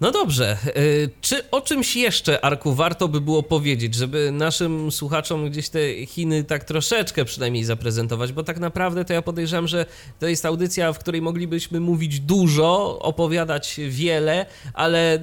[0.02, 0.58] No dobrze.
[0.78, 6.06] y, Czy o czymś jeszcze, Arku, warto by było powiedzieć, żeby naszym słuchaczom gdzieś te
[6.06, 8.34] Chiny tak troszeczkę przynajmniej zaprezentować?
[8.34, 9.86] Bo tak naprawdę to ja podejrzewam, że
[10.20, 15.20] to jest audycja, w której moglibyśmy mówić dużo, opowiadać wiele, ale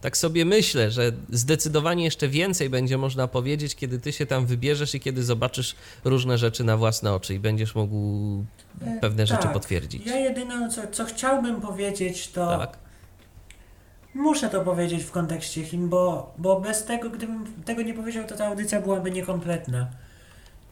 [0.00, 4.94] tak sobie myślę, że zdecydowanie jeszcze więcej będzie można powiedzieć, kiedy ty się tam wybierzesz
[4.94, 5.74] i kiedy zobaczysz
[6.04, 7.96] różne rzeczy na własne oczy i będziesz mógł
[8.86, 9.52] E, pewne rzeczy tak.
[9.52, 10.06] potwierdzić.
[10.06, 12.78] Ja jedyne, co, co chciałbym powiedzieć, to Tak.
[14.14, 18.36] Muszę to powiedzieć w kontekście Chin, bo, bo bez tego, gdybym tego nie powiedział, to
[18.36, 19.86] ta audycja byłaby niekompletna.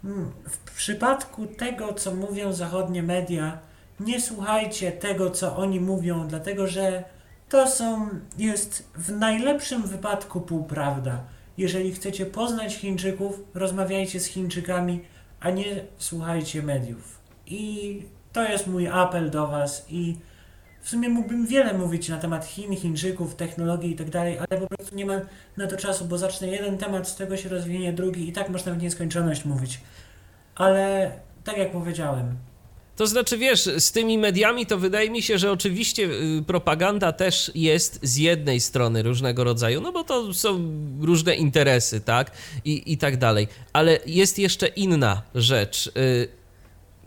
[0.04, 3.58] Mm, W przypadku tego, co mówią zachodnie media,
[4.00, 7.04] nie słuchajcie tego, co oni mówią, dlatego że
[7.48, 8.08] to są,
[8.38, 11.20] jest w najlepszym wypadku półprawda.
[11.58, 15.00] Jeżeli chcecie poznać Chińczyków, rozmawiajcie z Chińczykami,
[15.40, 17.18] a nie słuchajcie mediów.
[17.46, 18.02] I
[18.32, 20.16] to jest mój apel do Was i
[20.82, 24.66] w sumie mógłbym wiele mówić na temat Chin, Chińczyków, technologii i tak dalej, ale po
[24.66, 25.20] prostu nie ma
[25.56, 28.72] na to czasu, bo zacznę jeden temat, z tego się rozwinie drugi i tak można
[28.72, 29.80] w nieskończoność mówić.
[30.54, 31.10] Ale
[31.44, 32.36] tak jak powiedziałem,
[32.96, 37.50] To znaczy, wiesz, z tymi mediami to wydaje mi się, że oczywiście y, propaganda też
[37.54, 40.60] jest z jednej strony różnego rodzaju, no bo to są
[41.00, 42.30] różne interesy, tak?
[42.64, 43.48] I, i tak dalej.
[43.72, 45.86] Ale jest jeszcze inna rzecz.
[45.96, 46.28] Y,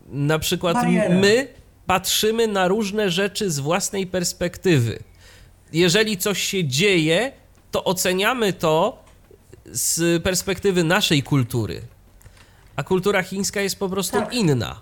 [0.09, 1.09] Na przykład Bariera.
[1.15, 1.47] my
[1.85, 4.99] patrzymy na różne rzeczy z własnej perspektywy.
[5.73, 7.31] Jeżeli coś się dzieje,
[7.71, 9.03] to oceniamy to
[9.65, 11.81] z perspektywy naszej kultury.
[12.75, 14.33] A kultura chińska jest po prostu Tak.
[14.33, 14.81] inna.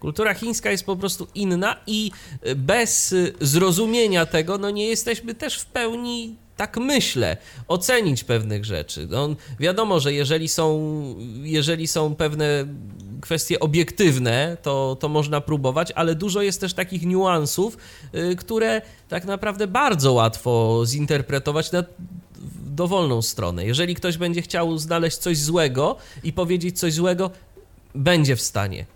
[0.00, 2.10] Kultura chińska jest po prostu inna i
[2.56, 7.36] bez zrozumienia tego, no nie jesteśmy też w pełni, tak myślę,
[7.68, 9.06] ocenić pewnych rzeczy.
[9.10, 9.28] No,
[9.60, 10.92] wiadomo, że jeżeli są,
[11.42, 12.66] jeżeli są pewne
[13.20, 17.76] kwestie obiektywne, to, to można próbować, ale dużo jest też takich niuansów,
[18.14, 21.84] y, które tak naprawdę bardzo łatwo zinterpretować na
[22.66, 23.66] dowolną stronę.
[23.66, 27.30] Jeżeli ktoś będzie chciał znaleźć coś złego i powiedzieć coś złego,
[27.94, 28.86] będzie w stanie.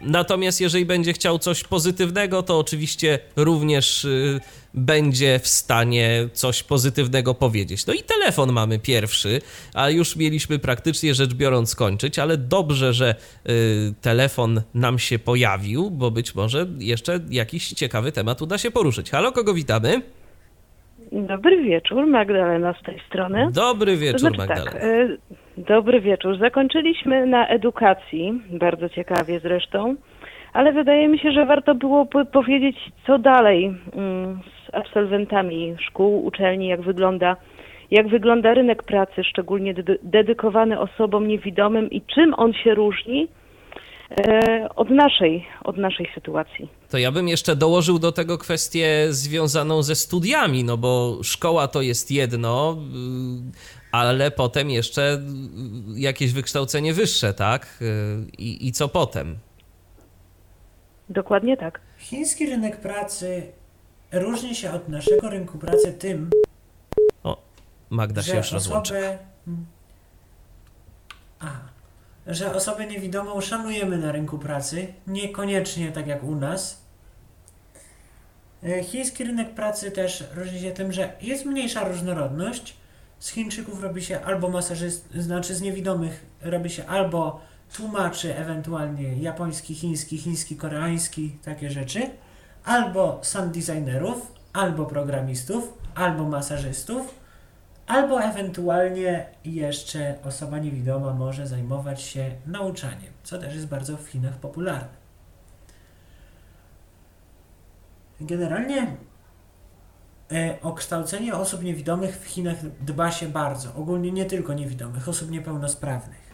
[0.00, 4.40] Natomiast jeżeli będzie chciał coś pozytywnego, to oczywiście również y,
[4.74, 7.86] będzie w stanie coś pozytywnego powiedzieć.
[7.86, 9.40] No i telefon mamy pierwszy,
[9.74, 13.14] a już mieliśmy praktycznie rzecz biorąc skończyć, ale dobrze, że
[13.48, 13.52] y,
[14.00, 19.10] telefon nam się pojawił, bo być może jeszcze jakiś ciekawy temat uda się poruszyć.
[19.10, 20.02] Halo, kogo witamy?
[21.12, 23.48] Dobry wieczór, Magdalena z tej strony.
[23.52, 24.70] Dobry To wieczór, znaczy Magdalena.
[24.70, 24.82] tak,
[25.56, 26.38] dobry wieczór.
[26.38, 29.94] Zakończyliśmy na edukacji, bardzo ciekawie zresztą,
[30.52, 33.64] ale wydaje mi się, że warto było po- powiedzieć, co dalej
[33.96, 34.40] mm,
[34.70, 37.36] z absolwentami szkół, uczelni, jak wygląda,
[37.90, 43.28] jak wygląda rynek pracy, szczególnie dedy- dedykowany osobom niewidomym i czym on się różni
[44.10, 46.68] e, od naszej, od naszej sytuacji.
[46.90, 51.82] To ja bym jeszcze dołożył do tego kwestię związaną ze studiami, no bo szkoła to
[51.82, 52.76] jest jedno,
[53.92, 55.22] ale potem jeszcze
[55.94, 57.78] jakieś wykształcenie wyższe, tak?
[58.38, 59.38] I, i co potem?
[61.08, 61.80] Dokładnie tak.
[61.98, 63.42] chiński rynek pracy
[64.12, 66.30] różni się od naszego rynku pracy tym,
[67.90, 68.94] Magda się że już rozłącza.
[68.94, 69.18] osoby...
[71.40, 71.60] Aha.
[72.26, 76.80] że osobę niewidomą szanujemy na rynku pracy, niekoniecznie tak jak u nas.
[78.62, 82.76] E, Chiński rynek pracy też różni się tym, że jest mniejsza różnorodność.
[83.20, 87.40] Z Chińczyków robi się albo masażyst, znaczy z niewidomych robi się albo
[87.76, 92.10] tłumaczy, ewentualnie japoński, chiński, chiński, koreański, takie rzeczy,
[92.64, 97.14] albo sound designerów, albo programistów, albo masażystów,
[97.86, 104.36] albo ewentualnie jeszcze osoba niewidoma może zajmować się nauczaniem, co też jest bardzo w Chinach
[104.36, 105.00] popularne.
[108.20, 108.96] Generalnie
[110.62, 116.30] o kształcenie osób niewidomych w Chinach dba się bardzo, ogólnie nie tylko niewidomych, osób niepełnosprawnych.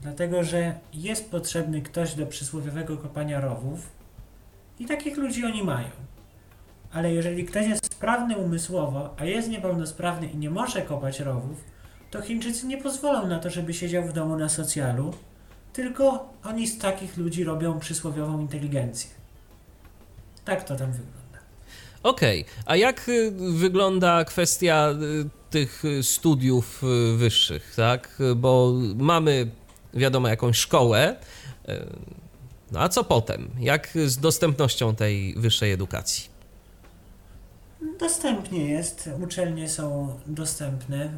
[0.00, 3.88] Dlatego, że jest potrzebny ktoś do przysłowiowego kopania rowów
[4.78, 5.88] i takich ludzi oni mają.
[6.92, 11.64] Ale jeżeli ktoś jest sprawny umysłowo, a jest niepełnosprawny i nie może kopać rowów,
[12.10, 15.14] to Chińczycy nie pozwolą na to, żeby siedział w domu na socjalu,
[15.72, 19.10] tylko oni z takich ludzi robią przysłowiową inteligencję.
[20.44, 21.19] Tak to tam wygląda.
[22.02, 26.82] Okej, a jak y, wygląda kwestia y, tych y, studiów
[27.16, 28.18] wyższych, tak?
[28.36, 29.50] Bo mamy,
[29.94, 31.16] wiadomo, jakąś szkołę.
[32.72, 33.50] No a co potem?
[33.58, 36.28] Jak z dostępnością tej wyższej edukacji?
[37.98, 41.10] Dostępnie jest, uczelnie są dostępne.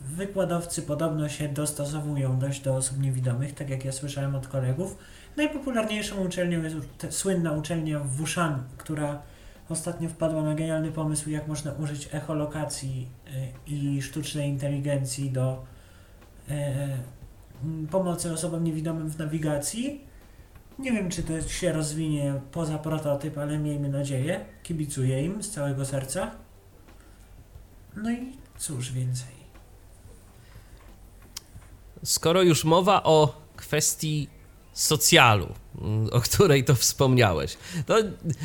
[0.00, 4.96] Wykładowcy podobno się dostosowują dość do osób niewidomych, tak jak ja słyszałem od kolegów.
[5.36, 6.76] Najpopularniejszą uczelnią jest
[7.10, 9.22] słynna uczelnia w Wuhan, która
[9.68, 15.64] ostatnio wpadła na genialny pomysł, jak można użyć echolokacji y, i sztucznej inteligencji do
[16.48, 16.98] e,
[17.64, 20.04] m, pomocy osobom niewidomym w nawigacji.
[20.78, 24.44] Nie wiem, czy to się rozwinie poza prototyp, ale miejmy nadzieję.
[24.62, 26.30] Kibicuję im z całego serca.
[27.96, 29.34] No i cóż więcej.
[32.04, 34.28] Skoro już mowa o kwestii
[34.72, 35.54] socjalu, mm,
[36.12, 37.56] o której to wspomniałeś,
[37.86, 37.96] to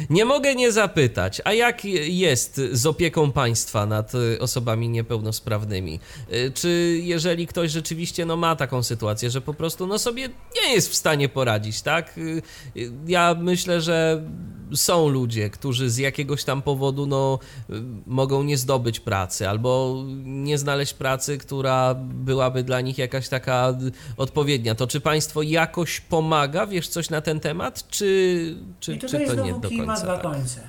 [0.10, 6.00] nie mogę nie zapytać, a jak jest z opieką państwa nad y, osobami niepełnosprawnymi?
[6.34, 10.74] Y, Czy jeżeli ktoś rzeczywiście no, ma taką sytuację, że po prostu no, sobie nie
[10.74, 12.18] jest w stanie poradzić, tak?
[12.18, 12.42] Y,
[13.08, 14.24] Ja myślę, że
[14.74, 17.40] są ludzie, którzy z jakiegoś tam powodu no,
[17.70, 17.74] y,
[18.06, 23.78] mogą nie zdobyć pracy albo nie znaleźć pracy, która byłaby dla nich jakaś taka
[24.18, 24.76] odpowiednia.
[24.76, 26.68] To czy państwo jakoś pomaga?
[26.68, 27.88] Wiesz coś na ten temat?
[27.90, 30.04] Czy, czy, I czy tutaj to nie znowu do kij ma końca?
[30.04, 30.24] dwa tak?
[30.24, 30.62] końce.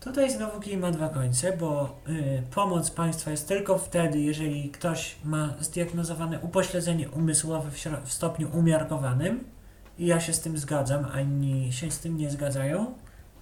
[0.00, 5.16] Tutaj znowu kij ma dwa końce, bo y, pomoc państwa jest tylko wtedy, jeżeli ktoś
[5.24, 9.57] ma zdiagnozowane upośledzenie umysłowe w, w stopniu umiarkowanym
[9.98, 12.94] i ja się z tym zgadzam, a inni się z tym nie zgadzają.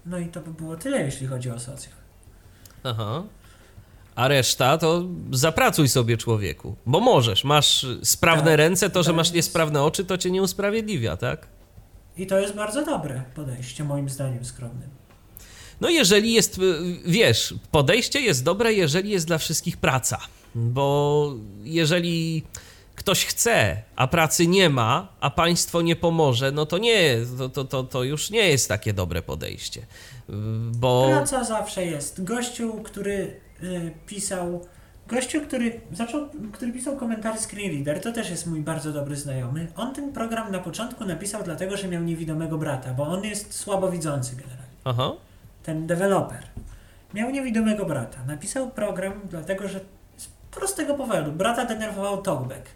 [0.06, 1.94] No i to by było tyle, jeśli chodzi o socjal.
[2.84, 3.22] Aha.
[4.14, 9.16] A reszta to zapracuj sobie człowieku, bo możesz, masz sprawne Tak, ręce, to, że tak
[9.16, 9.34] masz jest.
[9.34, 11.46] niesprawne oczy, to cię nie usprawiedliwia, tak?
[12.16, 14.88] I to jest bardzo dobre podejście, moim zdaniem skromnym.
[15.80, 16.62] No jeżeli jest, y,
[17.06, 20.18] wiesz, podejście jest dobre, jeżeli jest dla wszystkich praca,
[20.54, 21.32] bo
[21.64, 22.42] jeżeli
[23.06, 27.64] ktoś chce, a pracy nie ma, a państwo nie pomoże, no to nie, to, to,
[27.64, 30.32] to, to już nie jest takie dobre podejście, Y,
[30.78, 31.08] bo...
[31.08, 32.24] Praca zawsze jest.
[32.24, 34.66] Gościu, który y, pisał.
[35.08, 39.66] Gościu, który zaczął, który pisał komentarze Screen Reader, to też jest mój bardzo dobry znajomy.
[39.76, 44.36] On ten program na początku napisał dlatego, że miał niewidomego brata, bo on jest słabowidzący
[44.36, 44.76] generalnie.
[44.84, 45.12] Aha,
[45.62, 46.42] Ten deweloper.
[47.14, 48.18] Miał niewidomego brata.
[48.26, 49.80] Napisał program dlatego, że
[50.16, 51.32] z prostego powodu.
[51.32, 52.66] Brata denerwował talkback.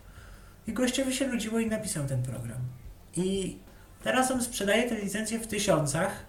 [0.67, 2.59] I gościowi się nudziło i napisał ten program.
[3.17, 3.57] I
[4.05, 6.25] teraz on sprzedaje te licencje w tysiącach,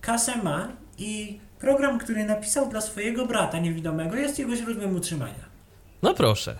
[0.00, 0.68] kasę ma
[0.98, 5.44] i program, który napisał dla swojego brata niewidomego jest jego źródłem utrzymania.
[6.02, 6.56] no proszę.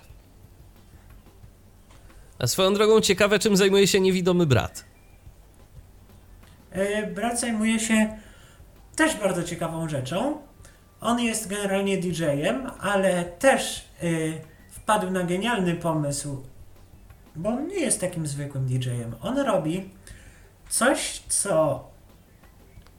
[2.39, 4.85] A swoją drogą ciekawe, czym zajmuje się niewidomy brat.
[6.71, 8.17] E, Brat zajmuje się
[8.97, 10.39] też bardzo ciekawą rzeczą.
[11.01, 16.43] On jest generalnie DJ-em, ale też y, wpadł na genialny pomysł,
[17.37, 19.15] bo on nie jest takim zwykłym DJ-em.
[19.21, 19.91] On robi
[20.69, 21.85] coś, co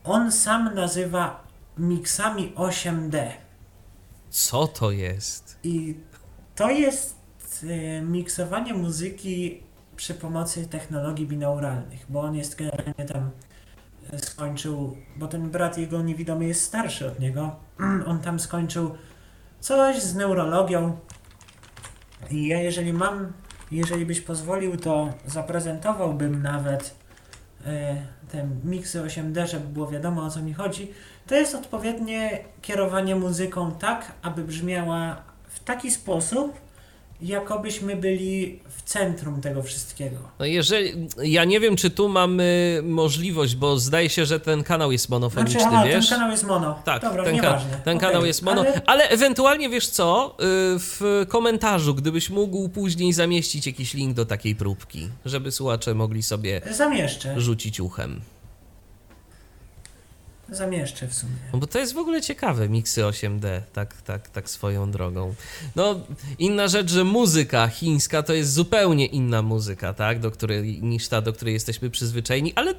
[0.03, 1.43] on sam nazywa
[1.77, 3.31] miksami 8D.
[4.29, 5.59] Co to jest?
[5.63, 5.95] I
[6.55, 7.15] to jest
[7.63, 9.63] y, miksowanie muzyki
[9.95, 13.31] przy pomocy technologii binauralnych, bo on jest generalnie tam
[14.13, 17.55] y, skończył, bo ten brat jego niewidomy jest starszy od niego.
[18.07, 18.95] On tam skończył
[19.59, 20.97] coś z neurologią.
[22.31, 23.33] I ja jeżeli mam,
[23.75, 26.95] jeżeli byś pozwolił, to zaprezentowałbym nawet
[27.61, 27.69] y,
[28.31, 30.91] te miksy 8D, żeby było wiadomo o co mi chodzi.
[31.27, 36.62] To jest odpowiednie kierowanie muzyką tak, aby brzmiała w taki sposób,
[37.23, 40.17] jakobyśmy byli w centrum tego wszystkiego.
[40.39, 44.91] No jeżeli, ja nie wiem, czy tu mamy możliwość, bo zdaje się, że ten kanał
[44.91, 46.09] jest monofoniczny, Znaczy, aha, wiesz?
[46.09, 46.79] ten kanał jest mono.
[46.85, 48.81] Tak, Dobra, ten, ka- ten Okej, kanał jest mono, ale...
[48.85, 50.43] Ale ewentualnie wiesz co, y,
[50.79, 56.61] w komentarzu, gdybyś mógł później zamieścić jakiś link do takiej próbki, żeby słuchacze mogli sobie
[56.71, 57.41] zamieszczę.
[57.41, 58.21] rzucić uchem.
[60.53, 61.33] Zamieszczę w sumie.
[61.53, 65.33] No bo to jest w ogóle ciekawe, miksy 8D, tak, tak, tak swoją drogą.
[65.75, 65.99] No,
[66.39, 71.21] inna rzecz, że muzyka chińska to jest zupełnie inna muzyka, tak, do której, niż ta,
[71.21, 72.75] do której jesteśmy przyzwyczajeni, ale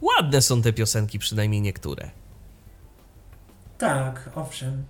[0.00, 2.10] ładne są te piosenki, przynajmniej niektóre.
[3.78, 4.84] Tak, owszem.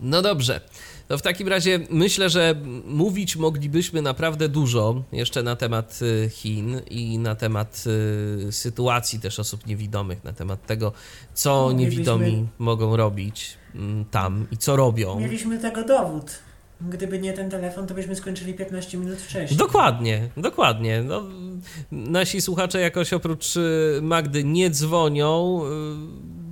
[0.00, 0.60] No dobrze.
[1.08, 2.54] To w takim razie myślę, że
[2.86, 7.84] mówić moglibyśmy naprawdę dużo jeszcze na temat y, Chin i na temat
[8.48, 10.92] y, sytuacji też osób niewidomych, na temat tego,
[11.34, 15.20] co niewidomi mogą robić mm, tam i co robią.
[15.20, 16.38] Mieliśmy tego dowód.
[16.80, 19.58] Gdyby nie ten telefon, to byśmy skończyli 15 minut wcześniej.
[19.58, 21.02] Dokładnie, dokładnie.
[21.02, 21.22] No,
[21.92, 25.60] nasi słuchacze jakoś oprócz y, Magdy nie dzwonią,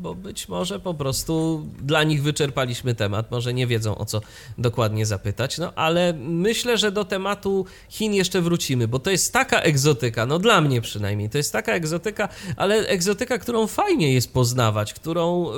[0.05, 4.21] bo być może po prostu dla nich wyczerpaliśmy temat, może nie wiedzą o co
[4.59, 9.61] dokładnie zapytać, no ale myślę, że do tematu Chin jeszcze wrócimy, bo to jest taka
[9.61, 14.95] egzotyka, no dla mnie przynajmniej, to jest taka egzotyka, ale egzotyka, którą fajnie jest poznawać,
[14.95, 15.51] którą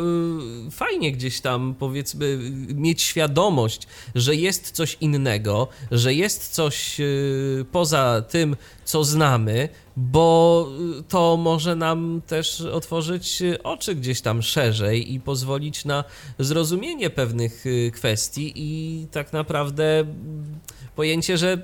[0.68, 2.38] y, fajnie gdzieś tam powiedzmy
[2.74, 10.68] mieć świadomość, że jest coś innego, że jest coś y, poza tym, co znamy, bo
[10.98, 16.04] y, to może nam też otworzyć y, oczy gdzieś tam szerzej i pozwolić na
[16.38, 20.58] zrozumienie pewnych y, kwestii i tak naprawdę mm,
[20.96, 21.58] pojęcie, że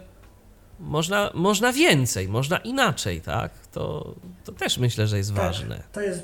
[0.81, 3.53] można, można więcej, można inaczej, tak?
[3.73, 4.15] To,
[4.45, 5.83] to też myślę, że jest Tak, ważne.
[5.93, 6.23] To jest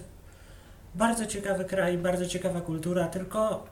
[0.94, 3.66] bardzo ciekawy kraj, bardzo ciekawa kultura, tylko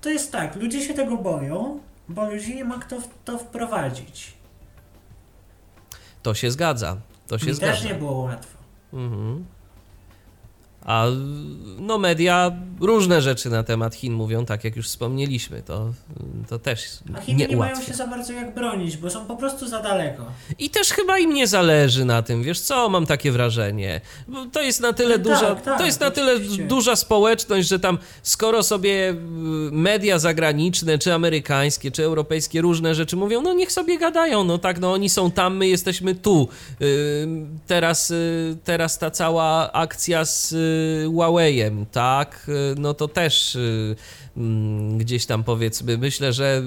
[0.00, 4.32] to jest tak, ludzie się tego boją, bo ludzi nie ma kto w to wprowadzić.
[6.22, 6.96] To się zgadza.
[7.26, 7.72] To się Mi zgadza.
[7.72, 8.58] też nie było łatwo.
[8.92, 9.44] Mhm.
[10.86, 11.06] A
[11.78, 15.92] no media różne rzeczy na temat Chin mówią, tak jak już wspomnieliśmy, to,
[16.48, 16.80] to też
[17.14, 19.82] A Chiny nie nie mają się za bardzo jak bronić, bo są po prostu za
[19.82, 20.24] daleko.
[20.58, 24.00] I też chyba im nie zależy na tym, wiesz co, mam takie wrażenie.
[24.28, 26.38] Bo To jest na tyle Tak, duża, tak, to jest na tyle
[26.68, 29.14] duża społeczność, że tam skoro sobie y,
[29.72, 34.80] media zagraniczne, czy amerykańskie, czy europejskie różne rzeczy mówią, no niech sobie gadają, no tak,
[34.80, 36.48] no oni są tam, my jesteśmy tu.
[36.82, 37.26] Y,
[37.66, 40.54] Teraz, y, teraz ta cała akcja z
[41.08, 43.96] Huawei'em, tak, y, no to też y,
[44.36, 46.62] mm, gdzieś tam powiedzmy, myślę, że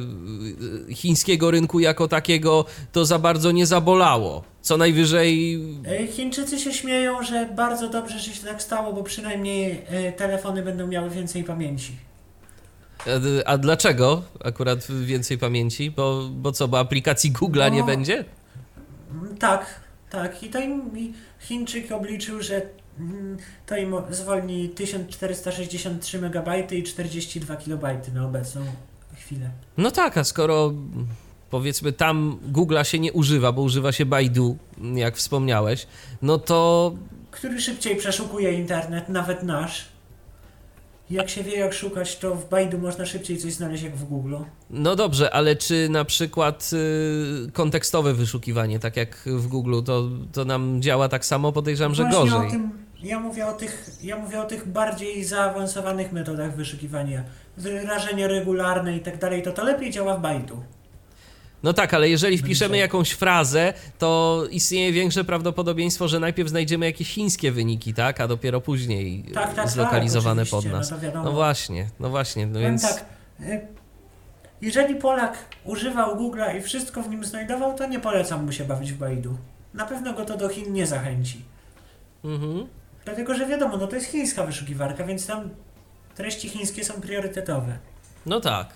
[0.90, 4.44] y, chińskiego rynku jako takiego to za bardzo nie zabolało.
[4.62, 9.82] Co najwyżej E, Chińczycy się śmieją, że bardzo dobrze, że się tak stało, bo przynajmniej
[9.88, 11.92] e, telefony będą miały więcej pamięci.
[13.46, 15.92] A, dlaczego akurat więcej pamięci?
[15.92, 17.86] Bo, bo co, bo aplikacji Google'a nie No.
[17.86, 18.26] będzie?
[19.12, 19.80] Mm, Tak,
[20.10, 20.44] tak.
[20.44, 20.60] I to
[21.40, 22.62] Chińczyk obliczył, że
[23.66, 28.62] to im zwolni 1463 MB i 42 KB na obecną
[29.18, 29.50] chwilę.
[29.78, 31.08] No tak, a skoro mm,
[31.50, 34.58] powiedzmy tam Google'a się nie używa, bo używa się Baidu,
[34.96, 35.88] jak wspomniałeś,
[36.22, 36.94] no to
[37.32, 39.86] Który szybciej przeszukuje internet, nawet nasz.
[41.10, 44.36] Jak się wie jak szukać, to w Baidu można szybciej coś znaleźć jak w Google.
[44.70, 46.70] no dobrze, ale czy na przykład
[47.48, 51.52] y, kontekstowe wyszukiwanie, tak jak w Google, to, to nam działa tak samo?
[51.52, 52.48] Podejrzewam, że gorzej.
[52.48, 52.72] O tym,
[53.04, 57.24] ja, mówię o tych, ja mówię o tych bardziej zaawansowanych metodach wyszukiwania.
[57.58, 60.64] Wyrażenie regularne i tak dalej, to to lepiej działa w Baidu.
[61.64, 67.10] No tak, ale jeżeli wpiszemy jakąś frazę, to istnieje większe prawdopodobieństwo, że najpierw znajdziemy jakieś
[67.10, 68.22] chińskie wyniki, tak?
[68.22, 71.14] A dopiero później Tak, tak, tak, zlokalizowane pod oczywiście, nas.
[71.14, 71.24] no.
[71.24, 73.06] No właśnie, no właśnie, no więc tak,
[73.42, 73.68] y,
[74.62, 78.94] jeżeli Polak używał Google'a i wszystko w nim znajdował, to nie polecam mu się bawić
[78.94, 79.38] w Baidu.
[79.74, 81.42] Na pewno go to do Chin nie zachęci.
[82.24, 82.68] mhm.
[83.10, 85.50] Dlatego, że wiadomo, no to jest chińska wyszukiwarka, więc tam
[86.16, 87.78] treści chińskie są priorytetowe.
[88.26, 88.70] no tak.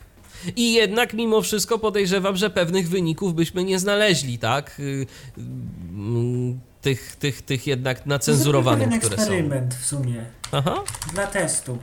[0.56, 4.80] I jednak mimo wszystko podejrzewam, że pewnych wyników byśmy nie znaleźli, tak?
[4.80, 5.06] Y,
[5.38, 9.22] mm, Tych, tych, tych jednak nacenzurowanych, Zróbmy które są.
[9.24, 10.84] eksperyment w sumie, Aha,
[11.14, 11.78] dla testu.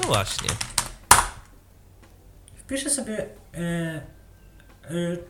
[0.00, 0.48] no właśnie.
[2.56, 3.18] Wpiszę sobie
[3.54, 4.02] e, e,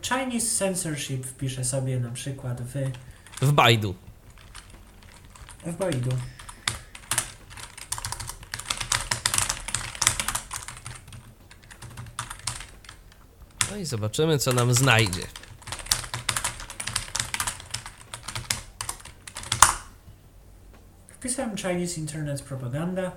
[0.01, 2.73] Chinese censorship, wpiszę sobie na przykład w,
[3.41, 3.95] W Baidu.
[5.65, 6.09] w Baidu.
[13.73, 15.21] No i zobaczymy, co nam znajdzie.
[21.09, 23.11] Wpisałem Chinese Internet Propaganda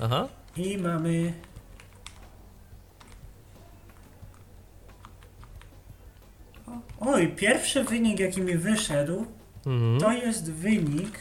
[0.00, 0.28] Aha.
[0.56, 1.32] i mamy
[7.00, 9.26] mój pierwszy wynik, jaki mi wyszedł,
[9.66, 10.00] Mhm.
[10.00, 11.18] to jest wynik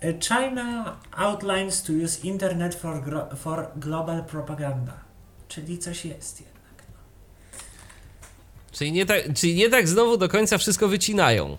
[0.00, 3.02] e, China outlines to use internet for,
[3.36, 5.03] for global propaganda.
[5.48, 6.54] Czyli coś jest jednak.
[8.72, 11.56] Czyli nie, tak, czyli nie tak znowu do końca wszystko wycinają.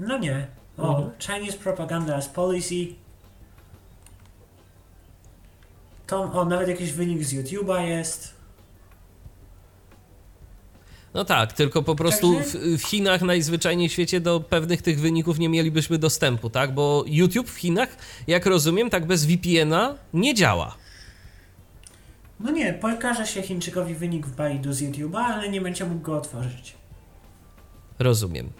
[0.00, 0.46] No nie.
[0.78, 1.10] O, Mhm.
[1.18, 2.86] Chinese propaganda as policy.
[6.06, 8.34] To, o, nawet jakiś wynik z YouTube'a jest.
[11.14, 15.38] No tak, tylko po prostu w, w Chinach najzwyczajniej w świecie do pewnych tych wyników
[15.38, 16.74] nie mielibyśmy dostępu, tak?
[16.74, 17.96] Bo YouTube w Chinach,
[18.26, 20.74] jak rozumiem, tak bez VPN-a nie działa.
[22.40, 26.16] No nie, pokaże się Chińczykowi wynik w Baidu z YouTube'a, ale nie będzie mógł go
[26.16, 26.74] otworzyć.
[27.98, 28.50] Rozumiem.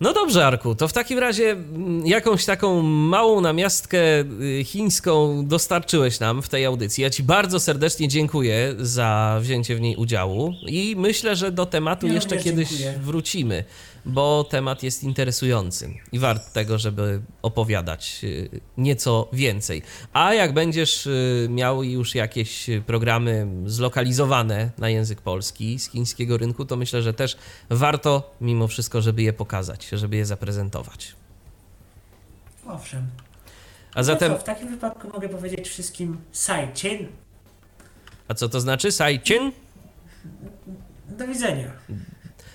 [0.00, 6.20] No dobrze, Arku, to w takim razie mm, jakąś taką małą namiastkę y, chińską dostarczyłeś
[6.20, 7.02] nam w tej audycji.
[7.02, 12.06] Ja Ci bardzo serdecznie dziękuję za wzięcie w niej udziału i myślę, że do tematu
[12.06, 12.94] Ja jeszcze kiedyś dziękuję.
[13.02, 13.64] wrócimy,
[14.04, 19.82] bo temat jest interesujący i wart tego, żeby opowiadać y, nieco więcej.
[20.12, 26.64] A jak będziesz y, miał już jakieś programy zlokalizowane na język polski z chińskiego rynku,
[26.64, 27.36] to myślę, że też
[27.70, 31.14] warto mimo wszystko, żeby je pokazać, żeby je zaprezentować.
[32.66, 33.06] Owszem.
[33.94, 37.06] A zatem, No co, w takim wypadku mogę powiedzieć wszystkim Sai-chin.
[38.28, 38.88] a co to znaczy?
[38.88, 39.52] Sai-chin?
[41.08, 41.70] Do widzenia.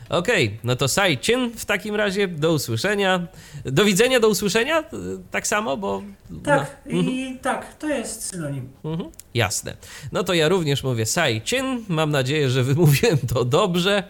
[0.10, 3.28] Okej, no to Sai-chin w takim razie, do usłyszenia.
[3.66, 4.84] Do widzenia, do usłyszenia?
[5.32, 6.02] Tak samo, bo...
[6.44, 8.70] Tak, no, i tak, to jest synonim.
[8.86, 9.76] Mhm, jasne.
[10.12, 11.80] No to ja również mówię Sai-chin.
[11.88, 14.04] Mam nadzieję, że wymówiłem to dobrze.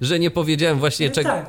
[0.00, 1.28] Że nie powiedziałem właśnie No czego.
[1.28, 1.46] tak.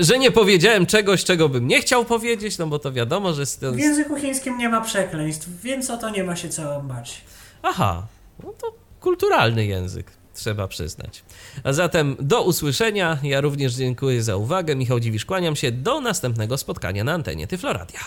[0.00, 3.46] Że nie powiedziałem czegoś, czego bym nie chciał powiedzieć, no bo to wiadomo, że.
[3.46, 7.20] z- W języku chińskim nie ma przekleństw, więc o to nie ma się co bać.
[7.62, 8.06] Aha,
[8.44, 11.22] no to kulturalny język, trzeba przyznać.
[11.64, 13.18] A zatem do usłyszenia.
[13.22, 14.76] Ja również dziękuję za uwagę.
[14.76, 15.72] Michał Dziwisz, kłaniam się.
[15.72, 18.00] Do następnego spotkania na antenie Tyfloradia.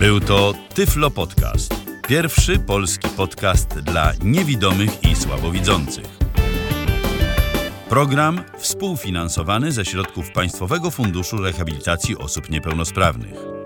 [0.00, 1.74] Był to Tyflo Podcast.
[2.08, 6.22] Pierwszy polski podcast dla niewidomych i słabowidzących.
[7.88, 13.61] Program współfinansowany ze środków Państwowego Funduszu Rehabilitacji Osób Niepełnosprawnych.